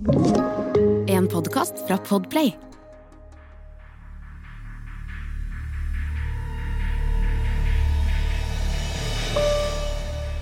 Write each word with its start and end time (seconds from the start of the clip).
En 0.00 1.26
podkast 1.28 1.74
fra 1.88 1.98
Podplay. 1.98 2.54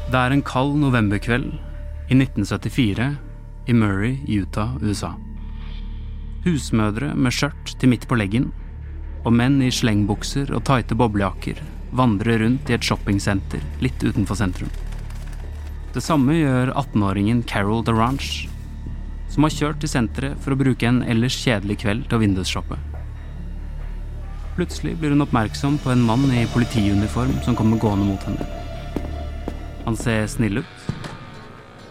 Det 0.07 0.15
er 0.15 0.31
en 0.31 0.43
kald 0.47 0.77
novemberkveld 0.79 1.49
i 2.07 2.15
1974 2.15 3.09
i 3.67 3.75
Murray, 3.75 4.21
Utah, 4.29 4.77
USA. 4.79 5.17
Husmødre 6.45 7.17
med 7.17 7.35
skjørt 7.35 7.73
til 7.81 7.91
midt 7.91 8.07
på 8.07 8.15
leggen 8.21 8.53
og 9.25 9.35
menn 9.35 9.59
i 9.59 9.73
slengbukser 9.75 10.53
og 10.55 10.69
tighte 10.71 10.95
boblejakker 10.95 11.59
vandrer 11.99 12.45
rundt 12.45 12.71
i 12.71 12.77
et 12.79 12.87
shoppingsenter 12.87 13.67
litt 13.83 14.07
utenfor 14.07 14.39
sentrum. 14.39 14.71
Det 15.91 16.05
samme 16.07 16.39
gjør 16.39 16.71
18-åringen 16.77 17.43
Carol 17.51 17.83
DeRange, 17.83 18.47
som 19.39 19.45
har 19.47 19.53
kjørt 19.55 19.77
til 19.79 19.91
senteret 19.93 20.41
for 20.43 20.51
å 20.51 20.59
bruke 20.59 20.83
en 20.89 20.97
ellers 21.07 21.37
kjedelig 21.39 21.77
kveld 21.85 22.09
til 22.09 22.17
å 22.17 22.19
vindusshoppe. 22.19 22.75
Plutselig 24.57 24.97
blir 24.99 25.13
hun 25.15 25.23
oppmerksom 25.23 25.77
på 25.79 25.93
en 25.93 26.01
mann 26.03 26.25
i 26.35 26.41
politiuniform 26.51 27.37
som 27.47 27.55
kommer 27.55 27.79
gående 27.79 28.09
mot 28.09 28.25
henne. 28.27 28.49
Han 29.85 29.95
ser 29.95 30.25
snill 30.27 30.59
ut, 30.59 30.89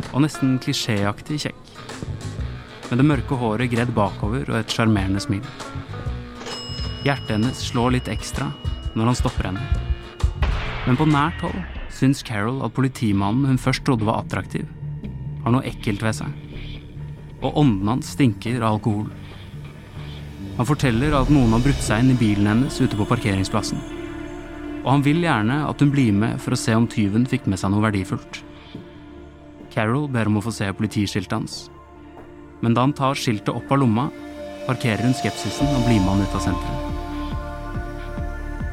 og 0.09 0.25
nesten 0.25 0.57
klisjéaktig 0.59 1.37
kjekk. 1.45 1.69
Med 2.89 2.99
det 2.99 3.05
mørke 3.07 3.37
håret 3.39 3.71
gredd 3.71 3.93
bakover 3.95 4.43
og 4.51 4.57
et 4.59 4.75
sjarmerende 4.75 5.23
smil. 5.23 5.47
Hjertet 7.05 7.31
hennes 7.37 7.61
slår 7.69 7.95
litt 7.95 8.09
ekstra 8.11 8.49
når 8.97 9.13
han 9.13 9.19
stopper 9.21 9.53
henne. 9.53 9.63
Men 10.83 10.99
på 10.99 11.07
nært 11.07 11.39
hold 11.47 11.63
syns 11.95 12.25
Carol 12.27 12.59
at 12.67 12.75
politimannen 12.75 13.47
hun 13.53 13.63
først 13.69 13.87
trodde 13.87 14.09
var 14.09 14.25
attraktiv, 14.25 14.67
har 15.45 15.55
noe 15.55 15.63
ekkelt 15.71 16.03
ved 16.03 16.19
seg. 16.19 16.35
Og 17.41 17.57
ånden 17.61 17.87
hans 17.91 18.13
stinker 18.15 18.61
av 18.61 18.77
alkohol. 18.77 19.07
Han 20.57 20.65
forteller 20.65 21.13
at 21.13 21.29
noen 21.29 21.53
har 21.53 21.61
brutt 21.61 21.83
seg 21.85 22.01
inn 22.01 22.15
i 22.15 22.17
bilen 22.17 22.49
hennes 22.49 22.79
ute 22.81 22.97
på 22.97 23.05
parkeringsplassen. 23.09 23.77
Og 24.81 24.89
han 24.89 25.03
vil 25.05 25.21
gjerne 25.21 25.59
at 25.67 25.81
hun 25.83 25.91
blir 25.93 26.13
med 26.15 26.39
for 26.41 26.55
å 26.55 26.59
se 26.59 26.73
om 26.73 26.87
tyven 26.89 27.27
fikk 27.29 27.45
med 27.45 27.61
seg 27.61 27.73
noe 27.73 27.85
verdifullt. 27.85 28.41
Carol 29.73 30.07
ber 30.09 30.29
om 30.31 30.39
å 30.39 30.45
få 30.45 30.53
se 30.55 30.71
politiskiltet 30.73 31.35
hans. 31.35 31.57
Men 32.65 32.73
da 32.73 32.87
han 32.87 32.95
tar 32.97 33.19
skiltet 33.19 33.53
opp 33.53 33.69
av 33.69 33.83
lomma, 33.83 34.07
parkerer 34.65 35.05
hun 35.05 35.13
skepsisen 35.17 35.69
og 35.75 35.85
blir 35.85 36.01
med 36.01 36.15
han 36.15 36.23
ut 36.25 36.37
av 36.39 36.45
senteret. 36.47 36.83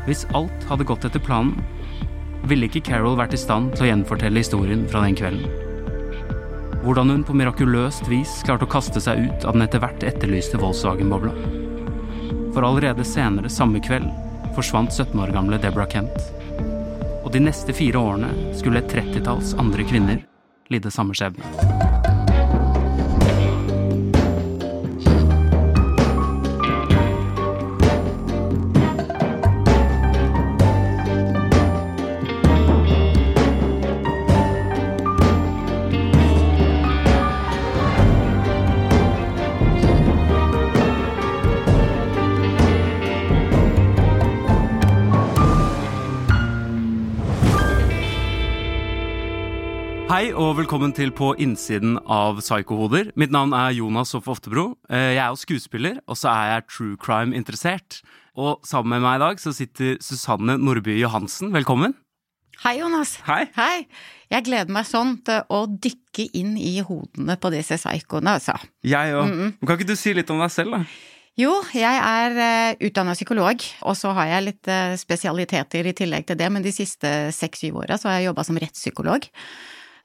Hvis 0.08 0.24
alt 0.36 0.66
hadde 0.70 0.88
gått 0.88 1.04
etter 1.08 1.20
planen, 1.20 1.60
ville 2.48 2.68
ikke 2.68 2.84
Carol 2.88 3.16
vært 3.20 3.36
i 3.36 3.40
stand 3.40 3.72
til 3.74 3.86
å 3.86 3.92
gjenfortelle 3.92 4.40
historien 4.40 4.88
fra 4.88 5.04
den 5.04 5.16
kvelden. 5.16 5.63
Hvordan 6.84 7.10
hun 7.10 7.22
på 7.24 7.32
mirakuløst 7.32 8.10
vis 8.12 8.42
klarte 8.44 8.66
å 8.66 8.68
kaste 8.68 9.00
seg 9.00 9.22
ut 9.24 9.46
av 9.48 9.56
den 9.56 9.64
etter 9.64 9.80
hvert 9.80 10.04
etterlyste 10.04 10.60
Volkswagen-bobla. 10.60 11.32
For 12.52 12.66
allerede 12.68 13.06
senere 13.08 13.48
samme 13.48 13.80
kveld 13.80 14.10
forsvant 14.52 14.92
17 14.92 15.16
år 15.24 15.32
gamle 15.32 15.56
Deborah 15.62 15.88
Kent. 15.88 16.28
Og 17.24 17.32
de 17.32 17.40
neste 17.46 17.72
fire 17.72 18.04
årene 18.04 18.52
skulle 18.58 18.84
et 18.84 18.92
trettitalls 18.92 19.56
andre 19.56 19.88
kvinner 19.88 20.20
lide 20.68 20.92
samme 20.92 21.16
skjebne. 21.16 21.73
Velkommen 50.74 50.90
til 50.90 51.12
På 51.14 51.28
innsiden 51.38 52.00
av 52.10 52.40
Psykohoder. 52.42 53.12
Mitt 53.14 53.30
navn 53.30 53.52
er 53.54 53.76
Jonas 53.76 54.10
Hoff 54.16 54.26
Oftebro. 54.26 54.72
Eh, 54.90 55.14
Jeg 55.14 55.20
er 55.22 55.28
jo 55.30 55.36
skuespiller, 55.38 56.00
og 56.08 56.16
så 56.18 56.32
er 56.32 56.46
jeg 56.50 56.64
true 56.66 56.96
crime-interessert. 56.98 58.00
Og 58.34 58.58
sammen 58.66 58.90
med 58.90 59.04
meg 59.04 59.20
i 59.20 59.22
dag 59.22 59.38
så 59.38 59.52
sitter 59.54 60.00
Susanne 60.02 60.58
Nordby 60.58 60.98
Johansen. 60.98 61.52
Velkommen. 61.54 61.94
Hei, 62.64 62.80
Jonas. 62.80 63.20
Hei. 63.22 63.44
Hei. 63.54 63.86
Jeg 64.32 64.46
gleder 64.48 64.74
meg 64.74 64.88
sånn 64.88 65.20
til 65.22 65.46
å 65.46 65.60
dykke 65.70 66.26
inn 66.34 66.56
i 66.58 66.80
hodene 66.82 67.36
på 67.38 67.52
disse 67.54 67.78
psykoene, 67.78 68.34
altså. 68.40 68.58
Jeg 68.82 69.14
òg. 69.14 69.30
Kan 69.62 69.78
ikke 69.78 69.92
du 69.92 69.94
si 69.94 70.10
litt 70.18 70.34
om 70.34 70.42
deg 70.42 70.50
selv, 70.50 70.74
da? 70.74 70.82
Jo, 71.38 71.52
jeg 71.70 72.02
er 72.02 72.34
uh, 72.34 72.82
utdanna 72.82 73.14
psykolog, 73.14 73.62
og 73.86 73.94
så 73.94 74.10
har 74.18 74.26
jeg 74.26 74.48
litt 74.48 74.66
eh, 74.66 74.98
spesialiteter 74.98 75.86
i 75.86 75.94
tillegg 75.94 76.26
til 76.26 76.42
det, 76.42 76.50
men 76.50 76.66
de 76.66 76.74
siste 76.74 77.14
seks-syv 77.30 77.78
åra 77.84 77.94
så 77.94 78.10
har 78.10 78.18
jeg 78.18 78.32
jobba 78.32 78.48
som 78.50 78.58
rettspsykolog. 78.58 79.30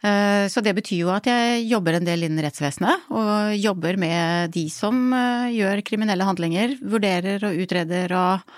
Eh, 0.03 0.47
Så 0.47 0.61
det 0.63 0.73
betyr 0.77 1.03
jo 1.03 1.09
at 1.11 1.27
jeg 1.27 1.65
jobber 1.67 1.97
en 1.97 2.07
del 2.07 2.23
innen 2.23 2.43
rettsvesenet, 2.43 3.09
og 3.11 3.55
jobber 3.59 3.97
med 3.99 4.53
de 4.55 4.69
som 4.71 5.11
eh, 5.13 5.51
gjør 5.57 5.83
kriminelle 5.83 6.27
handlinger, 6.27 6.77
vurderer 6.79 7.43
og 7.43 7.59
utreder 7.59 8.13
og 8.15 8.53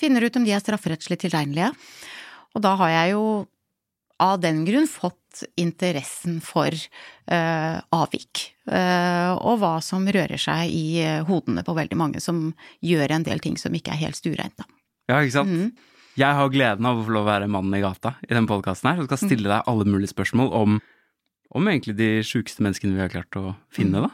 finner 0.00 0.26
ut 0.26 0.36
om 0.36 0.44
de 0.44 0.52
er 0.52 0.60
strafferettslig 0.60 1.18
tilregnelige. 1.22 1.72
Og 2.52 2.64
da 2.64 2.74
har 2.76 2.92
jeg 2.92 3.14
jo 3.14 3.24
av 4.20 4.40
den 4.42 4.64
grunn 4.68 4.86
fått 4.86 5.18
interessen 5.56 6.36
for 6.44 6.68
uh, 6.68 7.78
avvik, 7.96 8.42
uh, 8.68 9.32
og 9.40 9.56
hva 9.62 9.70
som 9.82 10.04
rører 10.04 10.38
seg 10.38 10.68
i 10.68 11.00
hodene 11.26 11.64
på 11.64 11.74
veldig 11.74 11.96
mange 11.98 12.20
som 12.20 12.50
gjør 12.84 13.16
en 13.16 13.24
del 13.26 13.40
ting 13.42 13.56
som 13.58 13.72
ikke 13.74 13.94
er 13.94 14.02
helt 14.04 14.18
stuereint, 14.20 14.54
da. 14.60 14.68
Ja, 15.08 15.22
ikke 15.24 15.38
sant? 15.38 15.50
Mhm. 15.50 15.72
Jeg 16.18 16.36
har 16.36 16.50
gleden 16.52 16.84
av 16.84 16.98
å 16.98 17.04
få 17.06 17.14
lov 17.14 17.24
å 17.24 17.30
være 17.30 17.48
mannen 17.48 17.78
i 17.78 17.80
gata 17.80 18.16
i 18.26 18.34
denne 18.34 18.48
podkasten 18.50 18.90
her, 18.90 19.00
og 19.00 19.08
skal 19.08 19.20
stille 19.22 19.48
deg 19.48 19.68
alle 19.70 19.86
mulige 19.88 20.12
spørsmål 20.12 20.50
om, 20.58 20.74
om 21.56 21.70
egentlig 21.70 21.94
de 21.96 22.10
sjukeste 22.26 22.64
menneskene 22.64 22.98
vi 22.98 23.00
har 23.00 23.12
klart 23.12 23.38
å 23.40 23.54
finne, 23.72 24.04
da. 24.04 24.10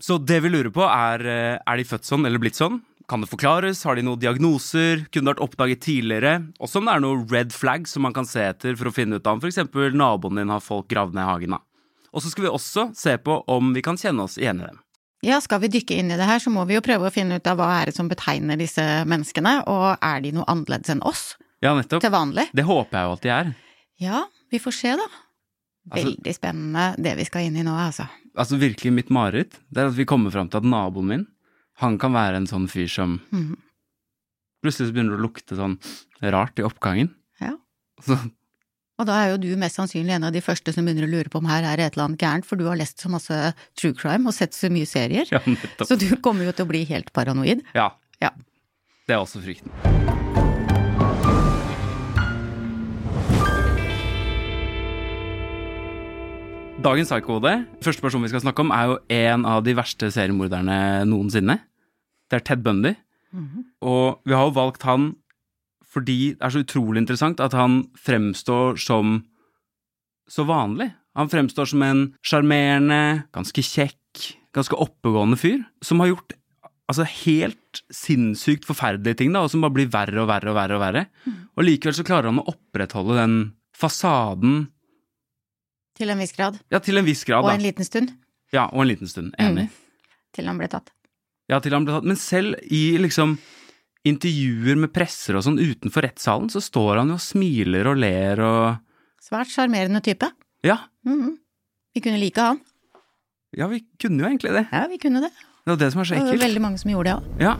Så 0.00 0.20
det 0.22 0.38
vi 0.44 0.52
lurer 0.52 0.70
på 0.72 0.86
er, 0.86 1.26
eh, 1.26 1.58
er 1.58 1.76
de 1.76 1.84
født 1.84 2.06
sånn 2.06 2.24
eller 2.24 2.40
blitt 2.40 2.56
sånn? 2.56 2.78
Kan 3.10 3.20
det 3.20 3.28
forklares? 3.28 3.82
Har 3.84 3.98
de 3.98 4.04
noen 4.06 4.20
diagnoser? 4.22 5.02
Kunne 5.10 5.26
det 5.26 5.32
vært 5.34 5.42
oppdaget 5.44 5.82
tidligere? 5.82 6.34
Også 6.62 6.78
om 6.78 6.86
det 6.86 6.94
er 6.94 7.02
noen 7.02 7.26
red 7.28 7.50
flag 7.52 7.88
som 7.90 8.06
man 8.06 8.14
kan 8.14 8.24
se 8.24 8.40
etter 8.40 8.78
for 8.78 8.86
å 8.86 8.94
finne 8.94 9.18
ut 9.18 9.26
av 9.26 9.34
om 9.34 9.42
f.eks. 9.42 9.58
naboen 9.92 10.38
din 10.38 10.54
har 10.54 10.62
folk 10.62 10.86
gravd 10.88 11.18
ned 11.18 11.26
i 11.26 11.30
hagen, 11.32 11.58
da. 11.58 11.60
Og 12.14 12.22
så 12.22 12.30
skal 12.30 12.46
vi 12.46 12.54
også 12.54 12.94
se 12.94 13.16
på 13.18 13.42
om 13.50 13.74
vi 13.74 13.82
kan 13.82 13.98
kjenne 13.98 14.22
oss 14.22 14.38
igjen 14.38 14.62
i 14.62 14.70
dem. 14.70 14.78
Ja, 15.22 15.40
skal 15.44 15.60
vi 15.60 15.68
dykke 15.68 15.98
inn 16.00 16.10
i 16.10 16.16
det 16.16 16.24
her, 16.26 16.38
så 16.40 16.48
må 16.52 16.62
vi 16.66 16.74
jo 16.78 16.80
prøve 16.84 17.08
å 17.08 17.12
finne 17.12 17.36
ut 17.36 17.46
av 17.50 17.58
hva 17.60 17.66
er 17.82 17.90
det 17.90 17.94
som 17.96 18.08
betegner 18.08 18.56
disse 18.56 18.80
menneskene, 19.08 19.58
og 19.68 19.98
er 20.00 20.20
de 20.24 20.30
noe 20.32 20.46
annerledes 20.48 20.88
enn 20.94 21.02
oss 21.04 21.34
Ja, 21.60 21.74
nettopp. 21.76 22.00
til 22.00 22.10
vanlig? 22.14 22.46
Det 22.56 22.64
håper 22.64 22.96
jeg 22.96 23.04
jo 23.08 23.12
at 23.12 23.20
de 23.26 23.28
er. 23.34 23.50
Ja, 24.00 24.22
vi 24.50 24.58
får 24.58 24.72
se, 24.78 24.94
da. 24.96 25.08
Altså- 25.90 26.06
Veldig 26.16 26.34
spennende 26.36 26.86
det 27.02 27.16
vi 27.18 27.24
skal 27.24 27.42
inn 27.50 27.56
i 27.56 27.62
nå, 27.62 27.72
altså. 27.76 28.08
Altså 28.36 28.56
virkelig 28.58 28.92
mitt 28.92 29.10
mareritt, 29.10 29.58
det 29.70 29.78
er 29.82 29.88
at 29.88 29.94
vi 29.98 30.04
kommer 30.06 30.30
fram 30.32 30.48
til 30.48 30.58
at 30.58 30.64
naboen 30.64 31.06
min, 31.06 31.26
han 31.80 31.98
kan 31.98 32.12
være 32.12 32.36
en 32.36 32.46
sånn 32.46 32.68
fyr 32.68 32.88
som 32.88 33.20
Mhm. 33.32 33.56
plutselig 34.64 34.88
så 34.88 34.92
begynner 34.94 35.16
det 35.16 35.20
å 35.20 35.26
lukte 35.28 35.56
sånn 35.56 35.78
rart 36.22 36.58
i 36.58 36.62
oppgangen. 36.62 37.14
Ja. 37.40 37.56
Så, 38.02 38.16
Og 39.00 39.06
da 39.08 39.14
er 39.16 39.30
jo 39.32 39.38
du 39.40 39.48
mest 39.56 39.78
sannsynlig 39.78 40.12
en 40.12 40.26
av 40.28 40.34
de 40.34 40.42
første 40.44 40.74
som 40.76 40.84
begynner 40.84 41.06
å 41.06 41.08
lure 41.08 41.30
på 41.32 41.40
om 41.40 41.46
her 41.48 41.64
er 41.64 41.80
et 41.80 41.94
eller 41.94 42.10
annet 42.10 42.20
gærent, 42.20 42.44
for 42.44 42.60
du 42.60 42.66
har 42.68 42.76
lest 42.76 43.00
så 43.00 43.08
masse 43.08 43.32
true 43.80 43.96
crime 43.96 44.28
og 44.28 44.36
sett 44.36 44.52
så 44.52 44.68
mye 44.68 44.84
serier. 44.84 45.24
ja. 45.32 45.40
Så 45.80 45.96
du 45.96 46.10
kommer 46.20 46.44
jo 46.44 46.52
til 46.52 46.66
å 46.66 46.68
bli 46.68 46.82
helt 46.90 47.08
paranoid. 47.16 47.62
Ja. 47.72 47.94
Ja. 48.20 48.34
Det 49.08 49.16
er 49.16 49.22
også 49.22 49.40
frykten. 49.40 49.72
Dagens 56.84 57.08
psykode, 57.12 57.54
første 57.80 58.04
person 58.04 58.24
vi 58.24 58.28
skal 58.34 58.44
snakke 58.44 58.68
om, 58.68 58.76
er 58.76 58.92
jo 58.92 59.00
en 59.16 59.48
av 59.48 59.64
de 59.64 59.78
verste 59.80 60.12
seriemorderne 60.12 61.06
noensinne. 61.08 61.56
Det 62.28 62.42
er 62.42 62.44
Ted 62.52 62.68
Bundy. 62.68 62.98
Og 63.80 64.20
vi 64.28 64.36
har 64.36 64.44
jo 64.44 64.56
valgt 64.60 64.84
han 64.84 65.14
fordi 65.90 66.34
det 66.36 66.46
er 66.46 66.54
så 66.54 66.62
utrolig 66.62 67.02
interessant 67.02 67.40
at 67.42 67.54
han 67.58 67.80
fremstår 67.98 68.78
som 68.78 69.20
så 70.30 70.44
vanlig. 70.46 70.92
Han 71.18 71.30
fremstår 71.32 71.66
som 71.72 71.82
en 71.82 72.02
sjarmerende, 72.22 73.24
ganske 73.34 73.64
kjekk, 73.66 74.28
ganske 74.54 74.78
oppegående 74.78 75.38
fyr 75.40 75.64
som 75.82 76.02
har 76.02 76.12
gjort 76.12 76.36
altså 76.90 77.06
helt 77.06 77.80
sinnssykt 77.94 78.64
forferdelige 78.66 79.20
ting, 79.20 79.34
da, 79.34 79.44
og 79.46 79.50
som 79.52 79.62
bare 79.62 79.74
blir 79.76 79.90
verre 79.90 80.22
og 80.22 80.30
verre 80.30 80.50
og 80.50 80.56
verre. 80.58 80.78
Og 80.78 80.82
verre. 80.82 81.02
Og 81.54 81.66
likevel 81.66 81.94
så 81.98 82.06
klarer 82.06 82.30
han 82.30 82.40
å 82.42 82.46
opprettholde 82.50 83.18
den 83.18 83.36
fasaden 83.78 84.64
Til 86.00 86.10
en 86.10 86.18
viss 86.22 86.32
grad. 86.34 86.56
Ja, 86.72 86.80
til 86.82 86.98
en 86.98 87.06
viss 87.06 87.22
grad, 87.28 87.44
Og 87.44 87.50
da. 87.50 87.54
en 87.58 87.62
liten 87.66 87.84
stund. 87.86 88.14
Ja, 88.54 88.68
og 88.72 88.82
en 88.82 88.88
liten 88.90 89.10
stund. 89.10 89.34
Enig. 89.38 89.68
Til 90.34 90.46
han 90.48 90.58
ble 90.58 90.66
tatt. 90.70 90.90
Ja, 91.50 91.58
til 91.60 91.74
han 91.74 91.84
ble 91.84 91.94
tatt. 91.98 92.06
Men 92.08 92.18
selv 92.18 92.56
i 92.70 92.96
liksom 92.98 93.36
intervjuer 94.08 94.78
med 94.80 94.92
presser 94.94 95.36
og 95.36 95.44
sånn 95.44 95.60
utenfor 95.60 96.06
rettssalen, 96.06 96.48
så 96.52 96.62
står 96.64 97.02
han 97.02 97.12
jo 97.12 97.18
og 97.18 97.24
smiler 97.24 97.90
og 97.90 98.00
ler 98.00 98.40
og 98.44 98.86
Svært 99.20 99.50
sjarmerende 99.52 100.00
type. 100.00 100.30
Ja. 100.64 100.78
Mhm. 101.04 101.34
Vi 101.94 102.00
kunne 102.00 102.18
like 102.22 102.40
han. 102.40 102.60
Ja, 103.52 103.66
vi 103.68 103.82
kunne 104.00 104.22
jo 104.22 104.28
egentlig 104.30 104.52
det. 104.54 104.66
Ja, 104.72 104.86
vi 104.88 104.96
kunne 105.02 105.20
det. 105.20 105.30
Det 105.64 105.74
var 105.74 105.76
det 105.76 105.90
som 105.92 106.00
var 106.00 106.04
så 106.08 106.14
ekkelt. 106.14 106.30
Det 106.30 106.38
var 106.38 106.46
veldig 106.46 106.62
mange 106.64 106.78
som 106.80 106.90
gjorde 106.90 107.04
det 107.04 107.16
òg. 107.18 107.40
Ja. 107.42 107.54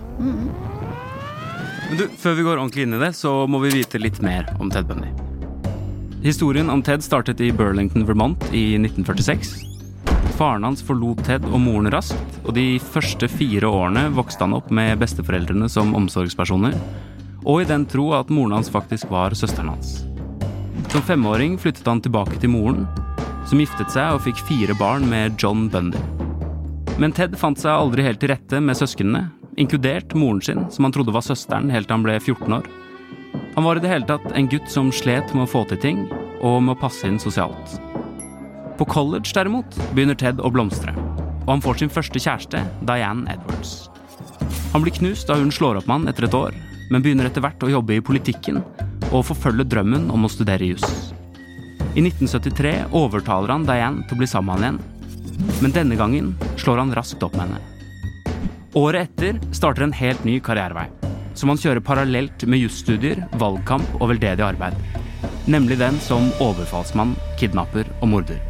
Men 1.91 1.99
du, 1.99 2.05
før 2.17 2.37
vi 2.39 2.45
går 2.47 2.57
ordentlig 2.63 2.87
inn 2.87 2.95
i 2.97 3.03
det, 3.03 3.13
så 3.19 3.47
må 3.51 3.61
vi 3.61 3.75
vite 3.75 4.01
litt 4.01 4.23
mer 4.25 4.49
om 4.59 4.71
Ted 4.71 4.89
Bundy. 4.89 5.11
Historien 6.25 6.71
om 6.71 6.83
Ted 6.83 7.03
startet 7.05 7.41
i 7.45 7.51
Burlington, 7.53 8.07
Vermont 8.09 8.41
i 8.55 8.79
1946. 8.79 9.70
Faren 10.41 10.65
hans 10.65 10.81
forlot 10.81 11.19
Ted 11.27 11.45
og 11.51 11.61
moren 11.61 11.91
raskt, 11.93 12.37
og 12.49 12.55
de 12.57 12.79
første 12.81 13.27
fire 13.29 13.69
årene 13.69 14.07
vokste 14.17 14.47
han 14.47 14.55
opp 14.57 14.71
med 14.73 14.97
besteforeldrene 15.03 15.67
som 15.69 15.91
omsorgspersoner, 15.99 16.79
og 17.45 17.61
i 17.61 17.67
den 17.69 17.85
tro 17.85 18.07
at 18.17 18.33
moren 18.33 18.57
hans 18.57 18.73
faktisk 18.73 19.13
var 19.13 19.37
søsteren 19.37 19.69
hans. 19.75 19.99
Som 20.89 21.05
femåring 21.05 21.59
flyttet 21.61 21.85
han 21.85 22.01
tilbake 22.01 22.41
til 22.41 22.55
moren, 22.55 22.89
som 23.51 23.61
giftet 23.61 23.93
seg 23.93 24.15
og 24.15 24.25
fikk 24.25 24.41
fire 24.49 24.79
barn 24.81 25.05
med 25.13 25.37
John 25.37 25.69
Bundy. 25.69 26.01
Men 26.97 27.13
Ted 27.13 27.37
fant 27.37 27.61
seg 27.61 27.75
aldri 27.75 28.09
helt 28.09 28.25
til 28.25 28.33
rette 28.33 28.63
med 28.65 28.81
søsknene, 28.81 29.27
inkludert 29.61 30.17
moren 30.17 30.41
sin, 30.41 30.65
som 30.73 30.89
han 30.89 30.97
trodde 30.97 31.13
var 31.13 31.27
søsteren 31.29 31.69
helt 31.69 31.91
til 31.91 31.99
han 31.99 32.09
ble 32.09 32.17
14 32.17 32.59
år. 32.63 32.73
Han 33.59 33.69
var 33.69 33.77
i 33.77 33.85
det 33.85 33.93
hele 33.93 34.09
tatt 34.09 34.25
en 34.33 34.49
gutt 34.49 34.73
som 34.73 34.89
slet 34.89 35.37
med 35.37 35.45
å 35.45 35.53
få 35.59 35.67
til 35.69 35.85
ting, 35.85 36.07
og 36.41 36.63
med 36.65 36.79
å 36.79 36.83
passe 36.87 37.05
inn 37.05 37.21
sosialt. 37.21 37.77
På 38.81 38.85
college, 38.85 39.29
derimot, 39.37 39.75
begynner 39.93 40.17
Ted 40.17 40.39
å 40.41 40.49
blomstre, 40.49 40.95
og 41.43 41.51
han 41.51 41.61
får 41.61 41.83
sin 41.83 41.91
første 41.93 42.17
kjæreste, 42.17 42.63
Diane 42.89 43.29
Edwards. 43.29 43.91
Han 44.73 44.81
blir 44.81 44.95
knust 44.97 45.29
da 45.29 45.35
hun 45.37 45.51
slår 45.53 45.83
opp 45.83 45.89
med 45.91 45.99
han 45.99 46.09
etter 46.09 46.25
et 46.25 46.37
år, 46.39 46.55
men 46.89 47.05
begynner 47.05 47.29
etter 47.29 47.45
hvert 47.45 47.61
å 47.61 47.69
jobbe 47.69 47.99
i 47.99 48.01
politikken 48.01 48.63
og 49.11 49.27
forfølge 49.29 49.67
drømmen 49.69 50.07
om 50.15 50.25
å 50.25 50.31
studere 50.33 50.71
juss. 50.71 51.13
I 51.93 52.01
1973 52.07 52.73
overtaler 52.97 53.53
han 53.53 53.67
Diane 53.69 54.07
til 54.07 54.17
å 54.17 54.23
bli 54.23 54.29
sammen 54.31 54.49
med 54.49 54.57
han 54.57 54.81
igjen, 54.81 55.51
men 55.61 55.75
denne 55.77 55.99
gangen 56.01 56.31
slår 56.57 56.81
han 56.81 56.97
raskt 56.97 57.27
opp 57.27 57.37
med 57.37 57.51
henne. 57.51 58.33
Året 58.81 59.11
etter 59.11 59.43
starter 59.53 59.85
en 59.85 59.97
helt 59.99 60.25
ny 60.25 60.39
karrierevei, 60.41 60.87
som 61.37 61.53
han 61.53 61.61
kjører 61.61 61.85
parallelt 61.85 62.49
med 62.49 62.65
jusstudier, 62.65 63.27
valgkamp 63.45 63.99
og 64.01 64.15
veldedig 64.15 64.47
arbeid. 64.55 64.81
Nemlig 65.53 65.77
den 65.85 66.01
som 66.01 66.33
overfallsmann, 66.41 67.13
kidnapper 67.37 67.85
og 68.01 68.09
morder. 68.15 68.41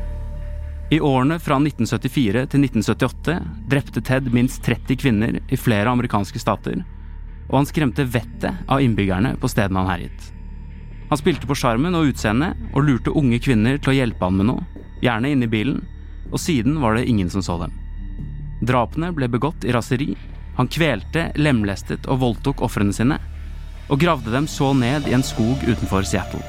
I 0.91 0.99
årene 1.01 1.37
fra 1.39 1.55
1974 1.61 2.41
til 2.51 2.65
1978 2.67 3.35
drepte 3.71 4.01
Ted 4.03 4.27
minst 4.35 4.65
30 4.67 4.97
kvinner 4.99 5.37
i 5.47 5.59
flere 5.59 5.93
amerikanske 5.93 6.43
stater, 6.43 6.81
og 7.47 7.61
han 7.61 7.69
skremte 7.71 8.09
vettet 8.11 8.67
av 8.67 8.83
innbyggerne 8.83 9.37
på 9.39 9.51
stedene 9.53 9.85
han 9.85 9.93
herjet. 9.93 10.27
Han 11.13 11.19
spilte 11.19 11.47
på 11.47 11.55
sjarmen 11.55 11.95
og 11.95 12.11
utseendet 12.11 12.59
og 12.75 12.89
lurte 12.89 13.15
unge 13.15 13.39
kvinner 13.39 13.79
til 13.79 13.95
å 13.95 13.97
hjelpe 14.01 14.27
han 14.27 14.39
med 14.41 14.51
noe, 14.51 14.85
gjerne 14.99 15.31
inne 15.31 15.47
i 15.47 15.55
bilen, 15.55 15.81
og 16.33 16.43
siden 16.43 16.83
var 16.83 16.99
det 16.99 17.07
ingen 17.07 17.31
som 17.31 17.47
så 17.47 17.61
dem. 17.63 17.77
Drapene 18.67 19.15
ble 19.15 19.31
begått 19.31 19.63
i 19.63 19.75
raseri. 19.75 20.17
Han 20.59 20.69
kvelte, 20.71 21.31
lemlestet 21.39 22.11
og 22.11 22.25
voldtok 22.27 22.67
ofrene 22.67 22.95
sine, 22.95 23.23
og 23.87 24.03
gravde 24.03 24.35
dem 24.35 24.51
så 24.51 24.75
ned 24.75 25.07
i 25.07 25.15
en 25.15 25.27
skog 25.27 25.63
utenfor 25.71 26.03
Seattle. 26.03 26.43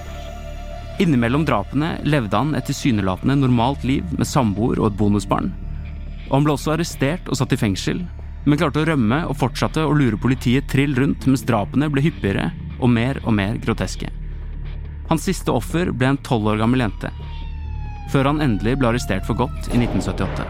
Innimellom 1.02 1.48
drapene 1.50 1.96
levde 2.06 2.38
han 2.38 2.54
et 2.54 2.68
tilsynelatende 2.70 3.40
normalt 3.40 3.82
liv 3.88 4.06
med 4.20 4.28
samboer 4.30 4.78
og 4.78 4.92
et 4.92 4.98
bonusbarn. 5.00 5.48
Og 6.28 6.36
han 6.36 6.46
ble 6.46 6.54
også 6.54 6.76
arrestert 6.76 7.26
og 7.32 7.40
satt 7.40 7.56
i 7.56 7.58
fengsel, 7.58 8.04
men 8.46 8.60
klarte 8.62 8.84
å 8.84 8.86
rømme 8.86 9.24
og 9.26 9.40
fortsatte 9.42 9.82
å 9.82 9.96
lure 9.98 10.20
politiet 10.22 10.70
trill 10.70 10.94
rundt 10.98 11.26
mens 11.26 11.46
drapene 11.48 11.90
ble 11.90 12.06
hyppigere 12.06 12.52
og 12.78 12.94
mer 12.94 13.18
og 13.24 13.34
mer 13.34 13.58
groteske. 13.64 14.12
Hans 15.10 15.26
siste 15.26 15.50
offer 15.50 15.90
ble 15.90 16.12
en 16.12 16.22
tolv 16.22 16.54
år 16.54 16.62
gammel 16.62 16.86
jente, 16.86 17.10
før 18.14 18.30
han 18.30 18.46
endelig 18.46 18.78
ble 18.78 18.92
arrestert 18.92 19.26
for 19.26 19.42
godt 19.42 19.72
i 19.74 19.82
1978. 19.82 20.46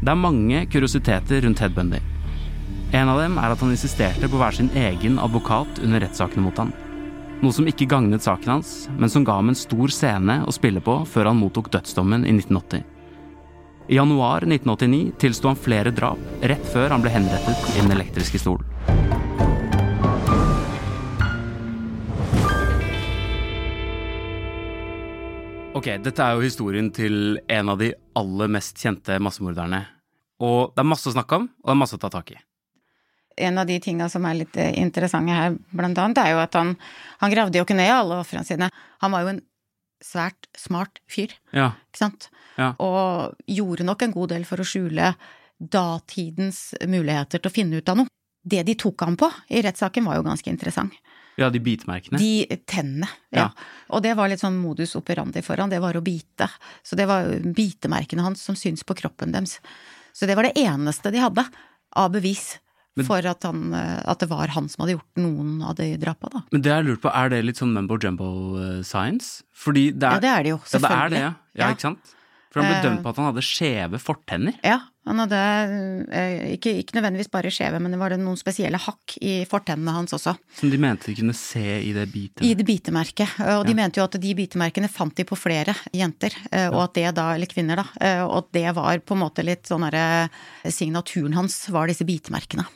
Det 0.00 0.14
er 0.14 0.24
mange 0.24 0.64
kuriositeter 0.72 1.44
rundt 1.44 1.60
Ted 1.60 1.76
Bundy. 1.76 2.00
En 2.96 3.12
av 3.12 3.20
dem 3.20 3.36
er 3.36 3.52
at 3.52 3.60
han 3.60 3.76
insisterte 3.76 4.30
på 4.30 4.40
å 4.40 4.46
være 4.46 4.62
sin 4.62 4.72
egen 4.80 5.20
advokat 5.20 5.84
under 5.84 6.00
rettssakene 6.00 6.48
mot 6.48 6.56
han. 6.64 6.72
Noe 7.40 7.56
som 7.56 7.64
ikke 7.64 7.86
gagnet 7.88 8.20
saken 8.20 8.50
hans, 8.52 8.70
men 9.00 9.08
som 9.08 9.24
ga 9.24 9.38
ham 9.38 9.48
en 9.48 9.56
stor 9.56 9.88
scene 9.88 10.42
å 10.44 10.52
spille 10.52 10.82
på 10.84 10.98
før 11.08 11.30
han 11.30 11.38
mottok 11.40 11.70
dødsdommen 11.72 12.26
i 12.28 12.34
1980. 12.36 12.82
I 13.88 13.96
januar 13.96 14.44
1989 14.44 15.14
tilsto 15.22 15.48
han 15.48 15.56
flere 15.56 15.88
drap, 15.96 16.20
rett 16.44 16.66
før 16.68 16.92
han 16.92 17.00
ble 17.00 17.14
henrettet 17.14 17.70
i 17.72 17.80
den 17.80 17.94
elektriske 17.94 18.42
stol. 18.42 18.60
Ok, 25.80 25.94
dette 26.04 26.20
er 26.20 26.36
jo 26.36 26.44
historien 26.44 26.92
til 26.92 27.40
en 27.48 27.72
av 27.72 27.80
de 27.80 27.94
aller 28.20 28.52
mest 28.52 28.76
kjente 28.84 29.16
massemorderne. 29.16 29.86
Og 30.44 30.76
det 30.76 30.84
er 30.84 30.92
masse 30.92 31.08
å 31.08 31.16
snakke 31.16 31.40
om, 31.40 31.48
og 31.48 31.72
det 31.72 31.78
er 31.78 31.82
masse 31.86 31.96
å 31.96 32.04
ta 32.04 32.12
tak 32.12 32.36
i. 32.36 32.40
En 33.40 33.58
av 33.58 33.66
de 33.68 33.78
tinga 33.82 34.08
som 34.12 34.24
er 34.28 34.42
litt 34.42 34.56
eh, 34.60 34.74
interessante 34.80 35.34
her, 35.36 35.54
blant 35.74 35.98
annet, 35.98 36.20
er 36.22 36.34
jo 36.34 36.42
at 36.42 36.56
han, 36.58 36.74
han 37.22 37.32
gravde 37.32 37.58
jo 37.60 37.64
ikke 37.66 37.78
ned 37.78 37.92
alle 37.94 38.20
ofrene 38.22 38.44
sine. 38.46 38.68
Han 39.04 39.14
var 39.14 39.24
jo 39.24 39.32
en 39.34 39.42
svært 40.04 40.48
smart 40.56 41.02
fyr, 41.12 41.34
Ja, 41.52 41.72
ikke 41.90 42.00
sant? 42.00 42.30
Ja. 42.56 42.70
Og 42.80 43.36
gjorde 43.48 43.84
nok 43.84 44.02
en 44.06 44.14
god 44.14 44.32
del 44.32 44.46
for 44.48 44.60
å 44.62 44.66
skjule 44.66 45.14
datidens 45.60 46.70
muligheter 46.88 47.40
til 47.40 47.50
å 47.50 47.52
finne 47.52 47.80
ut 47.80 47.92
av 47.92 48.00
noe. 48.00 48.12
Det 48.40 48.62
de 48.64 48.74
tok 48.80 49.02
ham 49.04 49.18
på 49.20 49.28
i 49.52 49.60
rettssaken 49.64 50.06
var 50.08 50.16
jo 50.16 50.24
ganske 50.24 50.48
interessant. 50.48 50.94
ja 51.36 51.50
de 51.52 51.60
bitmerkene? 51.60 52.18
De 52.20 52.56
tennene, 52.68 53.08
ja. 53.32 53.46
Ja. 53.46 53.66
Og 53.92 54.02
det 54.04 54.14
var 54.16 54.28
litt 54.32 54.40
sånn 54.40 54.56
modus 54.60 54.96
operandi 54.96 55.42
for 55.44 55.60
han, 55.60 55.68
det 55.72 55.80
var 55.80 55.96
å 55.96 56.04
bite. 56.04 56.48
Så 56.82 56.96
det 56.96 57.06
var 57.08 57.28
bitemerkene 57.44 58.24
hans 58.24 58.42
som 58.44 58.56
syns 58.56 58.84
på 58.84 58.96
kroppen 58.96 59.32
deres. 59.36 59.58
Så 60.12 60.26
det 60.26 60.36
var 60.36 60.48
det 60.48 60.56
eneste 60.60 61.12
de 61.12 61.20
hadde 61.20 61.44
av 61.96 62.10
bevis 62.12 62.54
Men- 63.00 63.08
for 63.08 63.26
at, 63.32 63.42
han, 63.48 63.74
eh, 63.74 64.02
at 64.04 64.18
det 64.22 64.28
var 64.30 64.48
han 64.54 64.68
som 64.68 64.84
hadde 64.84 64.96
gjort 64.98 65.20
noen 65.24 65.62
av 65.66 65.74
de 65.80 65.96
drapa, 65.96 66.30
da. 66.32 66.44
Men 66.52 66.62
det 66.62 66.70
jeg 66.72 66.84
lurer 66.86 67.00
på, 67.02 67.12
er 67.14 67.28
det 67.34 67.42
litt 67.44 67.56
sånn 67.60 67.72
mumbo 67.74 67.98
jumbo 67.98 68.30
eh, 68.60 68.82
science? 68.86 69.42
Fordi 69.56 69.90
det 69.92 70.04
er, 70.06 70.16
Ja, 70.18 70.20
det 70.20 70.32
er 70.36 70.42
det 70.42 70.50
jo, 70.54 70.58
selvfølgelig. 70.64 70.90
Ja, 70.90 71.08
det 71.08 71.16
er 71.16 71.16
det, 71.16 71.20
ja. 71.20 71.34
ja. 71.66 71.74
Ikke 71.74 71.80
sant? 71.88 72.16
For 72.50 72.60
han 72.62 72.66
ble 72.72 72.78
Eh. 72.80 72.82
dømt 72.82 73.02
på 73.04 73.10
at 73.12 73.16
han 73.20 73.26
hadde 73.32 73.42
skjeve 73.46 73.98
fortenner. 74.02 74.54
Ja, 74.66 74.80
han 75.06 75.18
hadde 75.22 75.38
ikke, 76.56 76.72
ikke 76.82 76.96
nødvendigvis 76.98 77.30
bare 77.30 77.50
skjeve, 77.54 77.78
men 77.80 77.92
det 77.94 78.00
var 78.00 78.10
noen 78.18 78.36
spesielle 78.40 78.74
hakk 78.80 79.14
i 79.22 79.44
fortennene 79.46 79.92
hans 79.94 80.10
også. 80.16 80.36
Som 80.58 80.72
de 80.72 80.76
mente 80.82 81.06
de 81.06 81.14
kunne 81.14 81.32
se 81.38 81.62
i 81.62 81.92
det 81.94 82.08
bitemerket? 82.10 82.42
I 82.50 82.54
det 82.58 82.66
bitemerket. 82.66 83.36
Og 83.54 83.66
de 83.66 83.70
Ja. 83.70 83.76
mente 83.78 84.00
jo 84.00 84.04
at 84.04 84.18
de 84.18 84.34
bitemerkene 84.34 84.90
fant 84.90 85.14
de 85.14 85.22
på 85.24 85.38
flere 85.38 85.76
jenter, 85.94 86.34
og 86.72 86.82
at 86.90 86.94
det 86.94 87.14
da, 87.14 87.30
eller 87.34 87.46
kvinner 87.46 87.76
da, 87.76 87.86
og 88.26 88.36
at 88.38 88.52
det 88.52 88.74
var 88.74 88.98
på 88.98 89.12
en 89.14 89.22
måte 89.22 89.44
litt 89.44 89.62
sånn 89.70 89.86
derre 89.88 90.28
Signaturen 90.66 91.34
hans 91.34 91.68
var 91.70 91.86
disse 91.86 92.04
bitemerkene. 92.04 92.66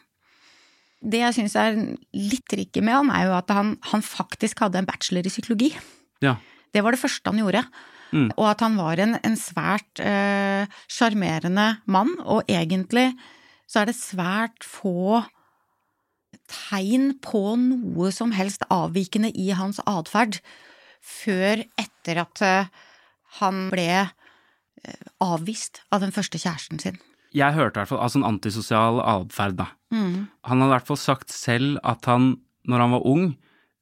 Det 1.04 1.20
jeg 1.20 1.36
syns 1.36 1.56
er 1.60 1.76
litt 2.16 2.46
tricky 2.48 2.80
med 2.84 2.96
han, 2.96 3.12
er 3.12 3.28
jo 3.28 3.34
at 3.36 3.50
han, 3.52 3.74
han 3.92 4.04
faktisk 4.04 4.64
hadde 4.64 4.80
en 4.80 4.88
bachelor 4.88 5.26
i 5.26 5.32
psykologi. 5.32 5.70
Ja. 6.24 6.38
Det 6.72 6.82
var 6.82 6.94
det 6.94 7.02
første 7.02 7.30
han 7.30 7.42
gjorde. 7.42 7.64
Mm. 8.14 8.28
Og 8.38 8.46
at 8.46 8.62
han 8.62 8.76
var 8.78 9.00
en, 9.02 9.16
en 9.26 9.36
svært 9.38 10.00
eh, 10.02 10.70
sjarmerende 10.90 11.68
mann, 11.90 12.12
og 12.22 12.46
egentlig 12.50 13.10
så 13.66 13.82
er 13.82 13.90
det 13.90 13.98
svært 13.98 14.66
få 14.66 15.24
tegn 16.50 17.14
på 17.24 17.54
noe 17.58 18.10
som 18.14 18.34
helst 18.36 18.66
avvikende 18.72 19.30
i 19.32 19.48
hans 19.56 19.80
atferd 19.88 20.40
før 21.04 21.64
etter 21.80 22.20
at 22.22 22.44
eh, 22.44 22.70
han 23.40 23.66
ble 23.72 23.88
eh, 24.04 25.08
avvist 25.24 25.82
av 25.90 26.04
den 26.04 26.14
første 26.14 26.40
kjæresten 26.40 26.82
sin. 26.82 27.00
Jeg 27.34 27.56
hørte 27.56 27.78
i 27.78 27.82
hvert 27.82 27.90
fall 27.90 28.02
altså 28.04 28.20
en 28.20 28.28
antisosial 28.28 29.00
atferd, 29.02 29.56
da. 29.58 29.70
Mm. 29.94 30.26
Han 30.46 30.62
hadde 30.62 30.70
i 30.70 30.74
hvert 30.76 30.90
fall 30.90 31.00
sagt 31.02 31.34
selv 31.34 31.80
at 31.82 32.06
han, 32.10 32.36
når 32.70 32.84
han 32.84 32.94
var 32.94 33.08
ung, 33.10 33.24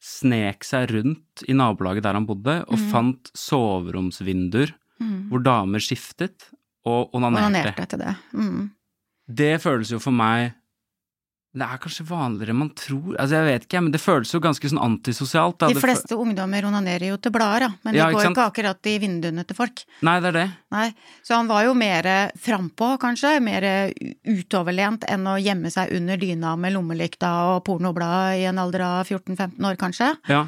snek 0.02 0.64
seg 0.66 0.90
rundt 0.90 1.44
i 1.46 1.54
nabolaget 1.54 2.02
der 2.06 2.16
han 2.18 2.26
bodde, 2.26 2.62
og 2.66 2.78
mm. 2.78 2.86
fant 2.90 3.30
soveromsvinduer 3.38 4.72
Mm. 5.02 5.28
hvor 5.30 5.42
damer 5.42 5.82
skiftet 5.82 6.48
og 6.86 7.12
onanerte. 7.16 7.48
Onanerte 7.48 7.86
etter 7.86 8.00
det. 8.00 8.14
Mm. 8.36 8.70
Det 9.26 9.52
føles 9.62 9.92
jo 9.92 10.00
for 10.02 10.14
meg 10.14 10.52
Det 11.52 11.66
er 11.66 11.80
kanskje 11.82 12.06
vanligere 12.08 12.54
enn 12.54 12.60
man 12.62 12.70
tror. 12.72 13.10
Altså, 13.20 13.36
jeg 13.36 13.44
vet 13.44 13.64
ikke, 13.66 13.80
men 13.84 13.92
det 13.92 14.00
føles 14.00 14.30
jo 14.32 14.38
ganske 14.40 14.70
sånn 14.72 14.80
antisosialt. 14.80 15.58
Da. 15.60 15.68
De 15.68 15.82
fleste 15.82 16.16
ungdommer 16.16 16.64
onanerer 16.64 17.10
jo 17.10 17.18
til 17.20 17.34
blader, 17.34 17.66
da, 17.66 17.68
men 17.84 17.92
de 17.92 18.00
Ja, 18.00 18.06
går 18.08 18.30
ikke 18.30 18.46
akkurat 18.48 18.88
i 18.88 18.94
vinduene 19.02 19.44
til 19.44 19.58
folk. 19.58 19.82
Nei, 20.00 20.14
det 20.24 20.30
er 20.30 20.38
det. 20.38 20.46
Nei, 20.72 20.86
så 21.20 21.36
han 21.36 21.50
var 21.52 21.66
jo 21.66 21.74
mer 21.76 22.08
frampå, 22.40 22.94
kanskje, 23.02 23.34
mer 23.44 23.66
utoverlent 24.24 25.04
enn 25.12 25.28
å 25.28 25.36
gjemme 25.36 25.68
seg 25.74 25.92
under 25.98 26.16
dyna 26.16 26.56
med 26.56 26.72
lommelykta 26.72 27.32
og 27.52 27.64
pornoblad 27.68 28.40
i 28.40 28.46
en 28.48 28.60
alder 28.62 28.86
av 28.88 29.10
14-15 29.12 29.60
år, 29.68 29.76
kanskje. 29.80 30.14
Ja. 30.32 30.46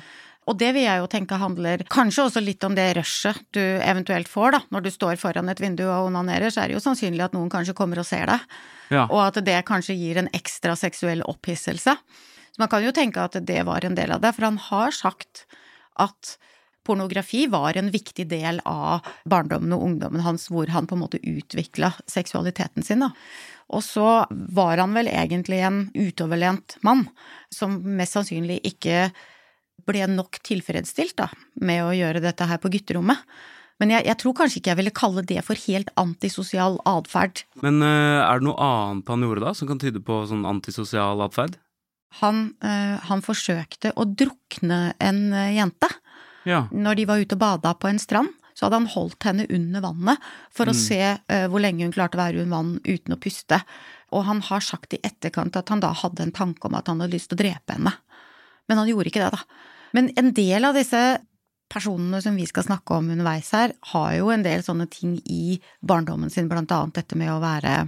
Og 0.49 0.56
det 0.61 0.75
vil 0.76 0.84
jeg 0.84 1.00
jo 1.00 1.08
tenke 1.12 1.37
handler 1.40 1.84
kanskje 1.92 2.26
også 2.28 2.40
litt 2.44 2.64
om 2.64 2.75
det 2.76 2.94
rushet 2.99 3.44
du 3.56 3.61
eventuelt 3.61 4.28
får, 4.28 4.56
da. 4.56 4.61
Når 4.73 4.87
du 4.87 4.90
står 4.92 5.20
foran 5.20 5.52
et 5.52 5.61
vindu 5.61 5.84
og 5.87 6.08
onanerer, 6.11 6.52
så 6.52 6.64
er 6.64 6.73
det 6.73 6.78
jo 6.78 6.84
sannsynlig 6.84 7.25
at 7.28 7.37
noen 7.37 7.52
kanskje 7.52 7.76
kommer 7.76 8.00
og 8.00 8.08
ser 8.08 8.28
deg. 8.32 8.49
Ja. 8.93 9.07
Og 9.07 9.21
at 9.23 9.41
det 9.47 9.61
kanskje 9.69 9.97
gir 9.99 10.21
en 10.21 10.31
ekstra 10.37 10.76
seksuell 10.79 11.25
opphisselse. 11.29 11.97
Så 12.55 12.62
man 12.62 12.71
kan 12.71 12.85
jo 12.85 12.93
tenke 12.95 13.23
at 13.23 13.38
det 13.43 13.62
var 13.67 13.85
en 13.85 13.97
del 13.99 14.12
av 14.14 14.23
det, 14.23 14.35
for 14.37 14.47
han 14.47 14.61
har 14.71 14.95
sagt 14.95 15.47
at 16.00 16.37
pornografi 16.85 17.47
var 17.50 17.79
en 17.79 17.88
viktig 17.91 18.26
del 18.29 18.61
av 18.69 19.07
barndommen 19.25 19.73
og 19.73 19.87
ungdommen 19.87 20.23
hans, 20.25 20.50
hvor 20.53 20.69
han 20.71 20.87
på 20.87 20.99
en 20.99 21.05
måte 21.07 21.23
utvikla 21.23 21.95
seksualiteten 22.11 22.85
sin, 22.85 23.07
da. 23.07 23.11
Og 23.73 23.81
så 23.83 24.09
var 24.29 24.79
han 24.79 24.93
vel 24.95 25.09
egentlig 25.09 25.62
en 25.64 25.87
utoverlent 25.97 26.76
mann, 26.85 27.07
som 27.49 27.79
mest 27.97 28.19
sannsynlig 28.19 28.61
ikke 28.69 29.09
ble 29.88 30.07
nok 30.12 30.38
tilfredsstilt 30.45 31.17
da, 31.19 31.31
med 31.64 31.83
å 31.87 31.95
gjøre 31.97 32.23
dette 32.25 32.47
her 32.49 32.61
på 32.61 32.71
gutterommet. 32.76 33.25
Men 33.83 33.90
jeg, 33.90 34.07
jeg, 34.07 34.19
tror 34.23 34.37
kanskje 34.38 34.61
ikke 34.61 34.71
jeg 34.71 34.81
ville 34.81 34.95
kalle 34.95 35.25
det 35.26 35.40
for 35.47 35.59
helt 35.66 35.90
antisosial 36.00 36.78
atferd. 36.88 37.43
Men 37.64 37.83
uh, 37.83 38.23
er 38.23 38.40
det 38.40 38.47
noe 38.47 38.69
annet 38.69 39.11
han 39.11 39.26
gjorde 39.26 39.45
da, 39.49 39.54
som 39.59 39.71
kan 39.71 39.83
tyde 39.83 40.02
på 40.04 40.21
sånn 40.31 40.47
antisosial 40.49 41.25
atferd? 41.25 41.59
Han, 42.21 42.47
uh, 42.62 43.02
han, 43.09 43.25
forsøkte 43.26 43.90
å 43.99 44.07
drukne 44.07 44.95
en 45.02 45.21
uh, 45.35 45.50
jente. 45.57 45.90
Ja. 46.47 46.64
Når 46.71 47.00
de 47.00 47.09
var 47.11 47.25
ute 47.25 47.35
og 47.35 47.43
bada 47.43 47.75
på 47.75 47.90
en 47.90 47.99
strand, 48.02 48.31
så 48.54 48.69
hadde 48.69 48.85
han 48.85 48.93
holdt 48.93 49.26
henne 49.26 49.49
under 49.50 49.83
vannet 49.83 50.26
for 50.54 50.71
å 50.71 50.75
mm. 50.76 50.78
se 50.78 50.99
hvor 51.50 51.59
lenge 51.59 51.83
hun 51.83 51.95
klarte 51.97 52.14
å 52.14 52.21
være 52.21 52.45
under 52.45 52.52
vann 52.52 52.76
uten 52.87 53.16
å 53.16 53.19
puste. 53.19 53.59
Og 54.14 54.23
han 54.28 54.45
har 54.47 54.62
sagt 54.62 54.95
i 54.95 55.00
etterkant 55.02 55.57
at 55.59 55.73
han 55.73 55.83
da 55.83 55.90
hadde 55.90 56.23
en 56.23 56.35
tanke 56.37 56.69
om 56.69 56.76
at 56.78 56.87
han 56.87 57.02
hadde 57.02 57.16
lyst 57.16 57.33
til 57.33 57.40
å 57.40 57.43
drepe 57.43 57.75
henne. 57.75 57.90
Men 58.71 58.78
han 58.78 58.93
gjorde 58.93 59.11
ikke 59.11 59.25
det, 59.25 59.33
da. 59.35 59.64
Men 59.99 60.12
en 60.14 60.31
del 60.37 60.69
av 60.71 60.78
disse 60.78 61.02
personene 61.75 62.21
som 62.23 62.37
vi 62.38 62.47
skal 62.49 62.66
snakke 62.69 62.97
om 62.97 63.11
underveis 63.11 63.50
her, 63.57 63.75
har 63.93 64.14
jo 64.19 64.31
en 64.33 64.45
del 64.47 64.62
sånne 64.64 64.87
ting 64.93 65.19
i 65.31 65.59
barndommen 65.83 66.33
sin, 66.33 66.49
blant 66.50 66.73
annet 66.75 67.00
dette 67.00 67.19
med 67.19 67.33
å 67.33 67.43
være 67.43 67.85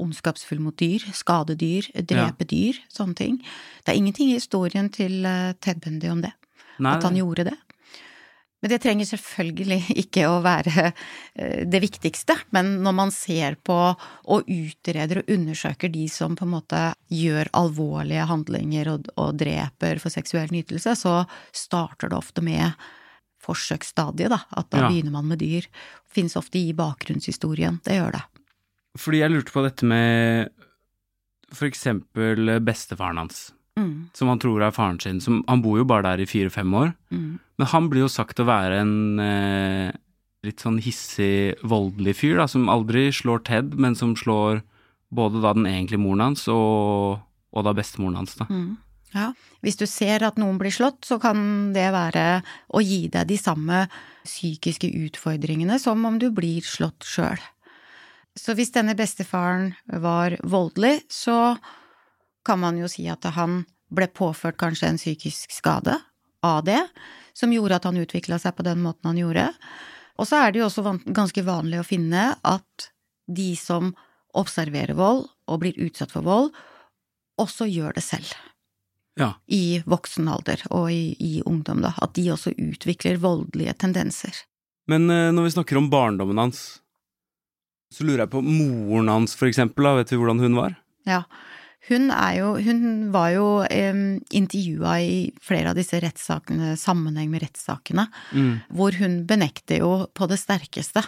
ondskapsfull 0.00 0.62
mot 0.64 0.76
dyr, 0.80 1.02
skade 1.12 1.58
dyr, 1.60 1.90
drepe 1.92 2.46
ja. 2.46 2.50
dyr, 2.50 2.80
sånne 2.92 3.18
ting. 3.18 3.36
Det 3.84 3.92
er 3.92 4.00
ingenting 4.00 4.32
i 4.32 4.38
historien 4.38 4.88
til 4.92 5.26
eh, 5.28 5.52
Ted 5.60 5.82
Bundy 5.84 6.08
om 6.08 6.24
det, 6.24 6.32
Nei, 6.78 6.96
at 6.96 7.04
han 7.04 7.18
gjorde 7.18 7.50
det. 7.50 7.58
Men 8.64 8.70
det 8.72 8.78
trenger 8.80 9.04
selvfølgelig 9.04 9.76
ikke 10.00 10.22
å 10.24 10.38
være 10.40 10.86
eh, 10.88 11.66
det 11.68 11.82
viktigste. 11.84 12.32
Men 12.56 12.78
når 12.80 12.94
man 12.96 13.10
ser 13.12 13.58
på 13.60 13.76
og 13.76 14.48
utreder 14.48 15.20
og 15.20 15.32
undersøker 15.34 15.92
de 15.92 16.06
som 16.08 16.32
på 16.32 16.46
en 16.46 16.54
måte 16.54 16.80
gjør 17.12 17.50
alvorlige 17.60 18.24
handlinger 18.30 18.88
og, 18.94 19.10
og 19.20 19.36
dreper 19.42 20.00
for 20.00 20.14
seksuell 20.14 20.48
nytelse, 20.54 20.94
så 20.96 21.12
starter 21.52 22.08
det 22.08 22.16
ofte 22.16 22.46
med 22.46 22.72
forsøksstadiet, 23.44 24.32
da. 24.32 24.40
At 24.56 24.72
da 24.72 24.86
ja. 24.86 24.88
begynner 24.88 25.12
man 25.18 25.28
med 25.28 25.44
dyr. 25.44 25.68
Finnes 26.08 26.40
ofte 26.40 26.56
i 26.56 26.72
bakgrunnshistorien. 26.72 27.82
Det 27.84 27.98
gjør 27.98 28.16
det. 28.16 28.24
Fordi 28.96 29.20
jeg 29.20 29.34
lurte 29.34 29.52
på 29.52 29.66
dette 29.68 29.92
med 29.92 30.48
for 31.52 31.68
eksempel 31.68 32.56
bestefaren 32.64 33.26
hans. 33.26 33.50
Mm. 33.78 34.10
Som 34.14 34.30
han 34.30 34.40
tror 34.42 34.62
er 34.62 34.74
faren 34.74 35.00
sin. 35.02 35.20
Som, 35.22 35.42
han 35.48 35.62
bor 35.64 35.80
jo 35.80 35.86
bare 35.88 36.06
der 36.06 36.22
i 36.22 36.28
fire-fem 36.30 36.74
år. 36.78 36.94
Mm. 37.10 37.38
Men 37.58 37.70
han 37.72 37.90
blir 37.90 38.04
jo 38.04 38.12
sagt 38.12 38.42
å 38.42 38.46
være 38.48 38.80
en 38.82 38.94
eh, 39.22 39.90
litt 40.46 40.62
sånn 40.62 40.78
hissig, 40.84 41.56
voldelig 41.64 42.18
fyr, 42.20 42.38
da, 42.42 42.48
som 42.50 42.70
aldri 42.72 43.08
slår 43.14 43.44
Ted, 43.48 43.74
men 43.80 43.96
som 43.98 44.14
slår 44.18 44.62
både 45.14 45.42
da 45.42 45.54
den 45.56 45.68
egentlige 45.70 46.02
moren 46.02 46.28
hans 46.28 46.48
og, 46.50 47.22
og 47.54 47.66
da 47.66 47.74
bestemoren 47.76 48.18
hans, 48.22 48.34
da. 48.38 48.48
Mm. 48.50 48.74
Ja, 49.14 49.28
hvis 49.62 49.78
du 49.78 49.86
ser 49.86 50.24
at 50.26 50.40
noen 50.42 50.58
blir 50.58 50.74
slått, 50.74 51.04
så 51.06 51.20
kan 51.22 51.70
det 51.74 51.86
være 51.94 52.42
å 52.74 52.82
gi 52.82 53.04
deg 53.12 53.28
de 53.30 53.38
samme 53.38 53.84
psykiske 54.26 54.90
utfordringene 55.06 55.78
som 55.78 56.02
om 56.08 56.18
du 56.18 56.32
blir 56.34 56.66
slått 56.66 57.06
sjøl. 57.06 57.38
Så 58.34 58.56
hvis 58.58 58.74
denne 58.74 58.96
bestefaren 58.98 59.76
var 60.02 60.34
voldelig, 60.42 61.04
så 61.06 61.54
kan 62.44 62.60
man 62.60 62.78
jo 62.78 62.88
si 62.90 63.06
at 63.10 63.24
han 63.36 63.62
ble 63.94 64.08
påført 64.12 64.58
kanskje 64.60 64.90
en 64.90 65.00
psykisk 65.00 65.52
skade 65.54 65.96
av 66.44 66.64
det, 66.66 66.80
som 67.32 67.52
gjorde 67.52 67.78
at 67.78 67.88
han 67.88 68.00
utvikla 68.00 68.38
seg 68.42 68.56
på 68.56 68.66
den 68.66 68.82
måten 68.84 69.10
han 69.10 69.20
gjorde. 69.20 69.48
Og 70.20 70.28
så 70.28 70.44
er 70.44 70.52
det 70.52 70.60
jo 70.60 70.68
også 70.68 70.98
ganske 71.16 71.44
vanlig 71.46 71.80
å 71.80 71.86
finne 71.86 72.32
at 72.46 72.90
de 73.26 73.54
som 73.58 73.94
observerer 74.36 74.96
vold 74.98 75.26
og 75.50 75.60
blir 75.62 75.78
utsatt 75.86 76.12
for 76.14 76.26
vold, 76.26 76.52
også 77.40 77.66
gjør 77.70 77.96
det 77.96 78.04
selv. 78.04 78.34
Ja. 79.18 79.34
I 79.46 79.82
voksen 79.86 80.28
alder 80.30 80.62
og 80.74 80.90
i, 80.90 81.14
i, 81.22 81.42
ungdom, 81.46 81.82
da. 81.84 81.94
At 82.02 82.16
de 82.18 82.28
også 82.34 82.54
utvikler 82.58 83.20
voldelige 83.22 83.74
tendenser. 83.78 84.34
Men 84.90 85.06
eh, 85.10 85.30
når 85.34 85.48
vi 85.48 85.54
snakker 85.54 85.78
om 85.78 85.90
barndommen 85.90 86.40
hans, 86.40 86.64
så 87.94 88.06
lurer 88.06 88.24
jeg 88.24 88.32
på 88.34 88.42
moren 88.42 89.10
hans, 89.12 89.36
for 89.38 89.48
eksempel, 89.50 89.86
da. 89.86 89.94
Vet 90.00 90.10
du 90.10 90.18
hvordan 90.18 90.42
hun 90.42 90.58
var? 90.58 90.74
Ja. 91.06 91.22
Hun, 91.88 92.08
jo, 92.32 92.54
hun 92.64 92.84
var 93.12 93.30
jo 93.34 93.46
eh, 93.68 93.96
intervjua 94.32 94.94
i 95.04 95.16
flere 95.44 95.72
av 95.72 95.76
disse 95.76 95.98
rettssakene, 96.00 96.78
sammenheng 96.80 97.28
med 97.32 97.42
rettssakene, 97.44 98.06
mm. 98.32 98.52
hvor 98.72 98.96
hun 98.96 99.18
benekter 99.28 99.82
jo 99.82 99.90
på 100.16 100.28
det 100.30 100.38
sterkeste 100.40 101.02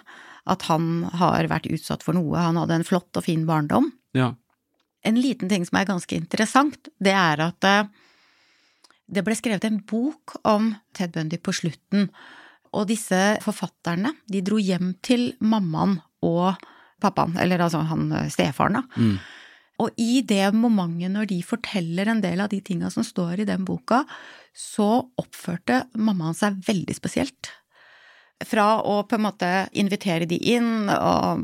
at 0.47 0.67
han 0.69 1.07
har 1.17 1.49
vært 1.49 1.71
utsatt 1.73 2.05
for 2.05 2.19
noe. 2.19 2.37
Han 2.37 2.61
hadde 2.61 2.77
en 2.77 2.87
flott 2.87 3.17
og 3.17 3.25
fin 3.25 3.47
barndom. 3.49 3.89
Ja. 4.17 4.35
En 5.07 5.17
liten 5.17 5.49
ting 5.49 5.65
som 5.65 5.81
er 5.81 5.89
ganske 5.89 6.19
interessant, 6.19 6.91
det 7.01 7.15
er 7.17 7.41
at 7.47 7.67
uh, 7.67 7.89
det 9.07 9.25
ble 9.25 9.37
skrevet 9.39 9.65
en 9.65 9.81
bok 9.81 10.37
om 10.45 10.75
Ted 10.97 11.15
Bundy 11.15 11.41
på 11.41 11.55
slutten, 11.57 12.11
og 12.77 12.91
disse 12.91 13.17
forfatterne, 13.41 14.13
de 14.29 14.45
dro 14.45 14.59
hjem 14.61 14.93
til 15.01 15.31
mammaen 15.41 15.97
og 16.27 16.61
pappaen, 17.01 17.39
eller 17.41 17.65
altså 17.65 17.81
han 17.89 18.11
eh, 18.13 18.29
stefaren, 18.33 18.83
da. 18.83 19.01
Mm 19.01 19.17
og 19.83 20.01
i 20.01 20.23
det 20.25 20.49
momentet 20.57 21.13
når 21.13 21.29
de 21.31 21.43
forteller 21.45 22.09
en 22.09 22.23
del 22.25 22.41
av 22.41 22.51
de 22.53 22.63
tinga 22.65 22.91
som 22.93 23.05
står 23.05 23.43
i 23.43 23.49
den 23.49 23.65
boka, 23.69 24.03
så 24.57 25.05
oppførte 25.21 25.85
mammaen 26.01 26.37
seg 26.37 26.57
veldig 26.67 26.97
spesielt. 26.97 27.51
Fra 28.45 28.83
å 28.85 28.99
på 29.09 29.17
en 29.17 29.25
måte 29.25 29.51
invitere 29.81 30.29
de 30.29 30.37
inn 30.53 30.89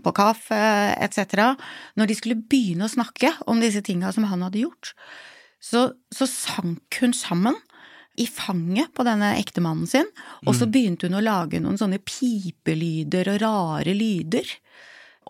på 0.04 0.12
kaffe 0.16 0.60
etc. 1.00 1.54
Når 1.96 2.08
de 2.08 2.16
skulle 2.16 2.40
begynne 2.40 2.88
å 2.88 2.92
snakke 2.92 3.32
om 3.48 3.60
disse 3.60 3.84
tinga 3.84 4.12
som 4.12 4.28
han 4.28 4.44
hadde 4.44 4.64
gjort, 4.64 4.92
så, 5.62 5.92
så 6.12 6.28
sank 6.28 7.00
hun 7.00 7.14
sammen 7.16 7.56
i 8.20 8.26
fanget 8.28 8.92
på 8.92 9.04
denne 9.08 9.30
ektemannen 9.40 9.88
sin, 9.88 10.08
og 10.44 10.52
så 10.52 10.66
mm. 10.66 10.72
begynte 10.72 11.08
hun 11.08 11.16
å 11.16 11.24
lage 11.24 11.60
noen 11.64 11.78
sånne 11.80 12.00
pipelyder 12.04 13.30
og 13.32 13.40
rare 13.40 13.94
lyder. 13.96 14.48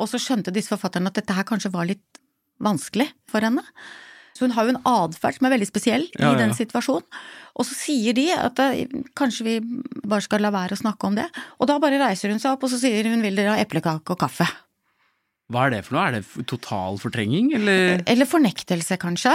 Og 0.03 0.09
så 0.11 0.19
skjønte 0.19 0.55
disse 0.55 0.73
forfatterne 0.73 1.13
at 1.13 1.21
dette 1.21 1.37
her 1.37 1.47
kanskje 1.47 1.71
var 1.75 1.87
litt 1.87 2.12
vanskelig 2.65 3.11
for 3.31 3.45
henne. 3.45 3.65
Så 4.33 4.47
hun 4.47 4.55
har 4.57 4.67
jo 4.67 4.73
en 4.73 4.83
atferd 4.89 5.37
som 5.37 5.47
er 5.47 5.55
veldig 5.55 5.69
spesiell 5.69 6.07
i 6.09 6.17
ja, 6.17 6.33
ja. 6.33 6.39
den 6.41 6.55
situasjonen. 6.57 7.05
Og 7.53 7.67
så 7.69 7.77
sier 7.77 8.17
de 8.17 8.31
at 8.33 8.59
eh, 8.65 8.89
kanskje 9.19 9.45
vi 9.45 9.57
bare 10.09 10.25
skal 10.25 10.41
la 10.41 10.53
være 10.55 10.77
å 10.77 10.81
snakke 10.81 11.09
om 11.11 11.19
det. 11.19 11.27
Og 11.61 11.69
da 11.69 11.77
bare 11.83 12.01
reiser 12.01 12.33
hun 12.33 12.41
seg 12.41 12.55
opp 12.55 12.65
og 12.65 12.73
så 12.73 12.81
sier 12.81 13.11
hun 13.11 13.25
vil 13.25 13.37
dere 13.37 13.55
ha 13.55 13.63
eplekake 13.63 14.15
og 14.15 14.21
kaffe. 14.23 14.49
Hva 15.53 15.67
er 15.67 15.75
det 15.75 15.83
for 15.85 15.99
noe? 15.99 16.07
Er 16.09 16.17
det 16.17 16.47
total 16.49 16.97
fortrenging, 17.03 17.53
eller? 17.59 18.01
Eller 18.09 18.29
fornektelse, 18.29 18.97
kanskje. 19.03 19.35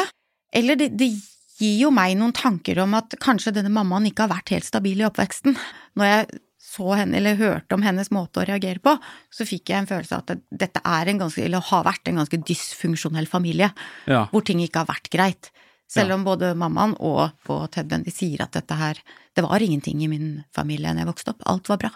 Eller 0.56 0.80
det, 0.80 0.90
det 0.98 1.12
gir 1.58 1.78
jo 1.84 1.92
meg 1.94 2.16
noen 2.18 2.34
tanker 2.34 2.82
om 2.82 2.96
at 2.98 3.14
kanskje 3.22 3.54
denne 3.54 3.70
mammaen 3.74 4.10
ikke 4.10 4.26
har 4.26 4.34
vært 4.34 4.56
helt 4.56 4.66
stabil 4.66 5.04
i 5.04 5.06
oppveksten. 5.06 5.58
Når 6.00 6.10
jeg 6.10 6.42
så 6.68 6.90
henne, 7.00 7.18
eller 7.20 7.38
hørte 7.40 7.78
om 7.78 7.84
hennes 7.86 8.10
måte 8.12 8.42
å 8.42 8.48
reagere 8.48 8.82
på, 8.84 8.98
så 9.32 9.48
fikk 9.48 9.72
jeg 9.72 9.82
en 9.82 9.90
følelse 9.90 10.18
av 10.18 10.26
at 10.26 10.42
dette 10.64 10.82
er 10.84 11.12
en 11.12 11.22
ganske, 11.22 11.46
eller 11.46 11.64
har 11.70 11.86
vært 11.88 12.12
en 12.12 12.20
ganske 12.20 12.40
dysfunksjonell 12.50 13.30
familie, 13.30 13.72
ja. 14.10 14.26
hvor 14.34 14.44
ting 14.46 14.60
ikke 14.64 14.84
har 14.84 14.90
vært 14.92 15.10
greit. 15.14 15.52
Selv 15.88 16.18
om 16.18 16.26
både 16.28 16.52
mammaen 16.60 16.98
og, 17.00 17.38
og 17.48 17.62
Ted 17.72 17.88
Bundy 17.88 18.12
sier 18.12 18.42
at 18.44 18.52
dette 18.58 18.76
her 18.76 18.98
Det 19.32 19.44
var 19.46 19.64
ingenting 19.64 20.02
i 20.04 20.10
min 20.12 20.42
familie 20.52 20.92
da 20.92 21.00
jeg 21.00 21.08
vokste 21.08 21.32
opp. 21.32 21.46
Alt 21.48 21.70
var 21.72 21.80
bra. 21.80 21.92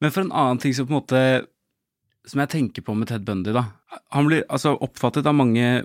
Men 0.00 0.14
for 0.14 0.24
en 0.24 0.32
annen 0.32 0.60
ting 0.62 0.72
som 0.72 0.88
på 0.88 0.94
en 0.94 1.02
måte 1.02 1.20
Som 2.24 2.40
jeg 2.40 2.52
tenker 2.54 2.86
på 2.86 2.94
med 2.96 3.10
Ted 3.10 3.26
Bundy, 3.28 3.52
da. 3.52 3.66
Han 4.16 4.30
blir 4.30 4.46
altså 4.48 4.72
oppfattet 4.80 5.28
av 5.28 5.36
mange 5.36 5.84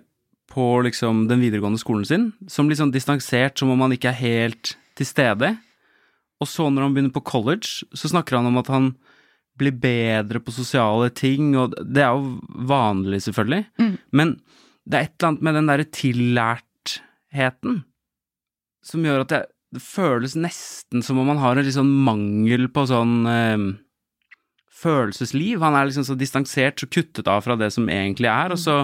på 0.50 0.70
liksom 0.82 1.28
den 1.28 1.44
videregående 1.44 1.82
skolen 1.82 2.08
sin 2.08 2.30
som 2.48 2.72
litt 2.72 2.80
sånn 2.80 2.94
distansert, 2.96 3.60
som 3.60 3.70
om 3.70 3.84
han 3.84 3.92
ikke 3.94 4.10
er 4.14 4.22
helt 4.24 4.72
til 4.98 5.06
stede. 5.06 5.52
Og 6.40 6.48
så 6.48 6.70
når 6.72 6.86
han 6.86 6.96
begynner 6.96 7.16
på 7.16 7.26
college, 7.28 7.88
så 7.92 8.12
snakker 8.12 8.40
han 8.40 8.48
om 8.48 8.60
at 8.62 8.72
han 8.72 8.94
blir 9.60 9.76
bedre 9.76 10.40
på 10.40 10.54
sosiale 10.56 11.10
ting, 11.12 11.52
og 11.60 11.76
det 11.84 12.04
er 12.06 12.16
jo 12.16 12.40
vanlig, 12.70 13.22
selvfølgelig. 13.26 13.66
Mm. 13.82 13.94
Men 14.16 14.34
det 14.88 14.98
er 14.98 15.08
et 15.08 15.16
eller 15.18 15.32
annet 15.34 15.46
med 15.46 15.58
den 15.58 15.72
derre 15.72 15.88
tillærtheten 16.00 17.82
som 18.90 19.04
gjør 19.06 19.26
at 19.26 19.34
det, 19.34 19.42
det, 19.76 19.84
føles 19.84 20.38
nesten 20.40 21.04
som 21.06 21.20
om 21.20 21.28
han 21.34 21.42
har 21.44 21.60
en 21.60 21.68
litt 21.68 21.76
sånn 21.76 21.92
mangel 22.08 22.70
på 22.74 22.86
sånn 22.90 23.18
eh, 23.30 23.66
følelsesliv. 24.80 25.60
Han 25.62 25.76
er 25.76 25.90
liksom 25.90 26.08
så 26.08 26.16
distansert, 26.18 26.80
så 26.80 26.88
kuttet 26.88 27.28
av 27.30 27.44
fra 27.46 27.60
det 27.60 27.70
som 27.76 27.92
egentlig 27.92 28.32
er, 28.32 28.56
og 28.56 28.62
så, 28.62 28.80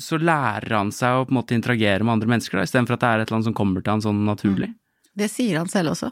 så 0.00 0.18
lærer 0.18 0.78
han 0.78 0.90
seg 0.94 1.20
å 1.20 1.28
på 1.28 1.34
en 1.34 1.42
måte 1.42 1.58
interagere 1.58 2.02
med 2.02 2.16
andre 2.16 2.32
mennesker, 2.34 2.62
istedenfor 2.64 2.96
at 2.96 3.04
det 3.04 3.12
er 3.12 3.22
et 3.22 3.28
eller 3.28 3.42
annet 3.42 3.52
som 3.52 3.58
kommer 3.60 3.84
til 3.84 3.98
han 3.98 4.06
sånn 4.08 4.24
naturlig. 4.26 4.72
Mm. 4.72 4.80
Det 5.14 5.30
sier 5.30 5.60
han 5.60 5.70
selv 5.70 5.92
også. 5.92 6.10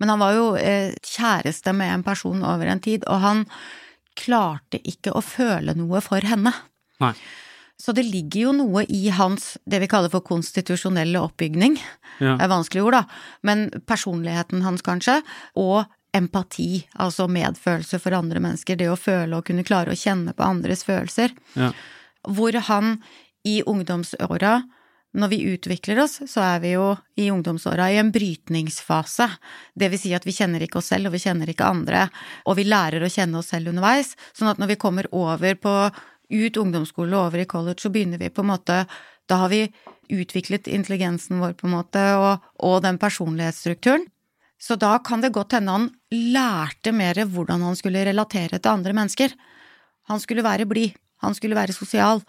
Men 0.00 0.08
han 0.14 0.22
var 0.22 0.34
jo 0.36 0.46
eh, 0.56 0.94
kjæreste 1.06 1.72
med 1.76 1.92
en 1.94 2.02
person 2.06 2.42
over 2.44 2.66
en 2.72 2.80
tid, 2.82 3.04
og 3.06 3.20
han 3.22 3.44
klarte 4.18 4.80
ikke 4.88 5.14
å 5.16 5.22
føle 5.24 5.74
noe 5.78 6.00
for 6.04 6.20
henne. 6.26 6.52
Nei. 7.02 7.14
Så 7.82 7.94
det 7.96 8.04
ligger 8.06 8.44
jo 8.48 8.52
noe 8.54 8.84
i 8.92 9.08
hans, 9.10 9.56
det 9.66 9.80
vi 9.82 9.88
kaller 9.90 10.12
for 10.12 10.22
konstitusjonelle 10.26 11.18
oppbygning, 11.22 11.78
Ja. 12.20 12.36
det 12.36 12.44
er 12.44 12.52
vanskelig 12.52 12.82
ord 12.84 12.92
da, 12.92 13.00
men 13.42 13.70
personligheten 13.88 14.62
hans 14.62 14.84
kanskje, 14.86 15.16
og 15.58 15.86
empati, 16.14 16.84
altså 17.00 17.26
medfølelse 17.26 17.98
for 17.98 18.12
andre 18.14 18.38
mennesker, 18.44 18.76
det 18.76 18.90
å 18.92 18.98
føle 19.00 19.34
og 19.38 19.46
kunne 19.48 19.64
klare 19.64 19.94
å 19.94 19.98
kjenne 19.98 20.34
på 20.36 20.44
andres 20.44 20.84
følelser. 20.84 21.32
Ja. 21.56 21.72
Hvor 22.28 22.52
han 22.68 22.98
i 23.48 23.62
ungdomsåra, 23.66 24.62
når 25.12 25.28
vi 25.28 25.40
utvikler 25.52 26.00
oss, 26.00 26.20
så 26.26 26.40
er 26.40 26.60
vi 26.62 26.70
jo 26.72 26.86
i 27.20 27.28
ungdomsåra 27.30 27.90
i 27.92 27.98
en 28.00 28.12
brytningsfase. 28.12 29.26
Det 29.76 29.90
vil 29.92 30.00
si 30.00 30.14
at 30.16 30.24
vi 30.24 30.32
kjenner 30.32 30.64
ikke 30.64 30.80
oss 30.80 30.88
selv, 30.94 31.10
og 31.10 31.16
vi 31.16 31.20
kjenner 31.20 31.52
ikke 31.52 31.68
andre, 31.68 32.06
og 32.48 32.56
vi 32.56 32.64
lærer 32.64 33.04
å 33.04 33.10
kjenne 33.12 33.42
oss 33.42 33.52
selv 33.52 33.72
underveis, 33.74 34.14
sånn 34.32 34.48
at 34.52 34.62
når 34.62 34.72
vi 34.72 34.80
kommer 34.80 35.08
over 35.12 35.58
på 35.60 35.74
ut 36.32 36.56
ungdomsskole 36.56 37.12
og 37.12 37.26
over 37.28 37.42
i 37.42 37.48
college, 37.48 37.82
så 37.84 37.92
begynner 37.92 38.20
vi 38.22 38.32
på 38.32 38.44
en 38.44 38.54
måte 38.54 38.84
Da 39.30 39.36
har 39.38 39.52
vi 39.52 39.68
utviklet 40.10 40.66
intelligensen 40.66 41.38
vår, 41.40 41.52
på 41.54 41.68
en 41.68 41.76
måte, 41.76 42.00
og, 42.18 42.42
og 42.58 42.80
den 42.82 42.98
personlighetsstrukturen. 42.98 44.08
Så 44.60 44.76
da 44.76 44.96
kan 44.98 45.22
det 45.22 45.32
godt 45.34 45.54
hende 45.56 45.72
han 45.72 45.86
lærte 46.10 46.92
mer 46.92 47.20
hvordan 47.30 47.62
han 47.62 47.78
skulle 47.78 48.02
relatere 48.04 48.58
til 48.58 48.72
andre 48.72 48.92
mennesker. 48.98 49.32
Han 50.10 50.20
skulle 50.20 50.44
være 50.44 50.66
blid, 50.70 50.98
han 51.22 51.34
skulle 51.38 51.56
være 51.56 51.74
sosial, 51.74 52.20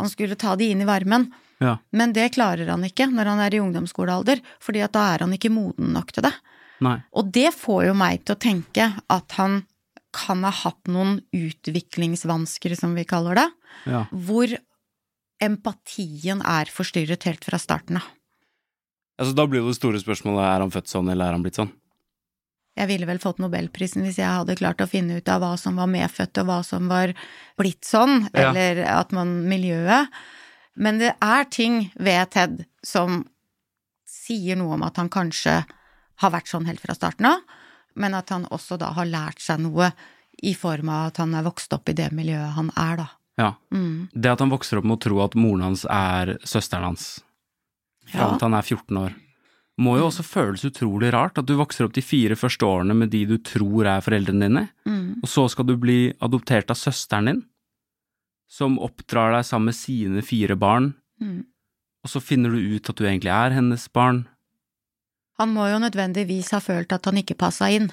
han 0.00 0.10
skulle 0.10 0.40
ta 0.40 0.56
de 0.56 0.70
inn 0.72 0.82
i 0.82 0.88
varmen. 0.88 1.28
Ja. 1.60 1.76
Men 1.90 2.12
det 2.14 2.32
klarer 2.36 2.68
han 2.70 2.84
ikke 2.86 3.08
når 3.10 3.26
han 3.32 3.40
er 3.42 3.54
i 3.56 3.60
ungdomsskolealder, 3.62 4.40
fordi 4.62 4.82
at 4.84 4.92
da 4.94 5.06
er 5.14 5.24
han 5.26 5.32
ikke 5.34 5.50
moden 5.50 5.92
nok 5.96 6.12
til 6.14 6.22
det. 6.28 6.32
Nei. 6.80 6.98
Og 7.18 7.32
det 7.34 7.50
får 7.58 7.88
jo 7.88 7.94
meg 7.98 8.24
til 8.24 8.36
å 8.36 8.38
tenke 8.38 8.86
at 9.10 9.32
han 9.40 9.64
kan 10.14 10.44
ha 10.46 10.50
hatt 10.54 10.86
noen 10.88 11.18
utviklingsvansker, 11.34 12.76
som 12.78 12.94
vi 12.94 13.04
kaller 13.04 13.34
det, 13.34 13.48
Ja. 13.86 14.06
hvor 14.12 14.48
empatien 15.42 16.40
er 16.44 16.70
forstyrret 16.72 17.22
helt 17.28 17.44
fra 17.46 17.58
starten 17.58 17.96
av. 18.00 18.06
Altså, 19.18 19.34
da 19.34 19.46
blir 19.50 19.64
det 19.66 19.74
store 19.76 19.98
spørsmålet 19.98 20.44
er 20.46 20.60
han 20.64 20.70
født 20.70 20.90
sånn, 20.90 21.10
eller 21.10 21.26
er 21.26 21.32
han 21.36 21.42
blitt 21.42 21.58
sånn? 21.58 21.72
Jeg 22.78 22.86
ville 22.86 23.06
vel 23.06 23.18
fått 23.18 23.40
nobelprisen 23.42 24.04
hvis 24.06 24.20
jeg 24.20 24.30
hadde 24.30 24.54
klart 24.60 24.78
å 24.78 24.86
finne 24.86 25.16
ut 25.18 25.28
av 25.28 25.40
hva 25.42 25.56
som 25.58 25.74
var 25.80 25.88
medfødt 25.90 26.38
og 26.38 26.46
hva 26.46 26.58
som 26.64 26.86
var 26.90 27.12
blitt 27.58 27.82
sånn, 27.82 28.28
Ja. 28.32 28.50
eller 28.52 28.84
at 28.86 29.10
man 29.10 29.48
miljøet. 29.48 30.08
Men 30.78 31.00
det 31.02 31.14
er 31.24 31.44
ting 31.50 31.88
ved 31.98 32.30
Ted 32.34 32.60
som 32.86 33.24
sier 34.08 34.58
noe 34.60 34.76
om 34.76 34.84
at 34.86 34.98
han 35.00 35.10
kanskje 35.12 35.60
har 36.22 36.32
vært 36.34 36.50
sånn 36.50 36.66
helt 36.68 36.82
fra 36.82 36.94
starten 36.96 37.26
av, 37.30 37.42
men 37.98 38.14
at 38.14 38.30
han 38.34 38.46
også 38.54 38.78
da 38.78 38.92
har 38.96 39.08
lært 39.10 39.42
seg 39.42 39.60
noe 39.64 39.90
i 40.42 40.52
form 40.54 40.90
av 40.94 41.08
at 41.10 41.20
han 41.22 41.34
er 41.34 41.46
vokst 41.46 41.72
opp 41.74 41.88
i 41.90 41.96
det 41.98 42.10
miljøet 42.14 42.54
han 42.54 42.70
er, 42.78 42.96
da. 43.00 43.08
Ja. 43.38 43.52
Mm. 43.74 44.08
Det 44.14 44.30
at 44.32 44.42
han 44.42 44.50
vokser 44.52 44.78
opp 44.80 44.86
med 44.86 44.98
å 44.98 45.02
tro 45.02 45.20
at 45.24 45.34
moren 45.38 45.64
hans 45.66 45.84
er 45.90 46.36
søsteren 46.46 46.88
hans, 46.92 47.08
fram 48.06 48.32
Ja. 48.34 48.38
til 48.38 48.46
han 48.48 48.54
er 48.58 48.62
14 48.66 48.96
år, 49.02 49.14
må 49.78 49.96
jo 49.98 50.06
også 50.08 50.24
føles 50.26 50.64
utrolig 50.66 51.12
rart 51.14 51.38
at 51.38 51.46
du 51.46 51.54
vokser 51.58 51.84
opp 51.86 51.92
de 51.94 52.02
fire 52.02 52.34
første 52.38 52.66
årene 52.66 52.94
med 52.98 53.10
de 53.10 53.24
du 53.26 53.36
tror 53.38 53.86
er 53.86 54.00
foreldrene 54.02 54.46
dine, 54.48 54.68
Mm. 54.86 55.20
og 55.22 55.28
så 55.28 55.48
skal 55.50 55.66
du 55.66 55.76
bli 55.76 56.12
adoptert 56.20 56.70
av 56.70 56.76
søsteren 56.76 57.26
din, 57.26 57.44
som 58.48 58.78
oppdrar 58.78 59.32
deg 59.36 59.44
sammen 59.44 59.66
med 59.72 59.74
sine 59.78 60.22
fire 60.24 60.56
barn, 60.56 60.94
Mm. 61.20 61.44
og 62.04 62.10
så 62.10 62.20
finner 62.22 62.50
du 62.54 62.76
ut 62.76 62.88
at 62.88 62.96
du 62.96 63.04
egentlig 63.04 63.30
er 63.34 63.50
hennes 63.56 63.88
barn. 63.92 64.26
Han 65.38 65.52
må 65.54 65.68
jo 65.70 65.78
nødvendigvis 65.82 66.50
ha 66.54 66.58
følt 66.62 66.92
at 66.94 67.04
han 67.06 67.18
ikke 67.20 67.36
passa 67.38 67.68
inn. 67.70 67.90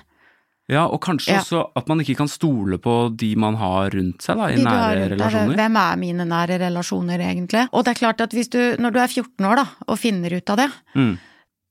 Ja, 0.68 0.88
og 0.88 1.02
kanskje 1.06 1.34
Ja. 1.36 1.40
også 1.42 1.60
at 1.78 1.88
man 1.88 2.00
ikke 2.02 2.16
kan 2.18 2.28
stole 2.28 2.80
på 2.82 3.16
de 3.16 3.36
man 3.36 3.54
har 3.56 3.92
rundt 3.94 4.22
seg, 4.22 4.38
da, 4.38 4.48
i 4.50 4.56
nære 4.58 5.10
relasjoner. 5.12 5.56
Hvem 5.56 5.76
er 5.78 5.96
mine 6.02 6.26
nære 6.26 6.58
relasjoner, 6.60 7.20
egentlig? 7.22 7.68
Og 7.72 7.86
det 7.86 7.92
er 7.96 8.00
klart 8.02 8.22
at 8.22 8.32
hvis 8.34 8.50
du, 8.50 8.76
når 8.82 8.92
du 8.94 9.00
er 9.00 9.08
14 9.08 9.46
år, 9.46 9.56
da, 9.58 9.66
og 9.88 10.00
finner 10.00 10.34
ut 10.38 10.50
av 10.50 10.58
det, 10.58 10.72
Mm. 10.96 11.20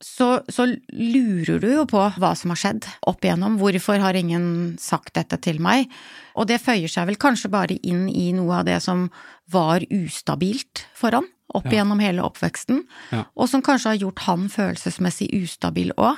Så, 0.04 0.28
så 0.52 0.66
lurer 0.92 1.60
du 1.62 1.68
jo 1.72 1.84
på 1.88 2.02
hva 2.20 2.32
som 2.36 2.52
har 2.52 2.60
skjedd 2.60 2.86
opp 3.08 3.24
igjennom. 3.24 3.56
Hvorfor 3.60 4.02
har 4.02 4.18
ingen 4.18 4.76
sagt 4.80 5.14
dette 5.16 5.38
til 5.42 5.60
meg? 5.64 5.88
Og 6.36 6.48
det 6.50 6.60
føyer 6.62 6.90
seg 6.92 7.08
vel 7.08 7.16
kanskje 7.20 7.50
bare 7.52 7.78
inn 7.82 8.04
i 8.10 8.28
noe 8.36 8.60
av 8.60 8.68
det 8.68 8.80
som 8.84 9.06
var 9.50 9.86
ustabilt 9.88 10.84
for 10.94 11.16
han 11.16 11.30
opp 11.54 11.66
Ja. 11.68 11.76
igjennom 11.78 12.00
hele 12.00 12.22
oppveksten, 12.24 12.84
Ja. 13.12 13.24
og 13.36 13.48
som 13.48 13.62
kanskje 13.62 13.92
har 13.92 14.00
gjort 14.00 14.18
han 14.26 14.48
følelsesmessig 14.48 15.28
ustabil 15.42 15.92
òg. 15.96 16.16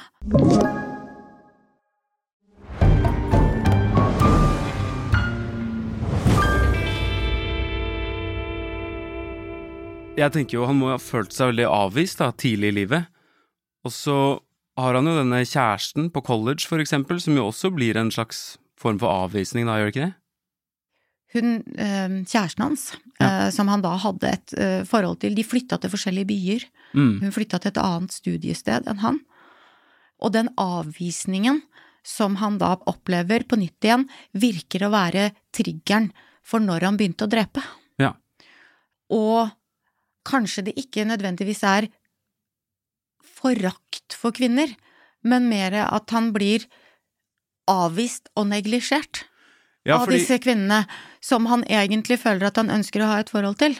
Jeg 10.16 10.32
tenker 10.32 10.56
jo 10.56 10.64
han 10.68 10.78
må 10.80 10.88
ha 10.94 10.96
følt 11.02 11.34
seg 11.36 11.50
veldig 11.52 11.66
avvist 11.68 12.22
da, 12.22 12.30
tidlig 12.32 12.70
i 12.72 12.76
livet. 12.78 13.08
Og 13.86 13.92
så 13.94 14.16
har 14.76 14.98
han 14.98 15.08
jo 15.08 15.14
denne 15.16 15.40
kjæresten 15.46 16.10
på 16.12 16.22
college, 16.26 16.66
for 16.68 16.82
eksempel, 16.82 17.20
som 17.22 17.36
jo 17.38 17.46
også 17.48 17.70
blir 17.72 17.96
en 18.00 18.10
slags 18.12 18.56
form 18.76 18.98
for 19.00 19.08
avvisning, 19.08 19.68
da, 19.68 19.78
gjør 19.78 19.88
det 19.88 19.94
ikke 19.94 20.06
det? 20.08 20.14
Hun, 21.36 21.48
eh, 21.78 22.16
kjæresten 22.28 22.64
hans, 22.64 22.84
Ja. 23.20 23.46
eh, 23.46 23.50
som 23.50 23.68
han 23.68 23.82
da 23.82 23.94
hadde 23.96 24.28
et 24.32 24.52
eh, 24.56 24.82
forhold 24.84 25.20
til, 25.20 25.34
de 25.34 25.44
flytta 25.44 25.78
til 25.80 25.90
forskjellige 25.90 26.28
byer. 26.28 26.66
Mm. 26.94 27.20
Hun 27.22 27.32
flytta 27.32 27.60
til 27.60 27.72
et 27.72 27.80
annet 27.82 28.12
studiested 28.12 28.86
enn 28.86 29.00
han. 29.02 29.20
Og 30.20 30.32
den 30.32 30.48
avvisningen 30.56 31.62
som 32.06 32.36
han 32.36 32.58
da 32.58 32.76
opplever 32.86 33.44
på 33.48 33.58
nytt 33.58 33.82
igjen, 33.82 34.08
virker 34.32 34.86
å 34.86 34.92
være 34.92 35.32
triggeren 35.52 36.12
for 36.46 36.62
når 36.62 36.86
han 36.86 36.96
begynte 36.96 37.26
å 37.26 37.32
drepe. 37.32 37.64
Ja. 37.98 38.12
Og 39.10 39.50
kanskje 40.24 40.68
det 40.68 40.76
ikke 40.78 41.04
nødvendigvis 41.08 41.64
er 41.66 41.88
forakt 43.36 44.16
for 44.16 44.32
kvinner, 44.36 44.72
men 45.26 45.48
mer 45.50 45.74
at 45.84 46.10
han 46.14 46.32
blir 46.34 46.64
avvist 47.68 48.28
og 48.38 48.46
neglisjert 48.52 49.24
Ja, 49.86 50.00
av 50.00 50.10
disse 50.10 50.38
kvinnene 50.42 50.84
som 51.22 51.46
han 51.50 51.62
egentlig 51.70 52.18
føler 52.22 52.48
at 52.48 52.56
han 52.58 52.70
ønsker 52.74 53.02
å 53.04 53.10
ha 53.12 53.18
et 53.22 53.30
forhold 53.30 53.58
til. 53.60 53.76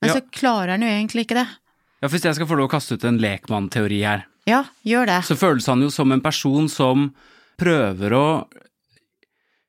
Men 0.00 0.08
Ja. 0.10 0.14
så 0.16 0.22
klarer 0.32 0.74
han 0.76 0.82
jo 0.84 0.88
egentlig 0.88 1.26
ikke 1.26 1.34
det. 1.40 1.48
ja, 2.02 2.08
Hvis 2.08 2.24
jeg 2.24 2.34
skal 2.36 2.46
få 2.46 2.56
lov 2.56 2.68
å 2.68 2.72
kaste 2.72 2.94
ut 2.94 3.04
en 3.04 3.18
lekmannteori 3.18 4.02
her, 4.04 4.26
Ja, 4.46 4.64
gjør 4.84 5.06
det. 5.06 5.20
så 5.24 5.36
føles 5.36 5.66
han 5.66 5.80
jo 5.80 5.88
som 5.90 6.12
en 6.12 6.20
person 6.20 6.68
som 6.68 7.14
prøver 7.58 8.10
å 8.12 8.48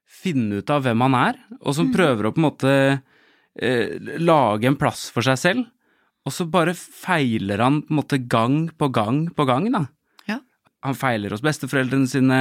finne 0.07 0.57
ut 0.61 0.69
av 0.69 0.83
hvem 0.83 1.01
han 1.05 1.15
er, 1.15 1.39
og 1.61 1.75
som 1.75 1.91
prøver 1.93 2.25
å 2.27 2.31
på 2.33 2.41
en 2.41 2.47
måte 2.49 3.01
eh, 3.61 3.97
lage 4.19 4.65
en 4.67 4.75
plass 4.79 5.09
for 5.13 5.21
seg 5.21 5.37
selv, 5.37 5.65
og 6.25 6.33
så 6.33 6.47
bare 6.49 6.73
feiler 6.75 7.61
han 7.61 7.83
på 7.85 7.93
en 7.93 7.99
måte 7.99 8.19
gang 8.29 8.63
på 8.77 8.89
gang 8.93 9.25
på 9.35 9.45
gang, 9.45 9.69
da. 9.73 9.85
Ja. 10.29 10.39
Han 10.85 10.97
feiler 10.97 11.33
hos 11.33 11.43
besteforeldrene 11.45 12.09
sine, 12.09 12.39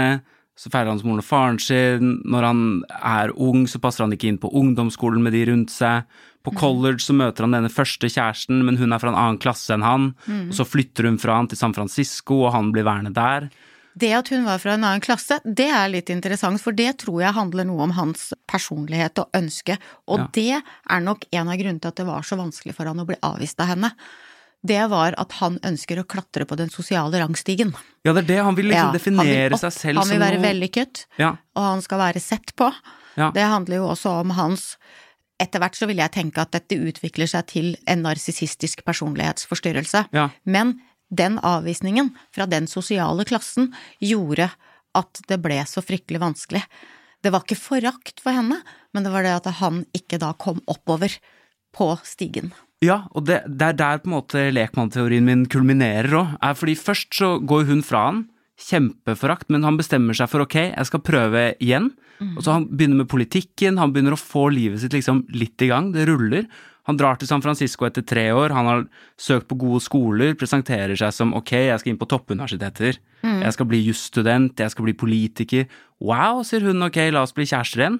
så 0.57 0.71
feiler 0.73 0.93
han 0.93 1.01
hos 1.01 1.07
moren 1.07 1.21
og 1.21 1.29
faren 1.29 1.61
sin, 1.61 2.19
når 2.25 2.49
han 2.49 2.63
er 2.97 3.35
ung 3.37 3.67
så 3.69 3.81
passer 3.83 4.07
han 4.07 4.15
ikke 4.17 4.31
inn 4.31 4.41
på 4.41 4.53
ungdomsskolen 4.57 5.25
med 5.25 5.37
de 5.37 5.45
rundt 5.51 5.75
seg, 5.75 6.09
på 6.45 6.53
college 6.61 7.01
så 7.01 7.17
møter 7.17 7.47
han 7.47 7.57
denne 7.57 7.73
første 7.73 8.09
kjæresten, 8.13 8.65
men 8.67 8.77
hun 8.77 8.93
er 8.93 9.01
fra 9.01 9.13
en 9.13 9.21
annen 9.21 9.41
klasse 9.41 9.73
enn 9.73 9.85
han, 9.85 10.11
og 10.51 10.57
så 10.57 10.67
flytter 10.69 11.09
hun 11.09 11.21
fra 11.21 11.39
han 11.39 11.49
til 11.49 11.61
San 11.61 11.73
Francisco, 11.77 12.43
og 12.45 12.53
han 12.53 12.69
blir 12.75 12.85
værende 12.85 13.15
der. 13.17 13.49
Det 13.97 14.11
at 14.17 14.29
hun 14.35 14.45
var 14.45 14.59
fra 14.59 14.75
en 14.75 14.83
annen 14.85 15.01
klasse, 15.05 15.39
det 15.47 15.69
er 15.71 15.89
litt 15.93 16.11
interessant, 16.11 16.59
for 16.61 16.75
det 16.75 16.97
tror 17.05 17.21
jeg 17.23 17.37
handler 17.37 17.67
noe 17.69 17.85
om 17.87 17.93
hans 17.95 18.33
personlighet 18.51 19.21
og 19.23 19.31
ønske, 19.39 19.77
og 20.11 20.19
Ja. 20.19 20.27
det 20.33 20.63
er 20.91 21.01
nok 21.01 21.25
en 21.33 21.49
av 21.49 21.55
grunnene 21.61 21.81
til 21.81 21.89
at 21.93 21.97
det 22.03 22.07
var 22.07 22.23
så 22.23 22.37
vanskelig 22.37 22.75
for 22.75 22.87
han 22.91 22.99
å 22.99 23.07
bli 23.07 23.17
avvist 23.23 23.61
av 23.61 23.69
henne. 23.71 23.93
Det 24.67 24.81
var 24.91 25.15
at 25.19 25.33
han 25.39 25.59
ønsker 25.61 26.01
å 26.01 26.07
klatre 26.09 26.47
på 26.49 26.57
den 26.57 26.71
sosiale 26.71 27.21
rangstigen. 27.21 27.75
Ja, 28.05 28.13
det 28.15 28.25
er 28.25 28.29
det, 28.35 28.39
han 28.45 28.55
vil 28.57 28.67
liksom 28.73 28.91
Ja, 28.91 28.99
definere 28.99 29.49
vil 29.49 29.53
opp, 29.53 29.61
seg 29.61 29.73
selv 29.73 29.99
Han 29.99 30.09
vil 30.09 30.19
være 30.25 30.39
noe 30.41 30.47
vellykket, 30.49 31.07
Ja, 31.19 31.37
og 31.55 31.63
han 31.63 31.83
skal 31.83 31.99
være 31.99 32.21
sett 32.21 32.55
på. 32.57 32.73
Ja. 33.17 33.31
Det 33.31 33.43
handler 33.45 33.77
jo 33.77 33.89
også 33.93 34.21
om 34.23 34.31
hans 34.31 34.77
Etter 35.41 35.59
hvert 35.59 35.75
så 35.75 35.87
vil 35.89 35.97
jeg 35.99 36.13
tenke 36.13 36.39
at 36.41 36.53
dette 36.53 36.77
utvikler 36.79 37.27
seg 37.27 37.47
til 37.51 37.77
en 37.91 38.03
narsissistisk 38.05 38.85
personlighetsforstyrrelse. 38.85 40.05
Men 40.47 40.81
den 41.17 41.39
avvisningen 41.43 42.13
fra 42.35 42.47
den 42.51 42.69
sosiale 42.71 43.27
klassen 43.29 43.73
gjorde 44.03 44.51
at 44.95 45.23
det 45.29 45.41
ble 45.43 45.59
så 45.69 45.83
fryktelig 45.85 46.23
vanskelig. 46.23 46.63
Det 47.25 47.33
var 47.33 47.45
ikke 47.47 47.59
forakt 47.59 48.21
for 48.23 48.37
henne, 48.37 48.61
men 48.93 49.07
det 49.07 49.15
var 49.15 49.25
det 49.25 49.39
at 49.39 49.49
han 49.63 49.83
ikke 49.97 50.21
da 50.23 50.35
kom 50.39 50.61
oppover 50.71 51.17
på 51.75 51.89
stigen. 52.07 52.53
Ja, 52.85 53.07
og 53.17 53.25
det, 53.31 53.41
det 53.49 53.73
er 53.73 53.79
der 53.79 54.03
på 54.03 54.11
en 54.11 54.17
måte 54.19 54.45
lekmannteorien 54.53 55.25
min 55.25 55.47
kulminerer 55.51 56.19
òg. 56.21 56.35
Fordi 56.61 56.77
først 56.77 57.17
så 57.17 57.35
går 57.41 57.69
hun 57.71 57.83
fra 57.87 58.07
han, 58.11 58.25
kjempeforakt, 58.61 59.49
men 59.51 59.65
han 59.67 59.79
bestemmer 59.81 60.15
seg 60.15 60.31
for 60.31 60.45
ok, 60.45 60.59
jeg 60.69 60.89
skal 60.91 61.03
prøve 61.03 61.47
igjen. 61.65 61.91
Og 62.23 62.45
så 62.45 62.55
han 62.55 62.69
begynner 62.71 63.03
med 63.03 63.11
politikken, 63.11 63.81
han 63.81 63.93
begynner 63.93 64.15
å 64.15 64.21
få 64.21 64.47
livet 64.55 64.81
sitt 64.81 64.95
liksom 64.95 65.25
litt 65.35 65.61
i 65.65 65.71
gang, 65.73 65.91
det 65.97 66.07
ruller. 66.09 66.47
Han 66.89 66.99
drar 67.01 67.17
til 67.17 67.29
San 67.31 67.43
Francisco 67.45 67.87
etter 67.89 68.05
tre 68.05 68.27
år, 68.37 68.53
han 68.53 68.69
har 68.69 68.83
søkt 69.21 69.49
på 69.49 69.57
gode 69.61 69.81
skoler, 69.85 70.35
presenterer 70.37 70.93
seg 71.01 71.15
som 71.17 71.33
ok, 71.37 71.53
jeg 71.71 71.81
skal 71.81 71.95
inn 71.95 72.01
på 72.01 72.09
toppuniversiteter, 72.11 72.99
jeg 73.25 73.57
skal 73.57 73.69
bli 73.71 73.81
jusstudent, 73.87 74.61
jeg 74.61 74.73
skal 74.75 74.85
bli 74.85 74.93
politiker. 75.01 75.65
Wow, 76.05 76.43
sier 76.45 76.67
hun, 76.69 76.85
ok, 76.85 76.99
la 77.15 77.25
oss 77.25 77.33
bli 77.33 77.47
kjærester 77.49 77.81
igjen. 77.81 77.99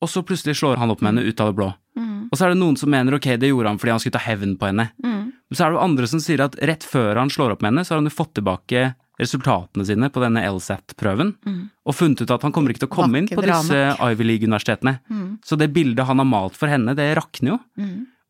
Og 0.00 0.08
så 0.08 0.22
plutselig 0.24 0.58
slår 0.60 0.80
han 0.80 0.92
opp 0.92 1.02
med 1.04 1.14
henne 1.14 1.28
ut 1.28 1.40
av 1.40 1.50
det 1.50 1.56
blå. 1.58 1.70
Mm. 1.98 2.28
Og 2.30 2.36
så 2.36 2.46
er 2.46 2.54
det 2.54 2.60
noen 2.60 2.76
som 2.80 2.92
mener 2.92 3.16
ok, 3.16 3.32
det 3.40 3.50
gjorde 3.50 3.72
han 3.72 3.80
fordi 3.80 3.92
han 3.92 4.02
skulle 4.02 4.16
ta 4.16 4.24
hevn 4.24 4.54
på 4.60 4.68
henne. 4.70 4.86
Mm. 5.04 5.24
Men 5.32 5.58
så 5.58 5.64
er 5.64 5.72
det 5.72 5.76
jo 5.76 5.84
andre 5.84 6.08
som 6.08 6.22
sier 6.24 6.44
at 6.44 6.56
rett 6.70 6.86
før 6.86 7.20
han 7.20 7.32
slår 7.32 7.56
opp 7.56 7.64
med 7.64 7.72
henne, 7.72 7.84
så 7.84 7.94
har 7.94 8.00
han 8.00 8.08
jo 8.08 8.16
fått 8.16 8.36
tilbake 8.38 8.84
resultatene 9.20 9.84
sine 9.86 10.08
på 10.10 10.22
denne 10.22 10.42
LSAT-prøven, 10.48 11.34
og 11.86 11.94
funnet 11.96 12.22
ut 12.24 12.30
at 12.34 12.42
han 12.46 12.52
kommer 12.56 12.72
ikke 12.72 12.84
til 12.86 12.90
å 12.90 12.94
komme 12.96 13.20
inn 13.20 13.28
på 13.30 13.42
disse 13.44 13.82
Ivy 14.00 14.24
League-universitetene. 14.24 14.96
Så 15.44 15.58
det 15.60 15.70
bildet 15.76 16.06
han 16.08 16.18
har 16.22 16.28
malt 16.28 16.56
for 16.58 16.72
henne, 16.72 16.96
det 16.98 17.12
rakner 17.18 17.54
jo. 17.54 17.60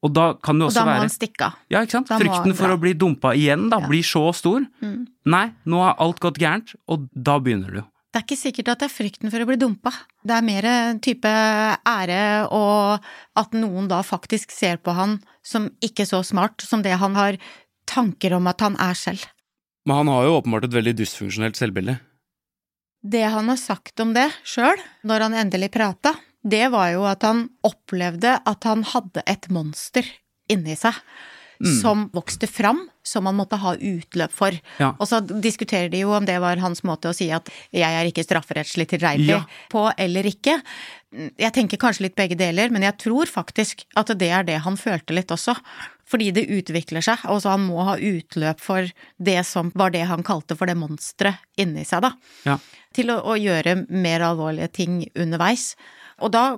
Og 0.00 0.12
da 0.16 0.31
kan 0.40 0.57
det 0.59 0.64
Og 0.70 0.72
da 0.72 0.81
må 0.87 0.92
være 0.94 1.05
han 1.05 1.12
stikke 1.12 1.44
av. 1.50 1.57
Ja, 1.68 1.83
ikke 1.85 1.98
sant? 1.98 2.09
Da 2.09 2.16
Frykten 2.16 2.55
for 2.57 2.72
å 2.72 2.79
bli 2.81 2.94
dumpa 2.96 3.35
igjen 3.37 3.68
da, 3.68 3.81
Ja. 3.83 3.87
blir 3.87 4.00
så 4.03 4.22
stor. 4.35 4.64
Mm. 4.81 5.07
Nei, 5.26 5.53
nå 5.66 5.83
har 5.85 5.94
alt 6.00 6.20
gått 6.20 6.38
gærent, 6.40 6.74
og 6.88 7.09
da 7.14 7.38
begynner 7.38 7.68
du. 7.70 7.76
jo. 7.83 7.85
Det 8.11 8.18
er 8.18 8.24
ikke 8.24 8.40
sikkert 8.40 8.68
at 8.72 8.79
det 8.81 8.87
er 8.88 8.94
frykten 8.96 9.31
for 9.31 9.38
å 9.38 9.46
bli 9.46 9.57
dumpa. 9.61 9.92
Det 10.26 10.35
er 10.35 10.42
mer 10.42 10.98
type 10.98 11.29
ære 11.87 12.48
og 12.50 12.98
at 13.37 13.53
noen 13.53 13.87
da 13.88 14.00
faktisk 14.03 14.50
ser 14.50 14.79
på 14.79 14.94
han 14.96 15.20
som 15.44 15.68
ikke 15.81 16.07
så 16.09 16.24
smart 16.24 16.61
som 16.61 16.83
det 16.83 16.96
han 16.98 17.14
har 17.14 17.37
tanker 17.87 18.35
om 18.35 18.48
at 18.50 18.61
han 18.61 18.74
er 18.81 18.94
selv. 18.94 19.26
Men 19.90 19.96
han 19.96 20.09
har 20.09 20.22
jo 20.22 20.35
åpenbart 20.38 20.68
et 20.68 20.74
veldig 20.76 20.92
dysfunksjonelt 21.00 21.59
selvbilde. 21.59 21.96
Det 23.03 23.24
han 23.26 23.48
har 23.50 23.57
sagt 23.59 23.98
om 23.98 24.12
det 24.14 24.29
sjøl, 24.46 24.79
når 25.03 25.24
han 25.24 25.35
endelig 25.40 25.72
prata, 25.74 26.12
det 26.46 26.68
var 26.70 26.92
jo 26.92 27.09
at 27.11 27.26
han 27.26 27.48
opplevde 27.66 28.37
at 28.38 28.68
han 28.68 28.85
hadde 28.87 29.24
et 29.26 29.48
monster 29.50 30.07
inni 30.46 30.79
seg. 30.79 30.94
Mm. 31.59 31.72
Som 31.81 32.07
vokste 32.14 32.46
fram, 32.46 32.85
som 33.05 33.26
han 33.26 33.37
måtte 33.37 33.59
ha 33.61 33.74
utløp 33.74 34.33
for. 34.33 34.55
Ja. 34.79 34.94
Og 34.94 35.11
så 35.11 35.18
diskuterer 35.26 35.90
de 35.92 36.05
jo 36.05 36.14
om 36.14 36.24
det 36.24 36.38
var 36.40 36.62
hans 36.62 36.85
måte 36.87 37.11
å 37.11 37.16
si 37.16 37.33
at 37.35 37.50
'jeg 37.74 37.90
er 37.90 38.07
ikke 38.07 38.24
strafferettslig 38.24 38.87
tilregnelig' 38.94 39.42
Ja. 39.42 39.44
på 39.68 39.92
eller 39.98 40.22
ikke. 40.22 40.62
Jeg 41.37 41.53
tenker 41.53 41.76
kanskje 41.76 42.07
litt 42.07 42.16
begge 42.16 42.38
deler, 42.38 42.70
men 42.70 42.83
jeg 42.83 42.96
tror 42.96 43.26
faktisk 43.26 43.85
at 43.96 44.07
det 44.07 44.31
er 44.31 44.44
det 44.44 44.62
han 44.62 44.76
følte 44.76 45.12
litt 45.12 45.29
også. 45.29 45.59
Fordi 46.10 46.30
det 46.34 46.48
utvikler 46.50 47.04
seg, 47.06 47.22
og 47.30 47.38
så 47.44 47.52
han 47.54 47.62
må 47.68 47.84
ha 47.86 47.94
utløp 47.96 48.58
for 48.60 48.88
det 49.22 49.38
som 49.46 49.70
var 49.78 49.92
det 49.94 50.02
han 50.10 50.24
kalte 50.26 50.56
for 50.58 50.66
det 50.66 50.74
monsteret 50.80 51.38
inni 51.62 51.84
seg, 51.86 52.02
da. 52.02 52.10
Ja. 52.48 52.56
Til 52.96 53.12
å, 53.14 53.20
å 53.30 53.36
gjøre 53.38 53.76
mer 53.94 54.24
alvorlige 54.26 54.72
ting 54.80 55.04
underveis. 55.14 55.76
Og 56.18 56.32
da 56.34 56.48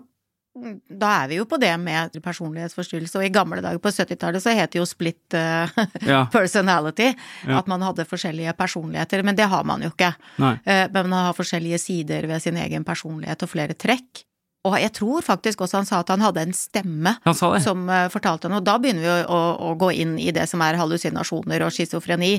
da 0.53 1.09
er 1.23 1.29
vi 1.31 1.37
jo 1.39 1.47
på 1.49 1.57
det 1.57 1.71
med 1.81 2.13
personlighetsforstyrrelse, 2.21 3.17
og 3.17 3.25
i 3.25 3.31
gamle 3.33 3.63
dager 3.65 3.81
på 3.81 3.89
70-tallet 3.89 4.43
så 4.45 4.53
het 4.53 4.75
det 4.75 4.83
jo 4.83 4.85
split 4.85 5.33
uh, 5.33 5.71
Ja. 6.05 6.27
personality, 6.35 7.07
Ja. 7.49 7.57
at 7.63 7.71
man 7.73 7.81
hadde 7.81 8.05
forskjellige 8.05 8.53
personligheter, 8.59 9.23
men 9.25 9.39
det 9.39 9.47
har 9.49 9.65
man 9.65 9.81
jo 9.81 9.89
ikke. 9.95 10.11
Nei. 10.45 10.59
Eh, 10.69 10.89
Men 10.93 11.09
man 11.09 11.25
har 11.31 11.39
forskjellige 11.39 11.79
sider 11.81 12.29
ved 12.29 12.43
sin 12.45 12.57
egen 12.61 12.85
personlighet 12.85 13.43
og 13.47 13.49
flere 13.49 13.73
trekk. 13.73 14.27
Og 14.63 14.77
jeg 14.79 14.93
tror 14.95 15.25
faktisk 15.27 15.65
også 15.65 15.81
han 15.81 15.87
sa 15.89 16.01
at 16.05 16.11
han 16.13 16.23
hadde 16.23 16.43
en 16.47 16.53
stemme 16.55 17.17
Han 17.25 17.35
sa 17.35 17.49
det. 17.55 17.65
som 17.65 17.89
eh, 17.91 18.07
fortalte 18.13 18.47
noe. 18.51 18.63
Da 18.63 18.77
begynner 18.79 19.03
vi 19.03 19.11
å, 19.11 19.17
å, 19.27 19.41
å 19.59 19.75
gå 19.75 19.89
inn 20.05 20.15
i 20.23 20.31
det 20.35 20.45
som 20.51 20.63
er 20.63 20.79
hallusinasjoner 20.79 21.65
og 21.67 21.75
schizofreni. 21.75 22.37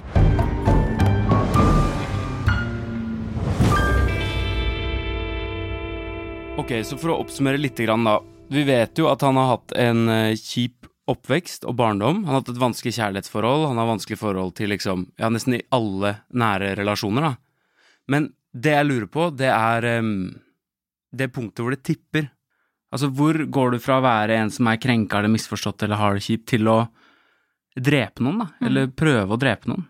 Ok, 6.64 6.72
så 6.88 6.96
for 7.02 7.12
å 7.12 7.18
oppsummere 7.26 7.60
litt 7.60 7.82
grann 7.84 8.08
da. 8.08 8.22
Vi 8.54 8.64
vet 8.68 9.00
jo 9.02 9.10
at 9.12 9.24
han 9.26 9.36
har 9.40 9.50
hatt 9.58 9.76
en 9.84 10.08
eh, 10.12 10.40
kjip 10.40 10.88
oppvekst 11.12 11.68
og 11.68 11.76
barndom. 11.76 12.22
Han 12.24 12.32
har 12.32 12.40
hatt 12.40 12.54
et 12.54 12.62
vanskelig 12.62 12.96
kjærlighetsforhold, 13.02 13.68
han 13.68 13.82
har 13.82 13.90
vanskelig 13.90 14.20
forhold 14.22 14.56
til 14.56 14.72
liksom, 14.72 15.10
ja, 15.20 15.28
nesten 15.34 15.58
i 15.58 15.64
alle 15.76 16.16
nære 16.32 16.72
relasjoner, 16.80 17.34
da. 17.34 17.36
Men 18.08 18.32
det 18.56 18.78
jeg 18.78 18.88
lurer 18.88 19.10
på, 19.12 19.28
det 19.36 19.50
er 19.52 19.90
em, 19.98 20.14
det 21.14 21.30
punktet 21.34 21.64
hvor 21.64 21.76
det 21.76 21.84
tipper. 21.86 22.28
Altså, 22.94 23.10
hvor 23.10 23.38
går 23.50 23.74
du 23.74 23.80
fra 23.82 23.98
å 23.98 24.06
være 24.06 24.38
en 24.42 24.52
som 24.54 24.70
er 24.70 24.82
krenka 24.82 25.20
eller 25.20 25.34
misforstått 25.34 25.86
eller 25.86 26.02
har 26.02 26.18
det 26.18 26.26
kjipt, 26.28 26.48
til 26.54 26.70
å 26.70 26.80
drepe 27.74 28.22
noen, 28.22 28.44
da? 28.44 28.68
Eller 28.68 28.92
prøve 28.94 29.34
å 29.34 29.40
drepe 29.42 29.72
noen? 29.72 29.88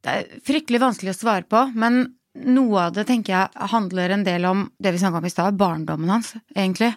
Det 0.00 0.14
er 0.16 0.40
fryktelig 0.46 0.80
vanskelig 0.82 1.12
å 1.12 1.18
svare 1.18 1.46
på, 1.46 1.66
men 1.78 2.02
noe 2.46 2.86
av 2.86 2.94
det 2.96 3.04
tenker 3.08 3.34
jeg 3.34 3.70
handler 3.72 4.14
en 4.14 4.24
del 4.26 4.46
om 4.48 4.64
det 4.82 4.94
vi 4.94 5.02
snakka 5.02 5.20
om 5.20 5.28
i 5.28 5.32
stad, 5.32 5.58
barndommen 5.60 6.10
hans, 6.10 6.32
egentlig. 6.54 6.92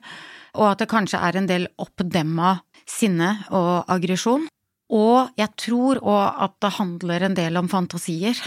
Og 0.57 0.69
at 0.71 0.81
det 0.81 0.89
kanskje 0.91 1.21
er 1.21 1.37
en 1.37 1.49
del 1.49 1.67
oppdemma 1.81 2.57
sinne 2.89 3.31
og 3.53 3.89
aggresjon. 3.91 4.47
Og 4.93 5.33
jeg 5.39 5.49
tror 5.57 6.01
òg 6.01 6.43
at 6.45 6.57
det 6.61 6.75
handler 6.77 7.25
en 7.25 7.37
del 7.37 7.57
om 7.57 7.69
fantasier. 7.71 8.37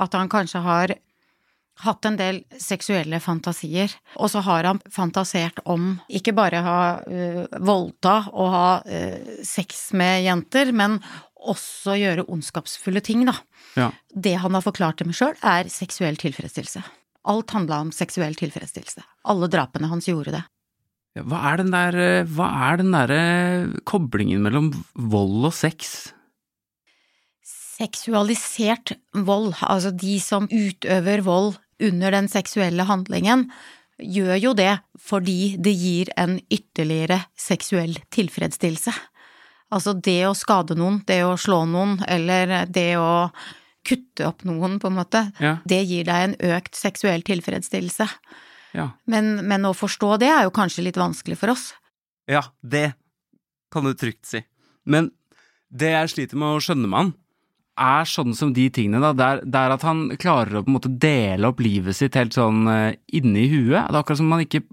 At 0.00 0.14
han 0.18 0.30
kanskje 0.32 0.62
har 0.64 0.94
hatt 1.84 2.06
en 2.08 2.18
del 2.18 2.42
seksuelle 2.60 3.20
fantasier, 3.22 3.92
og 4.16 4.30
så 4.32 4.42
har 4.46 4.68
han 4.68 4.82
fantasert 4.92 5.62
om 5.64 5.94
ikke 6.08 6.34
bare 6.36 6.62
ha 6.66 6.78
uh, 7.00 7.58
voldta 7.58 8.16
og 8.30 8.54
ha 8.54 8.68
uh, 8.84 9.34
sex 9.46 9.90
med 9.96 10.24
jenter, 10.26 10.72
men 10.76 10.98
også 11.40 11.96
gjøre 11.96 12.28
ondskapsfulle 12.28 13.02
ting, 13.04 13.24
da. 13.28 13.36
Ja. 13.78 13.90
Det 14.12 14.36
han 14.42 14.56
har 14.56 14.64
forklart 14.64 15.00
til 15.00 15.10
meg 15.10 15.18
sjøl, 15.18 15.36
er 15.40 15.70
seksuell 15.72 16.18
tilfredsstillelse. 16.20 16.82
Alt 17.30 17.52
handla 17.56 17.82
om 17.84 17.92
seksuell 17.92 18.36
tilfredsstillelse. 18.38 19.04
Alle 19.28 19.48
drapene 19.52 19.90
hans 19.90 20.08
gjorde 20.08 20.38
det. 20.38 20.44
Ja, 21.18 21.24
hva 21.26 21.40
er 21.50 21.58
den 21.58 21.72
der 21.74 21.96
eh, 21.98 22.28
Hva 22.30 22.46
er 22.68 22.78
den 22.78 22.92
derre 22.94 23.22
koblingen 23.88 24.44
mellom 24.44 24.70
vold 24.94 25.48
og 25.48 25.54
sex? 25.56 26.12
Seksualisert 27.80 28.92
vold, 29.16 29.54
altså 29.64 29.90
de 29.90 30.18
som 30.22 30.46
utøver 30.46 31.24
vold 31.26 31.56
under 31.80 32.10
den 32.14 32.28
seksuelle 32.28 32.84
handlingen, 32.88 33.46
gjør 34.00 34.36
jo 34.40 34.52
det 34.56 34.78
fordi 35.00 35.56
det 35.60 35.74
gir 35.76 36.08
en 36.16 36.38
ytterligere 36.52 37.22
seksuell 37.36 37.98
tilfredsstillelse. 38.14 38.94
Altså 39.70 39.92
det 40.02 40.22
å 40.26 40.34
skade 40.34 40.74
noen, 40.78 41.02
det 41.06 41.20
å 41.24 41.36
slå 41.38 41.62
noen, 41.68 41.98
eller 42.08 42.66
det 42.66 42.94
å 42.98 43.30
kutte 43.86 44.26
opp 44.28 44.42
noen, 44.44 44.78
på 44.80 44.88
en 44.90 44.96
måte, 44.98 45.20
Ja. 45.40 45.58
det 45.64 45.84
gir 45.86 46.04
deg 46.04 46.24
en 46.24 46.34
økt 46.56 46.74
seksuell 46.74 47.22
tilfredsstillelse. 47.22 48.08
Ja. 48.74 48.90
Men, 49.06 49.46
men 49.46 49.64
å 49.68 49.72
forstå 49.74 50.18
det 50.20 50.28
er 50.28 50.44
jo 50.44 50.50
kanskje 50.54 50.84
litt 50.84 50.98
vanskelig 51.00 51.38
for 51.38 51.50
oss. 51.54 51.70
Ja, 52.28 52.42
det 52.62 52.92
kan 53.72 53.84
du 53.84 53.94
trygt 53.94 54.26
si. 54.26 54.42
Men 54.84 55.10
det 55.70 55.92
jeg 55.94 56.10
sliter 56.12 56.36
med 56.40 56.56
å 56.56 56.60
skjønne 56.62 56.88
med 56.90 56.98
han, 56.98 57.12
er 57.80 58.08
sånn 58.08 58.34
som 58.36 58.52
de 58.56 58.66
tingene, 58.72 59.00
da. 59.02 59.12
Det 59.16 59.26
er, 59.26 59.40
det 59.46 59.60
er 59.60 59.74
at 59.74 59.86
han 59.86 60.02
klarer 60.20 60.58
å 60.58 60.64
på 60.64 60.72
en 60.72 60.76
måte 60.76 60.92
dele 61.00 61.48
opp 61.48 61.62
livet 61.64 61.96
sitt 61.96 62.18
helt 62.18 62.36
sånn 62.36 62.66
uh, 62.68 62.92
inni 63.16 63.46
huet. 63.52 63.86
Det 63.86 63.94
er 63.94 64.00
akkurat 64.02 64.20
som 64.20 64.32
han 64.34 64.46
ikke 64.46 64.64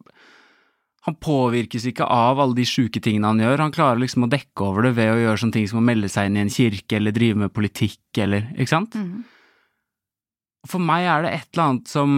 Han 1.07 1.15
påvirkes 1.23 1.85
ikke 1.87 2.03
av 2.03 2.35
alle 2.43 2.57
de 2.57 2.65
sjuke 2.67 2.99
tingene 2.99 3.29
han 3.29 3.39
gjør. 3.39 3.61
Han 3.63 3.71
klarer 3.71 4.01
liksom 4.01 4.25
å 4.25 4.27
dekke 4.27 4.65
over 4.65 4.83
det 4.83 4.97
ved 4.97 5.13
å 5.13 5.21
gjøre 5.21 5.39
sånne 5.39 5.55
ting 5.55 5.67
som 5.71 5.79
å 5.79 5.83
melde 5.87 6.09
seg 6.11 6.27
inn 6.27 6.35
i 6.35 6.41
en 6.41 6.51
kirke 6.51 6.97
eller 6.97 7.15
drive 7.15 7.39
med 7.39 7.53
politikk 7.55 8.19
eller 8.25 8.49
Ikke 8.57 8.73
sant? 8.73 8.97
Mm. 8.99 9.21
For 10.67 10.83
meg 10.83 11.07
er 11.07 11.23
det 11.23 11.31
et 11.31 11.47
eller 11.53 11.63
annet 11.63 11.87
som 11.87 12.11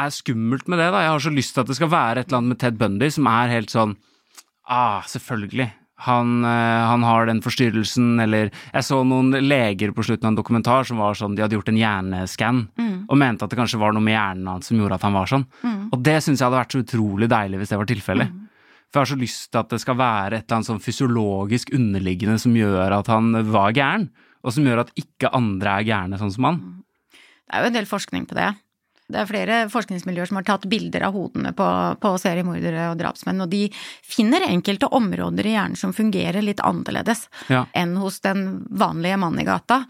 er 0.00 0.16
skummelt 0.16 0.64
med 0.64 0.80
det, 0.80 0.88
da. 0.94 1.02
Jeg 1.04 1.12
har 1.12 1.24
så 1.26 1.34
lyst 1.34 1.52
til 1.52 1.66
at 1.66 1.68
det 1.68 1.76
skal 1.76 1.92
være 1.92 2.24
et 2.24 2.30
eller 2.30 2.40
annet 2.40 2.54
med 2.54 2.62
Ted 2.64 2.80
Bundy 2.80 3.12
som 3.12 3.28
er 3.28 3.52
helt 3.52 3.76
sånn 3.76 3.96
Ah, 4.66 5.04
selvfølgelig. 5.06 5.68
Han, 6.04 6.44
eh, 6.44 6.82
han 6.90 7.02
har 7.02 7.24
den 7.26 7.40
forstyrrelsen, 7.40 8.20
eller 8.20 8.50
Jeg 8.74 8.84
så 8.84 8.98
noen 9.06 9.30
leger 9.32 9.92
på 9.96 10.04
slutten 10.04 10.26
av 10.26 10.32
en 10.34 10.36
dokumentar 10.36 10.84
som 10.84 10.98
var 11.00 11.14
sånn 11.16 11.34
De 11.34 11.40
hadde 11.40 11.56
gjort 11.56 11.68
en 11.72 11.78
hjerneskann 11.80 12.68
Mm. 12.76 13.06
og 13.08 13.16
mente 13.16 13.42
at 13.44 13.50
det 13.50 13.56
kanskje 13.58 13.78
var 13.80 13.92
noe 13.96 14.02
med 14.04 14.12
hjernen 14.12 14.46
hans 14.46 14.66
som 14.66 14.76
gjorde 14.76 14.94
at 14.94 15.02
han 15.02 15.14
var 15.14 15.26
sånn. 15.26 15.46
Mm. 15.62 15.88
Og 15.92 16.02
det 16.02 16.18
syns 16.22 16.38
jeg 16.40 16.46
hadde 16.50 16.60
vært 16.60 16.72
så 16.76 16.82
utrolig 16.84 17.28
deilig 17.28 17.58
hvis 17.58 17.68
det 17.72 17.78
var 17.78 17.86
tilfellet. 17.86 18.28
For 18.92 19.00
jeg 19.00 19.06
har 19.06 19.16
så 19.16 19.20
lyst 19.20 19.50
til 19.50 19.58
at 19.60 19.68
det 19.70 19.80
skal 19.80 19.96
være 19.96 20.32
et 20.36 20.44
eller 20.46 20.56
annet 20.58 20.68
sånn 20.68 20.84
fysiologisk 20.84 21.72
underliggende 21.74 22.38
som 22.38 22.52
gjør 22.54 22.92
at 22.98 23.06
han 23.08 23.32
var 23.50 23.72
gæren, 23.72 24.10
og 24.44 24.52
som 24.52 24.64
gjør 24.64 24.80
at 24.84 24.92
ikke 24.94 25.32
andre 25.34 25.80
er 25.80 25.84
gærne 25.88 26.18
sånn 26.20 26.32
som 26.32 26.44
han. 26.44 26.60
Det 27.10 27.54
er 27.56 27.62
jo 27.62 27.66
en 27.72 27.72
del 27.80 27.86
forskning 27.86 28.26
på 28.28 28.34
det. 28.38 28.52
Det 29.08 29.20
er 29.20 29.28
flere 29.30 29.56
forskningsmiljøer 29.70 30.26
som 30.26 30.38
har 30.40 30.46
tatt 30.48 30.64
bilder 30.66 31.04
av 31.06 31.14
hodene 31.14 31.52
på, 31.54 31.66
på 32.02 32.10
seriemordere 32.18 32.88
og 32.90 32.98
drapsmenn, 32.98 33.44
og 33.44 33.50
de 33.52 33.68
finner 34.02 34.42
enkelte 34.48 34.88
områder 34.90 35.46
i 35.46 35.52
hjernen 35.54 35.78
som 35.78 35.92
fungerer 35.94 36.42
litt 36.42 36.58
annerledes 36.66 37.28
Ja. 37.52 37.64
enn 37.72 37.94
hos 38.02 38.18
den 38.26 38.66
vanlige 38.70 39.16
mannen 39.22 39.40
i 39.44 39.46
gata. 39.46 39.84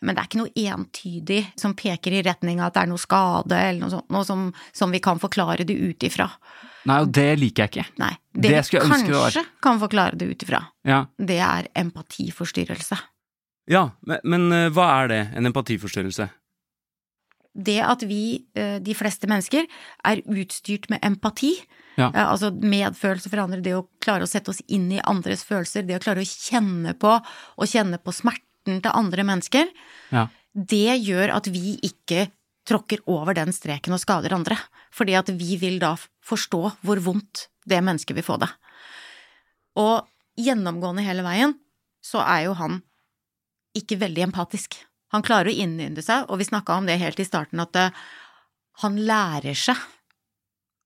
Men 0.00 0.16
det 0.16 0.22
er 0.22 0.30
ikke 0.30 0.40
noe 0.40 0.64
entydig 0.72 1.42
som 1.60 1.74
peker 1.78 2.16
i 2.16 2.22
retning 2.24 2.60
av 2.62 2.70
at 2.72 2.74
det 2.78 2.82
er 2.86 2.90
noe 2.94 2.98
skade 3.04 3.60
eller 3.60 3.80
noe 3.84 3.90
sånt, 3.92 4.08
noe 4.10 4.24
som, 4.26 4.48
som 4.72 4.90
vi 4.90 4.98
kan 5.04 5.20
forklare 5.22 5.64
det 5.68 5.76
ut 5.76 6.02
ifra. 6.08 6.30
Nei, 6.88 6.96
og 7.04 7.12
det 7.14 7.28
liker 7.38 7.62
jeg 7.68 7.70
ikke. 7.76 7.84
Nei. 8.02 8.14
Det 8.32 8.48
Det, 8.48 8.64
vi 8.72 8.80
kanskje 8.80 9.44
kan 9.62 9.78
forklare 9.78 10.16
det 10.16 10.26
ut 10.32 10.42
ifra, 10.48 10.64
Ja, 10.88 11.04
det 11.18 11.38
er 11.44 11.68
empatiforstyrrelse. 11.76 12.96
ja 13.68 13.90
men, 14.00 14.18
men 14.24 14.52
eh, 14.52 14.70
hva 14.72 14.88
er 15.04 15.08
det? 15.12 15.20
En 15.36 15.46
empatiforstyrrelse? 15.46 16.28
Det 17.54 17.80
at 17.84 18.02
vi, 18.08 18.44
eh, 18.54 18.78
de 18.78 18.94
fleste 18.94 19.28
mennesker, 19.28 19.66
er 20.04 20.22
utstyrt 20.22 20.88
med 20.90 21.00
empati, 21.02 21.54
Ja. 21.96 22.08
eh, 22.14 22.26
altså 22.26 22.50
medfølelse 22.50 23.28
for 23.28 23.38
andre, 23.38 23.60
det 23.60 23.74
å 23.76 23.86
klare 24.00 24.22
å 24.22 24.28
sette 24.28 24.48
oss 24.48 24.62
inn 24.68 24.90
i 24.92 25.00
andres 25.00 25.44
følelser, 25.44 25.86
det 25.86 26.00
å 26.00 26.02
klare 26.02 26.22
å 26.22 26.24
kjenne 26.24 26.94
på 26.98 27.20
og 27.58 27.66
kjenne 27.68 27.98
på 28.02 28.12
smerten 28.12 28.80
til 28.82 28.92
andre 28.94 29.22
mennesker, 29.22 29.68
Ja. 30.10 30.28
det 30.56 31.02
gjør 31.04 31.34
at 31.34 31.46
vi 31.46 31.78
ikke 31.82 32.30
tråkker 32.64 33.00
over 33.06 33.34
den 33.34 33.48
streken 33.52 33.92
og 33.92 34.00
skader 34.00 34.32
andre. 34.32 34.56
Fordi 34.92 35.14
at 35.18 35.26
vi 35.26 35.56
vil 35.56 35.78
da 35.78 35.96
forstå 36.24 36.76
hvor 36.84 36.96
vondt 37.00 37.48
det 37.66 37.82
mennesket 37.82 38.14
vil 38.14 38.22
få 38.22 38.38
det. 38.38 38.48
Og 39.76 40.06
gjennomgående 40.38 41.02
hele 41.04 41.22
veien 41.22 41.54
så 42.04 42.20
er 42.24 42.44
jo 42.46 42.54
han 42.54 42.82
ikke 43.76 43.98
veldig 43.98 44.26
empatisk. 44.32 44.76
Han 45.12 45.22
klarer 45.22 45.50
å 45.52 45.56
innynde 45.64 46.02
seg, 46.02 46.24
og 46.30 46.38
vi 46.40 46.44
snakka 46.48 46.78
om 46.78 46.86
det 46.88 46.98
helt 47.00 47.20
i 47.20 47.24
starten, 47.28 47.60
at 47.60 47.76
eh, 47.76 47.90
han 48.82 48.96
lærer 48.96 49.54
seg 49.54 49.76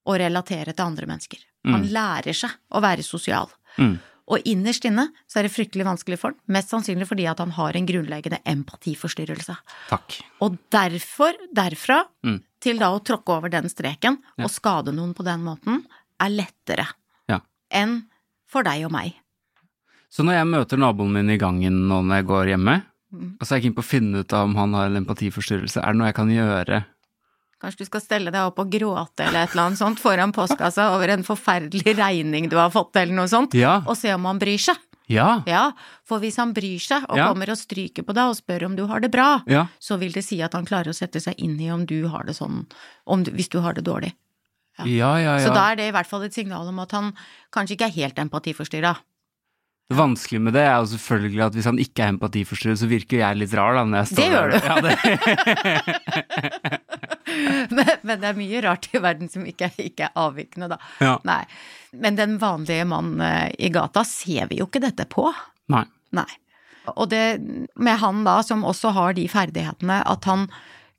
å 0.06 0.16
relatere 0.18 0.72
til 0.74 0.84
andre 0.86 1.06
mennesker. 1.06 1.38
Han 1.66 1.82
Mm. 1.82 1.88
lærer 1.92 2.34
seg 2.34 2.50
å 2.70 2.80
være 2.82 3.02
sosial. 3.02 3.48
Mm. 3.78 3.98
Og 4.28 4.42
innerst 4.46 4.84
inne 4.84 5.08
så 5.26 5.38
er 5.38 5.42
det 5.46 5.52
fryktelig 5.54 5.84
vanskelig 5.86 6.18
for 6.18 6.30
han, 6.30 6.38
mest 6.48 6.70
sannsynlig 6.70 7.06
fordi 7.06 7.26
at 7.30 7.38
han 7.38 7.50
har 7.50 7.76
en 7.76 7.86
grunnleggende 7.86 8.38
empatiforstyrrelse. 8.44 9.56
Takk. 9.88 10.20
Og 10.42 10.58
derfor, 10.70 11.32
derfra, 11.54 12.04
Mm. 12.24 12.42
til 12.60 12.78
da 12.78 12.86
å 12.90 13.02
tråkke 13.02 13.36
over 13.36 13.48
den 13.48 13.64
streken 13.68 14.18
Ja. 14.38 14.44
og 14.44 14.50
skade 14.50 14.92
noen 14.94 15.14
på 15.14 15.24
den 15.24 15.42
måten, 15.44 15.84
er 16.20 16.28
lettere 16.30 16.86
Ja. 17.28 17.40
enn 17.70 18.06
for 18.46 18.62
deg 18.62 18.84
og 18.84 18.92
meg. 18.92 19.14
Så 20.10 20.22
når 20.24 20.32
jeg 20.34 20.46
møter 20.46 20.78
naboen 20.78 21.12
min 21.12 21.30
i 21.30 21.36
gangen 21.38 21.86
nå 21.88 22.02
når 22.04 22.16
jeg 22.16 22.26
går 22.26 22.46
hjemme, 22.56 22.74
Mm. 22.76 22.84
Og 23.40 23.46
så 23.46 23.52
er 23.54 23.58
jeg 23.60 23.64
keen 23.68 23.74
på 23.78 23.84
å 23.84 23.90
finne 23.90 24.20
ut 24.24 24.32
av 24.32 24.44
om 24.48 24.54
han 24.56 24.74
har 24.74 24.86
en 24.90 25.00
empatiforstyrrelse, 25.04 25.80
er 25.82 25.92
det 25.92 25.98
noe 26.00 26.10
jeg 26.10 26.18
kan 26.18 26.30
gjøre? 26.32 26.84
Kanskje 27.62 27.78
du 27.78 27.84
skal 27.88 28.00
stelle 28.04 28.30
deg 28.34 28.42
opp 28.50 28.58
og 28.60 28.70
gråte 28.70 29.24
eller 29.24 29.44
et 29.46 29.54
eller 29.54 29.62
annet 29.70 29.78
sånt 29.80 29.98
foran 30.02 30.32
postkassa 30.36 30.90
over 30.94 31.08
en 31.14 31.24
forferdelig 31.24 31.94
regning 31.96 32.50
du 32.52 32.56
har 32.60 32.70
fått 32.70 32.96
eller 33.00 33.14
noe 33.16 33.28
sånt, 33.32 33.54
Ja. 33.56 33.78
og 33.86 33.96
se 33.96 34.12
om 34.12 34.24
han 34.28 34.38
bryr 34.38 34.58
seg. 34.60 34.76
Ja. 35.08 35.42
Ja, 35.46 35.70
for 36.04 36.18
hvis 36.18 36.36
han 36.36 36.52
bryr 36.52 36.80
seg 36.82 37.04
og 37.08 37.16
Ja. 37.16 37.28
kommer 37.32 37.48
og 37.48 37.56
stryker 37.56 38.02
på 38.02 38.12
deg 38.12 38.24
og 38.28 38.36
spør 38.36 38.66
om 38.66 38.76
du 38.76 38.86
har 38.86 39.00
det 39.00 39.10
bra, 39.10 39.40
Ja. 39.46 39.68
så 39.80 39.96
vil 39.98 40.12
det 40.12 40.24
si 40.24 40.42
at 40.42 40.52
han 40.52 40.66
klarer 40.66 40.88
å 40.90 40.94
sette 40.94 41.20
seg 41.22 41.34
inn 41.38 41.58
i 41.60 41.70
om 41.70 41.86
du 41.86 42.08
har 42.08 42.24
det 42.24 42.34
sånn, 42.36 42.66
om 43.06 43.22
du, 43.22 43.30
hvis 43.30 43.48
du 43.48 43.60
har 43.60 43.72
det 43.72 43.84
dårlig. 43.84 44.12
Ja, 44.84 45.16
ja, 45.16 45.38
ja. 45.38 45.46
Så 45.48 45.54
da 45.54 45.70
er 45.72 45.76
det 45.76 45.88
i 45.88 45.92
hvert 45.92 46.06
fall 46.06 46.22
et 46.24 46.34
signal 46.34 46.68
om 46.68 46.78
at 46.80 46.90
han 46.92 47.14
kanskje 47.50 47.76
ikke 47.78 47.86
er 47.86 47.94
helt 48.02 48.16
empatiforstyrra. 48.16 48.96
Det 49.86 49.94
vanskelige 49.94 50.42
med 50.42 50.56
det 50.56 50.64
er 50.66 50.80
jo 50.82 50.88
selvfølgelig 50.96 51.42
at 51.44 51.56
hvis 51.56 51.68
han 51.70 51.76
ikke 51.78 52.02
er 52.02 52.14
empatiforstyrret, 52.16 52.80
så 52.80 52.88
virker 52.90 53.20
jeg 53.20 53.38
litt 53.38 53.52
rar 53.54 53.76
da 53.76 53.84
når 53.86 54.00
jeg 54.00 54.08
står 54.10 54.18
Det 54.18 54.30
gjør 54.32 54.48
der. 54.50 54.58
du. 54.58 54.66
Ja, 54.66 54.76
det. 54.82 54.94
men, 57.76 57.92
men 58.02 58.22
det 58.24 58.30
er 58.32 58.40
mye 58.40 58.62
rart 58.66 58.88
i 58.90 59.02
verden 59.04 59.30
som 59.30 59.46
ikke, 59.46 59.70
ikke 59.84 60.08
er 60.08 60.18
avvikende, 60.18 60.72
da. 60.74 60.80
Ja. 60.98 61.14
Nei. 61.28 61.44
Men 62.02 62.18
den 62.18 62.34
vanlige 62.42 62.88
mannen 62.90 63.22
eh, 63.22 63.52
i 63.62 63.70
gata 63.70 64.02
ser 64.08 64.50
vi 64.50 64.58
jo 64.58 64.66
ikke 64.66 64.82
dette 64.82 65.06
på. 65.12 65.28
Nei. 65.70 65.84
Nei. 66.18 66.28
Og 66.94 67.06
det 67.10 67.38
med 67.78 67.98
han 68.02 68.24
da, 68.26 68.40
som 68.46 68.66
også 68.66 68.90
har 68.94 69.14
de 69.14 69.26
ferdighetene, 69.30 70.00
at 70.02 70.26
han 70.26 70.48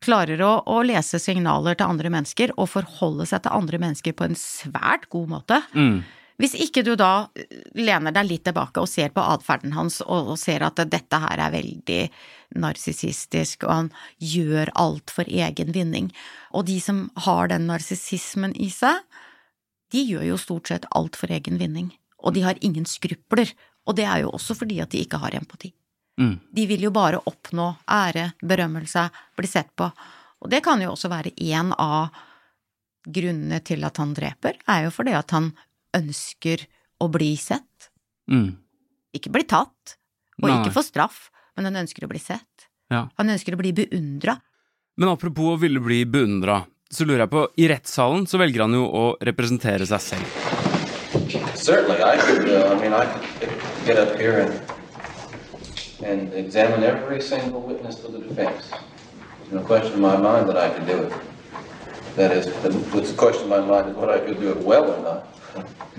klarer 0.04 0.42
å, 0.46 0.52
å 0.70 0.82
lese 0.86 1.20
signaler 1.20 1.76
til 1.76 1.90
andre 1.92 2.12
mennesker 2.14 2.54
og 2.56 2.70
forholde 2.72 3.26
seg 3.28 3.44
til 3.44 3.56
andre 3.56 3.80
mennesker 3.82 4.16
på 4.16 4.28
en 4.28 4.38
svært 4.38 5.08
god 5.14 5.32
måte. 5.32 5.62
Mm. 5.74 6.06
Hvis 6.38 6.54
ikke 6.54 6.84
du 6.86 6.94
da 7.00 7.30
lener 7.74 8.14
deg 8.14 8.28
litt 8.30 8.44
tilbake 8.46 8.82
og 8.84 8.90
ser 8.90 9.10
på 9.14 9.24
atferden 9.26 9.74
hans 9.74 10.04
og, 10.06 10.34
og 10.34 10.38
ser 10.38 10.66
at 10.68 10.78
dette 10.86 11.22
her 11.24 11.42
er 11.42 11.54
veldig 11.56 12.02
narsissistisk, 12.62 13.66
og 13.66 13.74
han 13.74 13.90
gjør 14.22 14.72
alt 14.78 15.14
for 15.14 15.26
egen 15.26 15.74
vinning. 15.74 16.12
Og 16.54 16.68
de 16.70 16.78
som 16.84 17.08
har 17.26 17.50
den 17.50 17.66
narsissismen 17.70 18.54
i 18.54 18.70
seg, 18.74 19.02
de 19.94 20.04
gjør 20.04 20.28
jo 20.30 20.38
stort 20.42 20.70
sett 20.70 20.86
alt 20.96 21.18
for 21.18 21.32
egen 21.34 21.58
vinning. 21.58 21.90
Og 22.22 22.38
de 22.38 22.46
har 22.46 22.62
ingen 22.62 22.86
skrupler. 22.86 23.50
Og 23.88 23.98
det 23.98 24.06
er 24.06 24.24
jo 24.26 24.34
også 24.36 24.58
fordi 24.62 24.82
at 24.84 24.94
de 24.94 25.02
ikke 25.02 25.20
har 25.22 25.36
empati. 25.38 25.72
Mm. 26.22 26.38
De 26.54 26.66
vil 26.70 26.88
jo 26.88 26.94
bare 26.94 27.22
oppnå 27.30 27.72
ære, 27.94 28.32
berømmelse, 28.42 29.08
bli 29.38 29.50
sett 29.50 29.74
på. 29.78 29.90
Og 30.44 30.50
det 30.54 30.62
kan 30.66 30.82
jo 30.82 30.94
også 30.94 31.10
være 31.10 31.34
en 31.50 31.74
av 31.78 32.10
grunnene 33.08 33.62
til 33.64 33.86
at 33.88 33.98
han 34.02 34.12
dreper, 34.18 34.58
er 34.68 34.88
jo 34.88 34.92
fordi 34.92 35.14
at 35.16 35.32
han 35.32 35.54
ønsker 35.98 36.64
å 37.02 37.10
bli 37.14 37.34
sett. 37.40 37.90
Mm. 38.32 38.56
Ikke 39.18 39.32
bli 39.34 39.44
tatt, 39.48 39.98
og 40.42 40.50
Nei. 40.50 40.60
ikke 40.60 40.76
få 40.76 40.84
straff, 40.86 41.28
men 41.58 41.70
han 41.70 41.84
ønsker 41.84 42.06
å 42.06 42.12
bli 42.12 42.22
sett. 42.22 42.68
Ja. 42.94 43.08
Han 43.20 43.34
ønsker 43.34 43.56
å 43.56 43.60
bli 43.60 43.74
beundra. 43.76 44.38
Men 44.98 45.12
apropos 45.14 45.56
å 45.56 45.62
ville 45.62 45.82
bli 45.84 46.04
beundra, 46.10 46.62
så 46.90 47.06
lurer 47.06 47.26
jeg 47.26 47.34
på, 47.34 47.44
i 47.60 47.68
rettssalen 47.70 48.26
så 48.30 48.40
velger 48.42 48.64
han 48.64 48.76
jo 48.78 48.86
å 48.88 49.06
representere 49.22 49.86
seg 49.90 50.02
selv. 50.02 50.38
Certainly, 51.58 52.02
I 52.02 52.18
could, 52.22 52.48
uh, 52.50 52.72
I 52.72 52.76
mean, 52.80 52.94
I 52.94 53.06
could 53.06 53.52
get 53.86 53.98
up 53.98 54.16
here 54.18 54.40
and, 54.46 54.62
and 56.06 56.34
examine 56.34 56.84
every 56.84 57.22
single 57.22 57.62
witness 57.62 58.00
for 58.00 58.12
the 58.12 58.20
defense. 58.20 58.72
There's 58.72 59.54
no 59.54 59.64
question 59.66 59.94
in 59.96 60.02
my 60.02 60.18
mind 60.18 60.48
that 60.50 60.58
I 60.58 60.70
could 60.70 60.88
do 60.88 61.04
it. 61.04 61.14
That 62.18 62.32
is, 62.34 62.46
the 62.64 62.74
what's 62.94 63.12
the 63.12 63.18
question 63.18 63.44
in 63.44 63.50
my 63.50 63.62
mind 63.62 63.92
is 63.92 63.96
whether 63.96 64.14
I 64.18 64.22
could 64.26 64.40
do 64.42 64.50
it 64.50 64.62
well 64.66 64.90
or 64.90 65.00
not. 65.04 65.20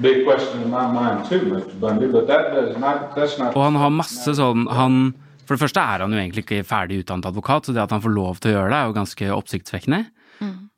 Big 0.01 0.25
question 0.27 0.63
in 0.63 0.71
my 0.71 0.87
mind 0.87 1.29
too, 1.29 1.41
Mr. 1.47 1.79
Bundy, 1.81 2.07
but 2.07 2.27
that 2.27 2.53
does 2.55 2.77
not, 2.77 3.15
that's 3.15 3.39
not. 3.39 3.55
Og 3.55 3.63
han 3.63 3.79
har 3.79 3.91
masse 3.95 4.35
sånn 4.39 4.67
han, 4.71 5.15
For 5.47 5.57
det 5.57 5.63
første 5.63 5.81
er 5.81 6.05
han 6.05 6.13
jo 6.13 6.19
egentlig 6.21 6.45
ikke 6.45 6.67
ferdig 6.67 7.01
utdannet 7.05 7.31
advokat, 7.31 7.67
så 7.67 7.73
det 7.73 7.81
at 7.87 7.95
han 7.95 8.03
får 8.05 8.13
lov 8.13 8.43
til 8.43 8.51
å 8.51 8.57
gjøre 8.57 8.71
det, 8.73 8.79
er 8.79 8.91
jo 8.91 8.97
ganske 8.99 9.29
oppsiktsvekkende. 9.39 10.01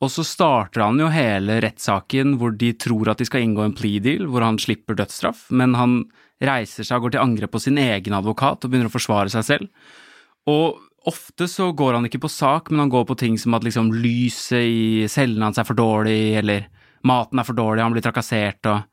Og 0.00 0.08
så 0.08 0.24
starter 0.24 0.84
han 0.86 1.00
jo 1.00 1.10
hele 1.12 1.58
rettssaken 1.60 2.36
hvor 2.40 2.54
de 2.56 2.70
tror 2.80 3.10
at 3.12 3.20
de 3.20 3.26
skal 3.28 3.44
inngå 3.44 3.66
en 3.66 3.74
plea 3.76 4.00
deal, 4.00 4.28
hvor 4.32 4.44
han 4.46 4.60
slipper 4.60 4.96
dødsstraff, 4.96 5.48
men 5.52 5.76
han 5.76 5.98
reiser 6.40 6.86
seg 6.86 6.96
og 6.96 7.08
går 7.08 7.16
til 7.16 7.24
angrep 7.24 7.52
på 7.52 7.60
sin 7.60 7.80
egen 7.80 8.16
advokat 8.16 8.64
og 8.64 8.72
begynner 8.72 8.88
å 8.88 8.94
forsvare 8.94 9.32
seg 9.32 9.44
selv. 9.44 9.90
Og 10.48 10.80
ofte 11.08 11.48
så 11.48 11.70
går 11.72 11.96
han 11.96 12.06
ikke 12.08 12.20
på 12.24 12.30
sak, 12.32 12.70
men 12.70 12.84
han 12.84 12.92
går 12.92 13.06
på 13.08 13.16
ting 13.18 13.38
som 13.40 13.54
at 13.56 13.64
liksom 13.64 13.92
lyset 13.94 14.60
i 14.60 15.08
cellene 15.08 15.48
hans 15.48 15.60
er 15.60 15.68
for 15.68 15.78
dårlig, 15.78 16.36
eller 16.40 16.66
maten 17.06 17.40
er 17.40 17.46
for 17.48 17.56
dårlig, 17.56 17.84
han 17.84 17.94
blir 17.94 18.04
trakassert 18.04 18.66
og 18.70 18.86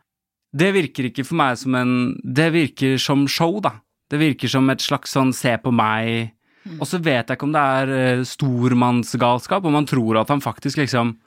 Det 0.58 0.70
virker 0.72 1.10
ikke 1.10 1.26
for 1.28 1.36
meg 1.36 1.58
som 1.60 1.76
en 1.76 2.16
Det 2.24 2.48
virker 2.54 2.98
som 2.98 3.28
show, 3.28 3.60
da. 3.60 3.82
Det 4.10 4.18
virker 4.18 4.48
som 4.48 4.70
et 4.70 4.80
slags 4.80 5.12
sånn 5.12 5.34
se 5.36 5.58
på 5.60 5.74
meg 5.76 6.32
Og 6.80 6.88
så 6.88 7.02
vet 7.04 7.28
jeg 7.28 7.36
ikke 7.36 7.48
om 7.50 7.56
det 7.56 7.64
er 7.82 7.92
eh, 7.92 8.24
stormannsgalskap, 8.24 9.66
om 9.66 9.76
han 9.76 9.86
tror 9.86 10.22
at 10.22 10.30
han 10.32 10.42
faktisk 10.42 10.78
liksom 10.78 11.18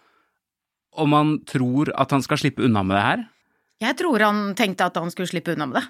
Om 0.96 1.12
han 1.12 1.44
tror 1.44 1.92
at 1.94 2.10
han 2.10 2.22
skal 2.22 2.40
slippe 2.40 2.64
unna 2.64 2.82
med 2.82 2.96
det 2.96 3.04
her. 3.04 3.20
Jeg 3.80 3.96
tror 3.96 4.20
han 4.20 4.54
tenkte 4.56 4.88
at 4.88 4.96
han 4.96 5.12
skulle 5.12 5.30
slippe 5.30 5.52
unna 5.54 5.68
med 5.68 5.78
det. 5.78 5.84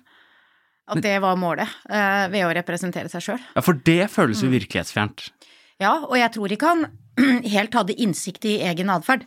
At 0.90 1.02
det 1.04 1.20
var 1.22 1.38
målet, 1.38 1.68
eh, 1.88 2.26
ved 2.32 2.46
å 2.46 2.54
representere 2.56 3.10
seg 3.12 3.22
sjøl. 3.22 3.44
Ja, 3.54 3.62
for 3.62 3.78
det 3.86 4.10
føles 4.10 4.42
jo 4.42 4.50
virkelighetsfjernt. 4.50 5.28
Ja, 5.80 6.00
og 6.04 6.16
jeg 6.18 6.32
tror 6.34 6.52
ikke 6.52 6.72
han 6.72 6.86
helt 7.54 7.76
hadde 7.76 7.96
innsikt 7.96 8.46
i 8.48 8.58
egen 8.66 8.90
atferd. 8.92 9.26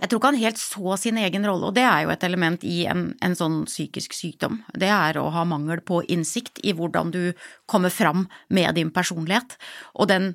Jeg 0.00 0.10
tror 0.10 0.18
ikke 0.18 0.30
han 0.32 0.40
helt 0.42 0.58
så 0.58 0.96
sin 0.98 1.18
egen 1.22 1.46
rolle, 1.46 1.68
og 1.68 1.76
det 1.76 1.84
er 1.86 2.04
jo 2.04 2.12
et 2.14 2.24
element 2.26 2.64
i 2.66 2.82
en, 2.90 3.06
en 3.22 3.36
sånn 3.38 3.60
psykisk 3.68 4.16
sykdom. 4.16 4.58
Det 4.74 4.90
er 4.90 5.20
å 5.20 5.28
ha 5.34 5.44
mangel 5.46 5.84
på 5.86 6.00
innsikt 6.10 6.58
i 6.66 6.74
hvordan 6.74 7.12
du 7.14 7.22
kommer 7.70 7.94
fram 7.94 8.26
med 8.48 8.74
din 8.78 8.90
personlighet, 8.94 9.54
og 9.94 10.10
den 10.10 10.32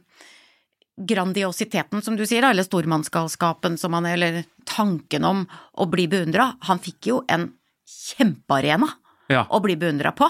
grandiositeten, 0.99 2.01
som 2.03 2.15
du 2.19 2.25
sier, 2.27 2.43
eller 2.43 2.65
stormannsgalskapen 2.67 3.77
som 3.79 3.95
han, 3.95 4.07
eller 4.07 4.43
tanken 4.67 5.27
om 5.27 5.45
å 5.79 5.87
bli 5.91 6.07
beundra. 6.11 6.53
Han 6.67 6.81
fikk 6.83 7.11
jo 7.11 7.21
en 7.31 7.49
kjempearena 7.87 8.89
Ja. 9.29 9.43
og 9.49 9.61
bli 9.63 9.75
beundra 9.77 10.11
på, 10.17 10.25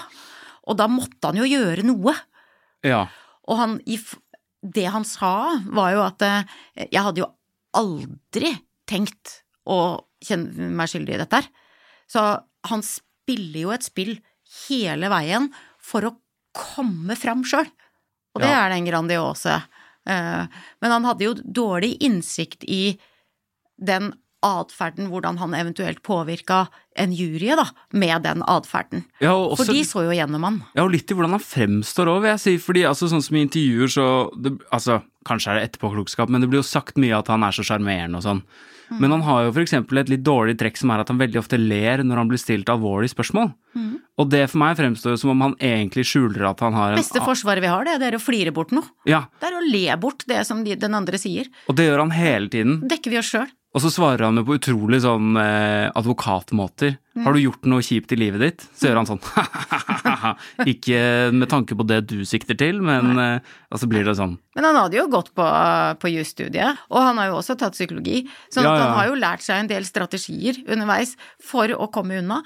og 0.68 0.78
da 0.78 0.88
måtte 0.92 1.30
han 1.32 1.38
jo 1.40 1.48
gjøre 1.48 1.86
noe. 1.88 2.14
Ja. 2.86 3.06
Og 3.48 3.58
han, 3.58 3.78
det 4.62 4.86
han 4.92 5.06
sa, 5.08 5.32
var 5.72 5.94
jo 5.96 6.02
at 6.04 6.22
eh, 6.28 6.44
jeg 6.92 7.04
hadde 7.06 7.24
jo 7.24 7.30
aldri 7.80 8.52
tenkt 8.90 9.40
å 9.70 9.80
kjenne 10.26 10.68
meg 10.76 10.90
skyldig 10.92 11.16
i 11.16 11.22
dette 11.22 11.40
her. 11.40 11.48
Så 12.10 12.24
han 12.70 12.84
spiller 12.84 13.62
jo 13.62 13.72
et 13.72 13.86
spill 13.88 14.18
hele 14.68 15.10
veien 15.14 15.48
for 15.80 16.08
å 16.10 16.16
komme 16.58 17.16
fram 17.16 17.44
sjøl. 17.48 17.70
Og 18.36 18.42
det 18.44 18.50
Ja. 18.50 18.66
er 18.66 18.70
den 18.76 18.86
grandiose. 18.86 19.62
Eh, 20.06 20.48
Men 20.82 20.92
han 20.92 21.06
hadde 21.06 21.24
jo 21.24 21.34
dårlig 21.36 21.98
innsikt 22.02 22.64
i 22.68 22.98
den 23.80 24.12
atferden, 24.46 25.10
hvordan 25.12 25.38
han 25.42 25.54
eventuelt 25.58 26.02
påvirka 26.06 26.68
en 27.00 27.12
jury 27.16 27.52
da, 27.60 27.66
med 27.92 28.24
den 28.24 28.44
atferden. 28.48 29.06
Ja, 29.24 29.34
og 29.36 29.58
For 29.60 29.68
de 29.72 29.84
så 29.88 30.06
jo 30.08 30.16
gjennom 30.16 30.44
han. 30.48 30.62
Ja, 30.76 30.84
og 30.86 30.94
litt 30.96 31.12
i 31.12 31.18
hvordan 31.18 31.36
han 31.38 31.44
fremstår 31.44 32.12
òg, 32.12 32.24
vil 32.24 32.34
jeg 32.36 32.44
si. 32.46 32.56
Fordi 32.64 32.86
altså, 32.88 33.10
sånn 33.12 33.24
som 33.26 33.38
i 33.40 33.46
intervjuer, 33.48 33.92
så 33.92 34.08
det, 34.40 34.58
Altså, 34.72 35.02
kanskje 35.28 35.52
er 35.52 35.60
det 35.60 35.70
etterpåklokskap, 35.70 36.30
men 36.32 36.42
det 36.42 36.50
blir 36.52 36.62
jo 36.64 36.68
sagt 36.68 36.98
mye 37.00 37.18
at 37.20 37.28
han 37.32 37.44
er 37.44 37.56
så 37.56 37.66
sjarmerende 37.68 38.20
og 38.22 38.28
sånn. 38.28 38.44
Men 38.90 39.12
han 39.14 39.22
har 39.22 39.44
jo 39.46 39.62
eksempel 39.62 40.00
et 40.02 40.10
litt 40.10 40.24
dårlig 40.26 40.56
trekk 40.58 40.80
som 40.82 40.90
er 40.90 41.04
at 41.04 41.12
han 41.12 41.20
veldig 41.20 41.38
ofte 41.38 41.60
ler 41.62 42.02
når 42.02 42.24
han 42.24 42.32
blir 42.32 42.42
stilt 42.42 42.72
alvorlige 42.74 43.14
spørsmål. 43.14 43.52
Og 44.20 44.32
det 44.32 44.42
for 44.50 44.60
meg 44.64 44.80
fremstår 44.80 45.14
jo 45.14 45.20
som 45.22 45.34
om 45.36 45.44
han 45.46 45.54
egentlig 45.62 46.08
skjuler 46.10 46.48
at 46.50 46.64
han 46.66 46.74
har 46.74 46.96
en 46.96 47.00
beste 47.00 47.22
forsvaret 47.24 47.64
vi 47.64 47.70
har, 47.72 47.86
det 47.86 48.08
er 48.10 48.18
å 48.18 48.22
flire 48.24 48.52
bort 48.56 48.74
noe. 48.76 48.90
Ja, 49.08 49.28
Det 49.40 49.52
er 49.52 49.60
å 49.60 49.64
le 49.64 49.86
bort 50.02 50.26
det 50.28 50.42
som 50.50 50.64
de, 50.66 50.74
den 50.76 50.98
andre 50.98 51.22
sier. 51.22 51.48
og 51.70 51.78
det 51.78 51.86
gjør 51.86 52.02
han 52.08 52.12
hele 52.18 52.50
tiden. 52.50 52.80
Dekker 52.90 53.14
vi 53.14 53.22
oss 53.22 53.30
sjøl. 53.30 53.48
Og 53.70 53.84
så 53.84 53.92
svarer 53.94 54.26
han 54.26 54.40
jo 54.40 54.46
på 54.48 54.56
utrolig 54.58 54.98
sånn 55.04 55.36
eh, 55.38 55.92
advokatmåter. 55.94 56.96
Har 57.22 57.36
du 57.36 57.42
gjort 57.42 57.68
noe 57.70 57.84
kjipt 57.86 58.16
i 58.16 58.18
livet 58.18 58.42
ditt? 58.42 58.64
Så 58.74 58.88
gjør 58.88 59.02
han 59.02 59.10
sånn 59.10 59.22
Ikke 60.72 61.02
med 61.36 61.52
tanke 61.52 61.78
på 61.78 61.86
det 61.86 62.00
du 62.10 62.24
sikter 62.26 62.58
til, 62.58 62.80
men 62.86 63.20
eh, 63.22 63.52
Og 63.70 63.82
så 63.82 63.90
blir 63.92 64.08
det 64.08 64.16
sånn. 64.18 64.40
Men 64.58 64.70
han 64.72 64.80
hadde 64.80 64.98
jo 64.98 65.06
gått 65.14 65.30
på, 65.38 65.46
på 66.02 66.14
jusstudiet, 66.16 66.82
og 66.90 67.06
han 67.12 67.22
har 67.22 67.30
jo 67.30 67.38
også 67.44 67.60
tatt 67.62 67.78
psykologi. 67.78 68.24
Så 68.50 68.64
Ja, 68.64 68.72
at 68.72 68.80
ja. 68.80 68.88
han 68.88 68.98
har 68.98 69.12
jo 69.12 69.22
lært 69.22 69.46
seg 69.46 69.62
en 69.62 69.70
del 69.70 69.86
strategier 69.86 70.58
underveis 70.66 71.14
for 71.38 71.70
å 71.70 71.92
komme 71.94 72.24
unna. 72.24 72.42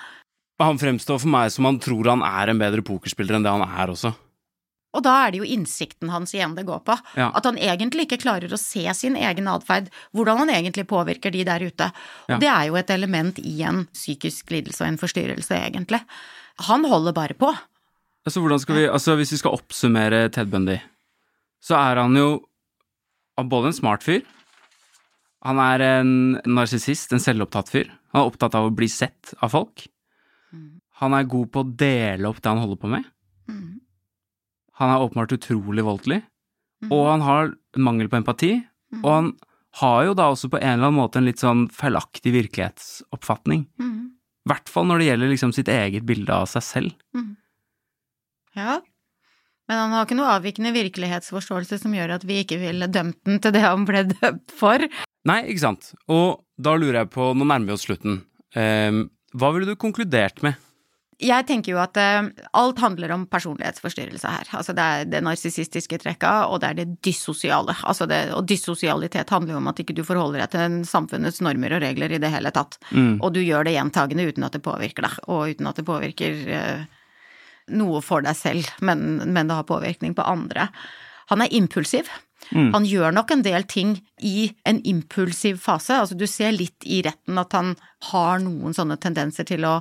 Han 0.61 0.79
fremstår 0.79 1.23
for 1.23 1.31
meg 1.31 1.55
som 1.55 1.71
han 1.71 1.79
tror 1.81 2.11
han 2.11 2.23
er 2.25 2.51
en 2.51 2.59
bedre 2.59 2.83
pokerspiller 2.85 3.39
enn 3.39 3.47
det 3.47 3.53
han 3.55 3.63
er 3.63 3.95
også. 3.95 4.11
Og 4.93 5.03
da 5.05 5.13
er 5.23 5.33
det 5.33 5.41
jo 5.41 5.47
innsikten 5.55 6.11
hans 6.13 6.35
igjen 6.35 6.53
det 6.57 6.65
går 6.67 6.83
på. 6.85 6.95
Ja. 7.17 7.31
At 7.33 7.47
han 7.49 7.57
egentlig 7.57 8.07
ikke 8.07 8.21
klarer 8.21 8.53
å 8.53 8.59
se 8.61 8.85
sin 8.97 9.17
egen 9.17 9.49
atferd, 9.49 9.89
hvordan 10.13 10.43
han 10.43 10.53
egentlig 10.53 10.85
påvirker 10.89 11.33
de 11.33 11.43
der 11.47 11.65
ute. 11.65 11.89
Ja. 12.29 12.37
Det 12.41 12.49
er 12.51 12.69
jo 12.69 12.77
et 12.79 12.93
element 12.93 13.41
i 13.41 13.55
en 13.65 13.85
psykisk 13.93 14.53
lidelse 14.53 14.83
og 14.83 14.91
en 14.91 15.01
forstyrrelse, 15.01 15.57
egentlig. 15.71 16.03
Han 16.69 16.85
holder 16.85 17.17
bare 17.17 17.37
på. 17.37 17.49
Altså, 18.23 18.39
hvordan 18.39 18.61
skal 18.61 18.77
vi, 18.77 18.85
altså, 18.87 19.17
hvis 19.19 19.33
vi 19.33 19.41
skal 19.41 19.57
oppsummere 19.57 20.27
Ted 20.31 20.53
Bundy, 20.53 20.77
så 21.63 21.75
er 21.79 22.03
han 22.03 22.15
jo 22.15 22.29
både 23.49 23.71
en 23.71 23.81
smart 23.81 24.05
fyr, 24.05 24.21
han 25.43 25.59
er 25.59 25.83
en 25.99 26.11
narsissist, 26.47 27.11
en 27.11 27.19
selvopptatt 27.19 27.71
fyr. 27.71 27.89
Han 28.13 28.21
er 28.21 28.29
opptatt 28.29 28.55
av 28.55 28.69
å 28.69 28.75
bli 28.75 28.87
sett 28.87 29.33
av 29.43 29.51
folk. 29.51 29.87
Han 31.01 31.15
er 31.17 31.27
god 31.27 31.49
på 31.51 31.63
å 31.63 31.67
dele 31.67 32.29
opp 32.29 32.39
det 32.39 32.51
han 32.51 32.61
holder 32.61 32.79
på 32.79 32.91
med. 32.93 33.09
Mm. 33.51 33.81
Han 34.81 34.91
er 34.91 35.03
åpenbart 35.05 35.35
utrolig 35.35 35.83
voldelig, 35.85 36.21
og 36.89 37.03
han 37.07 37.23
har 37.23 37.51
mangel 37.79 38.09
på 38.11 38.19
empati, 38.19 38.55
og 39.03 39.09
han 39.09 39.33
har 39.81 39.99
jo 40.07 40.15
da 40.17 40.29
også 40.29 40.49
på 40.53 40.59
en 40.59 40.75
eller 40.75 40.89
annen 40.89 40.99
måte 40.99 41.19
en 41.21 41.27
litt 41.27 41.41
sånn 41.41 41.65
feilaktig 41.73 42.33
virkelighetsoppfatning. 42.35 43.65
Mm. 43.81 44.01
Hvert 44.49 44.69
fall 44.69 44.89
når 44.89 45.01
det 45.01 45.07
gjelder 45.07 45.31
liksom 45.31 45.53
sitt 45.55 45.69
eget 45.71 46.05
bilde 46.05 46.35
av 46.35 46.49
seg 46.51 46.65
selv. 46.67 46.97
Ja. 48.57 48.81
Men 49.69 49.79
han 49.79 49.95
har 49.95 50.05
ikke 50.05 50.17
noe 50.19 50.33
avvikende 50.35 50.73
virkelighetsforståelse 50.75 51.79
som 51.81 51.95
gjør 51.95 52.17
at 52.17 52.25
vi 52.27 52.41
ikke 52.43 52.59
ville 52.61 52.89
dømt 52.91 53.21
den 53.25 53.39
til 53.41 53.55
det 53.55 53.63
han 53.63 53.87
ble 53.87 54.03
dømt 54.11 54.53
for. 54.53 54.83
Nei, 55.29 55.39
ikke 55.47 55.63
sant. 55.63 55.93
Og 56.11 56.43
da 56.59 56.75
lurer 56.77 57.03
jeg 57.03 57.13
på, 57.15 57.31
nå 57.33 57.47
nærmer 57.47 57.71
vi 57.71 57.77
oss 57.77 57.87
slutten, 57.87 58.19
um, 58.57 59.03
hva 59.33 59.53
ville 59.55 59.71
du 59.71 59.79
konkludert 59.79 60.43
med? 60.45 60.59
Jeg 61.21 61.45
tenker 61.49 61.73
jo 61.73 61.79
at 61.81 61.97
eh, 61.99 62.29
alt 62.57 62.79
handler 62.81 63.11
om 63.15 63.25
personlighetsforstyrrelse 63.29 64.31
her. 64.33 64.49
Altså 64.57 64.73
det 64.77 64.85
er 64.85 65.05
det 65.11 65.21
narsissistiske 65.25 65.99
trekka, 66.01 66.33
og 66.49 66.61
det 66.63 66.71
er 66.71 66.79
det 66.81 66.87
dyssosiale. 67.05 67.75
Altså 67.83 68.07
det, 68.09 68.19
og 68.33 68.47
dyssosialitet 68.49 69.33
handler 69.33 69.55
jo 69.55 69.61
om 69.61 69.69
at 69.71 69.83
ikke 69.83 69.95
du 69.97 70.03
forholder 70.07 70.43
deg 70.43 70.55
til 70.55 70.79
samfunnets 70.89 71.41
normer 71.45 71.77
og 71.77 71.85
regler 71.85 72.15
i 72.15 72.21
det 72.23 72.33
hele 72.33 72.53
tatt. 72.55 72.79
Og 73.21 73.29
du 73.35 73.41
gjør 73.43 73.67
det 73.67 73.75
gjentagende 73.77 74.27
uten 74.29 74.47
at 74.47 74.57
det 74.57 74.65
påvirker 74.65 75.07
deg, 75.07 75.21
og 75.27 75.53
uten 75.53 75.69
at 75.69 75.79
det 75.79 75.87
påvirker 75.87 76.43
eh, 76.57 76.83
noe 77.77 78.03
for 78.03 78.25
deg 78.25 78.37
selv, 78.37 78.69
men, 78.81 79.23
men 79.23 79.47
det 79.47 79.55
har 79.59 79.69
påvirkning 79.69 80.15
på 80.17 80.25
andre. 80.27 80.69
Han 81.31 81.43
er 81.43 81.53
impulsiv. 81.55 82.09
Han 82.51 82.85
gjør 82.85 83.13
nok 83.15 83.31
en 83.33 83.43
del 83.45 83.63
ting 83.69 83.95
i 84.21 84.51
en 84.67 84.81
impulsiv 84.85 85.57
fase. 85.63 85.95
Altså 85.95 86.17
du 86.19 86.25
ser 86.29 86.51
litt 86.55 86.85
i 86.85 87.01
retten 87.05 87.39
at 87.39 87.55
han 87.55 87.73
har 88.11 88.41
noen 88.43 88.75
sånne 88.75 88.97
tendenser 89.01 89.47
til 89.47 89.65
å 89.67 89.77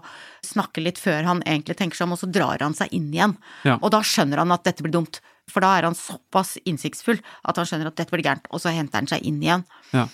snakke 0.46 0.84
litt 0.84 1.00
før 1.02 1.26
han 1.26 1.42
egentlig 1.42 1.76
tenker 1.80 1.98
seg 1.98 2.06
om, 2.08 2.14
og 2.16 2.22
så 2.22 2.30
drar 2.30 2.62
han 2.62 2.76
seg 2.78 2.92
inn 2.94 3.10
igjen. 3.12 3.36
Ja. 3.66 3.78
Og 3.80 3.92
da 3.94 4.02
skjønner 4.06 4.42
han 4.42 4.54
at 4.54 4.64
dette 4.68 4.84
blir 4.86 4.94
dumt. 4.94 5.20
For 5.50 5.64
da 5.64 5.72
er 5.76 5.88
han 5.88 5.98
såpass 5.98 6.54
innsiktsfull 6.68 7.18
at 7.18 7.58
han 7.58 7.68
skjønner 7.68 7.90
at 7.90 7.98
dette 7.98 8.14
blir 8.14 8.24
gærent, 8.24 8.46
og 8.54 8.62
så 8.62 8.74
henter 8.74 9.02
han 9.02 9.10
seg 9.10 9.26
inn 9.26 9.42
igjen. 9.42 9.66
Ja. 9.90 10.06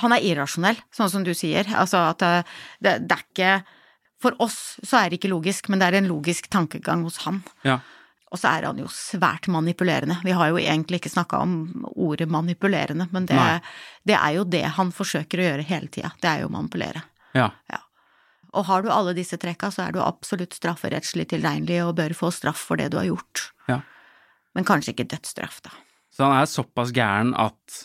Han 0.00 0.14
er 0.16 0.24
irrasjonell, 0.24 0.78
sånn 0.94 1.10
som 1.12 1.24
du 1.24 1.32
sier. 1.36 1.68
Altså 1.76 2.00
at 2.10 2.24
eh, 2.24 2.52
det, 2.82 2.98
det 3.06 3.18
er 3.18 3.24
ikke 3.28 3.54
For 4.22 4.36
oss 4.38 4.76
så 4.86 5.00
er 5.00 5.10
det 5.10 5.18
ikke 5.18 5.32
logisk, 5.32 5.66
men 5.68 5.80
det 5.80 5.88
er 5.88 5.98
en 5.98 6.06
logisk 6.06 6.46
tankegang 6.52 7.02
hos 7.02 7.24
han. 7.24 7.40
Ja. 7.66 7.80
Og 8.32 8.40
så 8.40 8.48
er 8.48 8.64
han 8.64 8.78
jo 8.80 8.88
svært 8.88 9.46
manipulerende. 9.52 10.16
Vi 10.24 10.32
har 10.32 10.48
jo 10.48 10.60
egentlig 10.60 11.02
ikke 11.02 11.12
snakka 11.12 11.42
om 11.44 11.56
ordet 11.92 12.30
manipulerende, 12.32 13.04
men 13.12 13.26
det, 13.28 13.38
det 14.08 14.16
er 14.16 14.38
jo 14.38 14.46
det 14.48 14.64
han 14.78 14.92
forsøker 14.94 15.42
å 15.42 15.48
gjøre 15.50 15.66
hele 15.68 15.90
tida. 15.92 16.14
Det 16.22 16.30
er 16.30 16.40
jo 16.40 16.48
å 16.48 16.54
manipulere. 16.54 17.04
Ja. 17.36 17.50
Og 18.52 18.66
har 18.68 18.84
du 18.84 18.88
alle 18.92 19.12
disse 19.16 19.36
trekka, 19.40 19.68
så 19.72 19.86
er 19.86 19.92
du 19.92 20.00
absolutt 20.04 20.56
strafferettslig 20.56 21.28
tilregnelig 21.32 21.82
og 21.84 21.96
bør 22.00 22.16
få 22.16 22.32
straff 22.32 22.64
for 22.70 22.80
det 22.80 22.90
du 22.92 22.98
har 23.02 23.10
gjort. 23.10 23.46
Ja. 23.68 23.82
Men 24.56 24.68
kanskje 24.68 24.96
ikke 24.96 25.08
dødsstraff, 25.12 25.60
da. 25.64 25.76
Så 26.12 26.24
han 26.26 26.36
er 26.36 26.48
såpass 26.48 26.92
gæren 26.92 27.32
at 27.40 27.78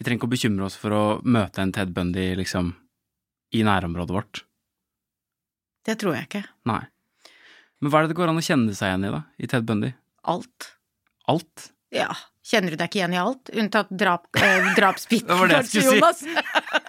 vi 0.00 0.06
trenger 0.06 0.22
ikke 0.22 0.30
å 0.30 0.36
bekymre 0.36 0.68
oss 0.68 0.78
for 0.80 0.96
å 0.96 1.02
møte 1.28 1.60
en 1.60 1.74
Ted 1.76 1.90
Bundy, 1.96 2.30
liksom, 2.38 2.72
i 3.52 3.64
nærområdet 3.66 4.16
vårt. 4.16 4.44
Det 5.84 5.98
tror 6.00 6.16
jeg 6.16 6.28
ikke. 6.28 6.44
Nei. 6.68 6.82
Men 7.80 7.90
hva 7.92 8.00
er 8.00 8.06
det 8.08 8.12
det 8.14 8.18
går 8.20 8.32
an 8.32 8.40
å 8.40 8.44
kjenne 8.44 8.74
seg 8.76 8.90
igjen 8.90 9.06
i, 9.08 9.12
da? 9.14 9.20
I 9.40 9.48
Ted 9.50 9.64
Bundy? 9.68 9.92
Alt. 10.28 10.72
Alt? 11.30 11.70
Ja. 11.94 12.10
Kjenner 12.50 12.74
du 12.74 12.76
deg 12.80 12.88
ikke 12.90 12.98
igjen 13.02 13.14
i 13.14 13.20
alt, 13.20 13.50
unntatt 13.54 13.90
drap, 13.94 14.26
eh, 14.40 14.70
drapsbiten, 14.78 15.44
kanskje, 15.50 15.84
Jonas? 15.86 16.22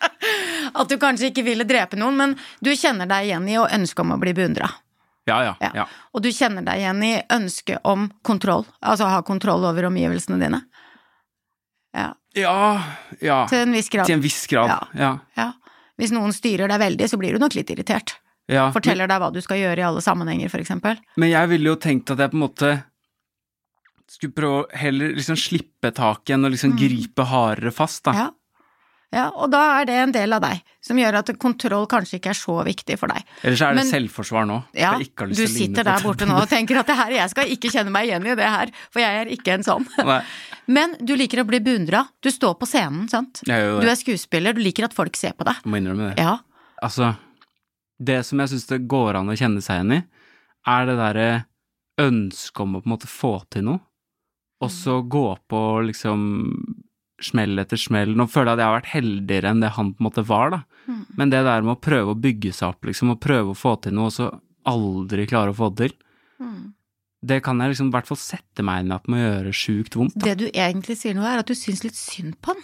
At 0.79 0.89
du 0.89 0.95
kanskje 1.01 1.29
ikke 1.31 1.43
ville 1.45 1.65
drepe 1.67 1.99
noen, 1.99 2.17
men 2.17 2.35
du 2.63 2.71
kjenner 2.77 3.09
deg 3.09 3.27
igjen 3.29 3.47
i 3.51 3.57
å 3.61 3.67
ønske 3.67 4.03
om 4.03 4.13
å 4.15 4.19
bli 4.21 4.33
beundra. 4.37 4.69
Ja, 5.29 5.37
ja. 5.45 5.53
Ja. 5.75 5.85
Og 6.15 6.23
du 6.25 6.31
kjenner 6.33 6.65
deg 6.65 6.81
igjen 6.81 7.03
i 7.05 7.11
ønsket 7.35 7.83
om 7.87 8.07
kontroll, 8.25 8.65
altså 8.81 9.09
ha 9.11 9.19
kontroll 9.27 9.67
over 9.69 9.85
omgivelsene 9.91 10.39
dine. 10.41 10.63
Ja, 11.95 12.13
Ja, 12.33 12.55
ja. 13.19 13.41
til 13.51 13.65
en 13.67 13.73
viss 13.75 13.89
grad. 13.91 14.07
Til 14.07 14.15
en 14.15 14.23
viss 14.23 14.45
grad. 14.47 14.71
Ja. 14.71 14.79
Ja. 14.95 15.11
Ja. 15.35 15.49
Hvis 15.99 16.13
noen 16.15 16.31
styrer 16.33 16.71
deg 16.71 16.79
veldig, 16.81 17.09
så 17.11 17.19
blir 17.19 17.35
du 17.35 17.43
nok 17.43 17.53
litt 17.57 17.69
irritert. 17.69 18.15
Ja. 18.51 18.67
Forteller 18.75 19.07
deg 19.07 19.21
hva 19.23 19.31
du 19.33 19.39
skal 19.43 19.61
gjøre 19.61 19.79
i 19.79 19.87
alle 19.87 20.03
sammenhenger, 20.03 20.51
eksempel. 20.59 20.99
Men 21.21 21.31
jeg 21.31 21.51
ville 21.53 21.71
jo 21.71 21.79
tenkt 21.79 22.11
at 22.11 22.19
jeg 22.19 22.33
på 22.33 22.39
en 22.39 22.45
måte 22.45 22.71
skulle 24.11 24.35
prøve 24.35 24.59
å 24.65 24.67
heller 24.75 25.15
liksom 25.15 25.39
slippe 25.39 25.93
taket 25.95 26.35
enn 26.35 26.47
å 26.47 26.51
liksom 26.51 26.75
gripe 26.79 27.25
hardere 27.31 27.71
fast, 27.71 28.03
da. 28.09 28.11
Mm. 28.11 28.19
Ja. 28.19 28.27
ja. 29.15 29.25
Og 29.39 29.53
da 29.53 29.61
er 29.77 29.87
det 29.87 29.95
en 30.01 30.13
del 30.15 30.35
av 30.35 30.43
deg 30.43 30.59
som 30.83 30.99
gjør 30.99 31.21
at 31.21 31.31
kontroll 31.39 31.87
kanskje 31.89 32.19
ikke 32.19 32.33
er 32.33 32.39
så 32.41 32.57
viktig 32.67 32.97
for 32.99 33.13
deg. 33.13 33.23
Ellers 33.45 33.63
er 33.63 33.71
det 33.71 33.79
Men- 33.79 33.91
selvforsvar 33.93 34.49
nå. 34.51 34.59
Ja, 34.75 34.91
du 34.99 35.45
sitter 35.47 35.87
der 35.87 36.03
borte 36.03 36.27
nå 36.27 36.41
og 36.41 36.51
tenker 36.51 36.81
at 36.83 36.91
det 36.91 36.99
her, 36.99 37.15
jeg 37.21 37.31
skal 37.31 37.55
ikke 37.55 37.71
kjenne 37.71 37.95
meg 37.95 38.11
igjen 38.11 38.27
i 38.27 38.35
det 38.35 38.51
her, 38.57 38.75
for 38.91 39.03
jeg 39.05 39.23
er 39.23 39.31
ikke 39.37 39.55
en 39.55 39.67
sånn. 39.67 39.87
Nei, 40.03 40.21
Men 40.75 40.93
du 40.99 41.15
liker 41.15 41.41
å 41.41 41.47
bli 41.47 41.59
beundra. 41.63 42.05
Du 42.21 42.29
står 42.31 42.59
på 42.59 42.67
scenen, 42.69 43.07
sant. 43.11 43.41
Du 43.47 43.51
er 43.51 43.97
skuespiller, 43.99 44.53
du 44.55 44.61
liker 44.63 44.85
at 44.87 44.95
folk 44.95 45.15
ser 45.19 45.33
på 45.39 45.47
deg. 45.47 45.63
Jeg 45.63 45.71
må 45.71 45.79
innrømme 45.79 46.11
det. 46.11 46.21
Ja. 46.21 46.37
Altså, 46.83 47.15
det 48.01 48.19
som 48.27 48.41
jeg 48.41 48.53
syns 48.53 48.67
det 48.69 48.81
går 48.91 49.19
an 49.19 49.31
å 49.31 49.37
kjenne 49.37 49.61
seg 49.63 49.79
igjen 49.79 49.95
i, 49.99 50.01
er 50.71 50.87
det 50.89 50.97
derre 50.99 51.29
ønsket 52.01 52.63
om 52.63 52.77
å 52.77 52.81
på 52.81 52.89
en 52.89 52.93
måte 52.95 53.09
få 53.09 53.33
til 53.53 53.67
noe, 53.67 53.81
og 54.61 54.69
så 54.73 54.99
gå 55.01 55.25
på 55.49 55.61
liksom 55.87 56.21
smell 57.21 57.61
etter 57.61 57.77
smell. 57.77 58.13
Nå 58.17 58.27
føler 58.29 58.51
jeg 58.51 58.57
at 58.57 58.61
jeg 58.61 58.69
har 58.69 58.77
vært 58.79 58.93
heldigere 58.95 59.53
enn 59.53 59.61
det 59.61 59.73
han 59.77 59.91
på 59.93 60.01
en 60.01 60.07
måte 60.09 60.23
var, 60.25 60.53
da. 60.53 60.61
Men 61.17 61.33
det 61.33 61.43
der 61.45 61.65
med 61.65 61.75
å 61.75 61.81
prøve 61.81 62.13
å 62.13 62.21
bygge 62.21 62.53
seg 62.57 62.73
opp, 62.73 62.85
liksom, 62.89 63.13
og 63.13 63.21
prøve 63.21 63.53
å 63.53 63.57
få 63.57 63.75
til 63.83 63.93
noe, 63.97 64.09
og 64.09 64.15
så 64.15 64.29
aldri 64.69 65.25
klare 65.29 65.53
å 65.53 65.57
få 65.57 65.69
det 65.73 65.91
til, 65.91 65.97
det 67.21 67.41
kan 67.45 67.59
jeg 67.61 67.73
liksom 67.73 67.91
i 67.91 67.93
hvert 67.93 68.07
fall 68.09 68.17
sette 68.17 68.65
meg 68.65 68.81
inn 68.81 68.93
i 68.93 68.95
at 68.95 69.09
må 69.11 69.19
gjøre 69.19 69.53
sjukt 69.53 69.97
vondt. 69.97 70.15
Da. 70.15 70.31
Det 70.31 70.37
du 70.39 70.47
egentlig 70.49 70.97
sier 70.97 71.13
nå, 71.17 71.25
er 71.27 71.43
at 71.43 71.49
du 71.49 71.53
syns 71.57 71.83
litt 71.85 71.97
synd 71.97 72.39
på 72.41 72.55
han. 72.55 72.63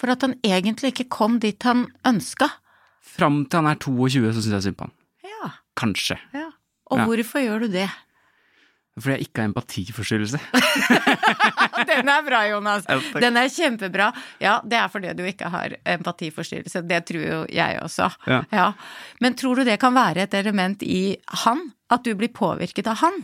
For 0.00 0.12
at 0.12 0.24
han 0.26 0.34
egentlig 0.44 0.92
ikke 0.92 1.08
kom 1.12 1.38
dit 1.40 1.64
han 1.64 1.86
ønska. 2.04 2.50
Fram 3.04 3.44
til 3.46 3.60
han 3.60 3.68
er 3.70 3.78
22, 3.84 4.32
så 4.32 4.40
syns 4.42 4.54
jeg 4.58 4.62
synd 4.68 4.78
på 4.80 4.88
han. 4.88 4.94
Ja. 5.28 5.50
Kanskje. 5.76 6.18
ja. 6.34 6.48
Og 6.92 6.98
Ja. 7.00 7.04
hvorfor 7.08 7.40
gjør 7.44 7.60
du 7.64 7.68
det? 7.72 7.88
Fordi 9.00 9.16
jeg 9.16 9.26
ikke 9.26 9.40
har 9.42 9.48
empatiforstyrrelse. 9.50 10.38
Den 11.90 12.08
er 12.12 12.22
bra, 12.26 12.42
Jonas. 12.46 12.84
Den 13.20 13.36
er 13.40 13.48
kjempebra. 13.50 14.10
Ja, 14.42 14.60
det 14.62 14.78
er 14.78 14.88
fordi 14.92 15.10
du 15.18 15.24
ikke 15.26 15.48
har 15.50 15.74
empatiforstyrrelse. 15.96 16.82
Det 16.86 17.00
tror 17.08 17.24
jo 17.24 17.40
jeg 17.50 17.80
også. 17.82 18.06
Ja. 18.52 18.68
Men 19.20 19.34
tror 19.34 19.56
du 19.60 19.64
det 19.66 19.80
kan 19.82 19.94
være 19.96 20.28
et 20.28 20.34
element 20.38 20.82
i 20.86 21.16
han? 21.44 21.72
At 21.90 22.04
du 22.06 22.14
blir 22.14 22.30
påvirket 22.34 22.86
av 22.92 23.00
han? 23.02 23.18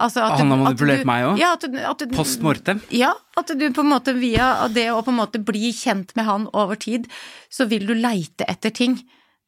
Altså 0.00 0.22
Han 0.24 0.48
har 0.50 0.58
manipulert 0.58 1.02
du- 1.02 1.04
meg 1.04 1.24
også? 1.26 1.38
Ja, 1.38 2.06
Post 2.16 2.40
mortem. 2.40 2.80
Ja, 2.90 3.12
at 3.36 3.46
du 3.46 3.70
på 3.70 3.80
en 3.84 3.90
måte 3.92 4.14
via 4.18 4.66
det 4.68 4.86
å 4.88 5.02
på 5.04 5.08
en 5.12 5.18
måte 5.20 5.44
bli 5.44 5.70
kjent 5.72 6.16
med 6.16 6.24
han 6.24 6.48
over 6.54 6.76
tid, 6.76 7.08
så 7.50 7.68
vil 7.68 7.86
du 7.86 7.94
leite 7.94 8.44
etter 8.48 8.70
ting. 8.72 9.02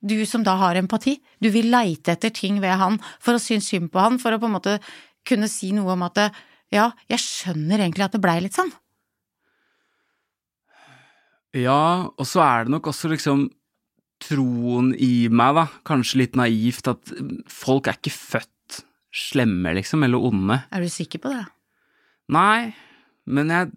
Du 0.04 0.26
som 0.26 0.42
da 0.42 0.56
har 0.56 0.74
empati, 0.74 1.18
du 1.40 1.48
vil 1.50 1.70
leite 1.70 2.12
etter 2.12 2.30
ting 2.30 2.60
ved 2.60 2.76
han 2.76 2.98
for 3.18 3.34
å 3.34 3.40
synes 3.40 3.66
synd 3.70 3.90
på 3.90 4.00
han, 4.00 4.18
for 4.18 4.32
å 4.32 4.38
på 4.38 4.44
en 4.44 4.52
måte 4.60 4.80
kunne 5.24 5.48
si 5.48 5.72
noe 5.72 5.92
om 5.92 6.02
at 6.02 6.30
ja, 6.70 6.92
jeg 7.08 7.18
skjønner 7.18 7.78
egentlig 7.80 8.04
at 8.04 8.12
det 8.12 8.20
blei 8.20 8.40
litt 8.42 8.52
sånn. 8.52 8.70
Ja, 11.54 12.10
og 12.18 12.26
så 12.26 12.42
er 12.42 12.64
det 12.64 12.74
nok 12.74 12.88
også 12.90 13.08
liksom 13.12 13.46
troen 14.24 14.92
i 14.98 15.28
meg, 15.28 15.54
da, 15.54 15.66
kanskje 15.86 16.18
litt 16.24 16.36
naivt, 16.38 16.88
at 16.90 17.12
folk 17.50 17.86
er 17.90 17.98
ikke 17.98 18.12
født 18.14 18.50
slemme, 19.14 19.74
liksom, 19.78 20.02
eller 20.06 20.22
onde. 20.30 20.58
Er 20.74 20.82
du 20.84 20.90
sikker 20.90 21.22
på 21.22 21.30
det? 21.32 21.44
Nei, 22.34 22.74
men 23.26 23.52
jeg 23.52 23.72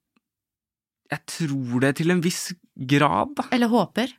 Jeg 1.07 1.21
tror 1.31 1.79
det 1.79 1.93
til 1.95 2.11
en 2.11 2.19
viss 2.19 2.49
grad, 2.75 3.29
da. 3.38 3.45
Eller 3.55 3.69
håper? 3.71 4.11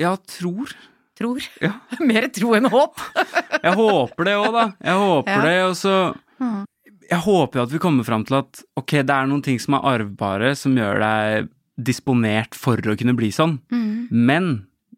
Ja, 0.00 0.14
tror. 0.16 0.70
Tror? 1.18 1.42
Ja. 1.60 1.74
Mer 2.08 2.28
tro 2.32 2.54
enn 2.56 2.70
håp. 2.72 2.96
Jeg 3.66 3.74
håper 3.74 4.24
det 4.24 4.34
òg, 4.38 4.48
da. 4.54 4.64
Jeg 4.80 5.02
håper 5.02 5.34
Ja. 5.34 5.42
det, 5.44 5.58
og 5.66 5.74
så 5.76 5.94
mm. 6.38 6.62
Jeg 7.10 7.20
håper 7.24 7.58
jo 7.58 7.66
at 7.66 7.72
vi 7.74 7.80
kommer 7.82 8.06
fram 8.06 8.24
til 8.24 8.38
at 8.38 8.62
ok, 8.78 8.94
det 9.02 9.12
er 9.12 9.28
noen 9.28 9.42
ting 9.44 9.60
som 9.60 9.76
er 9.76 9.86
arvbare, 9.92 10.54
som 10.56 10.76
gjør 10.76 11.00
deg 11.02 11.48
disponert 11.76 12.56
for 12.58 12.80
å 12.80 12.96
kunne 12.98 13.16
bli 13.18 13.30
sånn, 13.34 13.58
mm. 13.72 14.08
men 14.12 14.48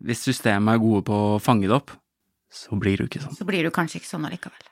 hvis 0.00 0.22
systemet 0.26 0.74
er 0.74 0.82
gode 0.82 1.04
på 1.06 1.18
å 1.34 1.38
fange 1.42 1.68
det 1.68 1.76
opp, 1.76 1.92
så 2.50 2.74
blir 2.80 2.98
du 2.98 3.06
ikke 3.06 3.22
sånn. 3.22 3.36
Så 3.38 3.46
blir 3.46 3.62
du 3.66 3.70
kanskje 3.74 4.00
ikke 4.00 4.10
sånn 4.10 4.26
allikevel. 4.26 4.69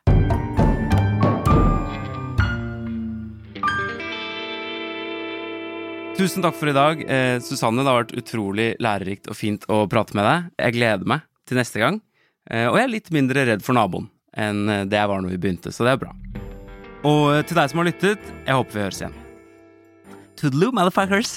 Tusen 6.18 6.42
takk 6.42 6.56
for 6.58 6.66
i 6.66 6.74
dag. 6.74 7.02
Eh, 7.06 7.36
Susanne, 7.38 7.84
det 7.84 7.92
har 7.92 8.00
vært 8.00 8.16
utrolig 8.18 8.72
lærerikt 8.82 9.28
og 9.30 9.36
fint 9.38 9.62
å 9.70 9.84
prate 9.86 10.16
med 10.18 10.26
deg. 10.26 10.48
Jeg 10.58 10.74
gleder 10.74 11.06
meg 11.06 11.22
til 11.46 11.60
neste 11.60 11.78
gang. 11.78 12.00
Eh, 12.50 12.66
og 12.66 12.74
jeg 12.74 12.88
er 12.88 12.90
litt 12.90 13.12
mindre 13.14 13.44
redd 13.46 13.62
for 13.62 13.78
naboen 13.78 14.08
enn 14.34 14.64
eh, 14.66 14.82
det 14.90 14.98
jeg 14.98 15.12
var 15.12 15.22
når 15.22 15.36
vi 15.36 15.40
begynte, 15.44 15.70
så 15.70 15.86
det 15.86 15.94
er 15.94 16.02
bra. 16.02 16.10
Og 17.06 17.22
eh, 17.36 17.44
til 17.46 17.60
deg 17.60 17.70
som 17.70 17.82
har 17.84 17.90
lyttet, 17.92 18.32
jeg 18.42 18.58
håper 18.58 18.74
vi 18.74 18.84
høres 18.88 19.02
igjen. 19.04 19.14
Toodaloo, 20.42 20.74
motherfuckers! 20.74 21.36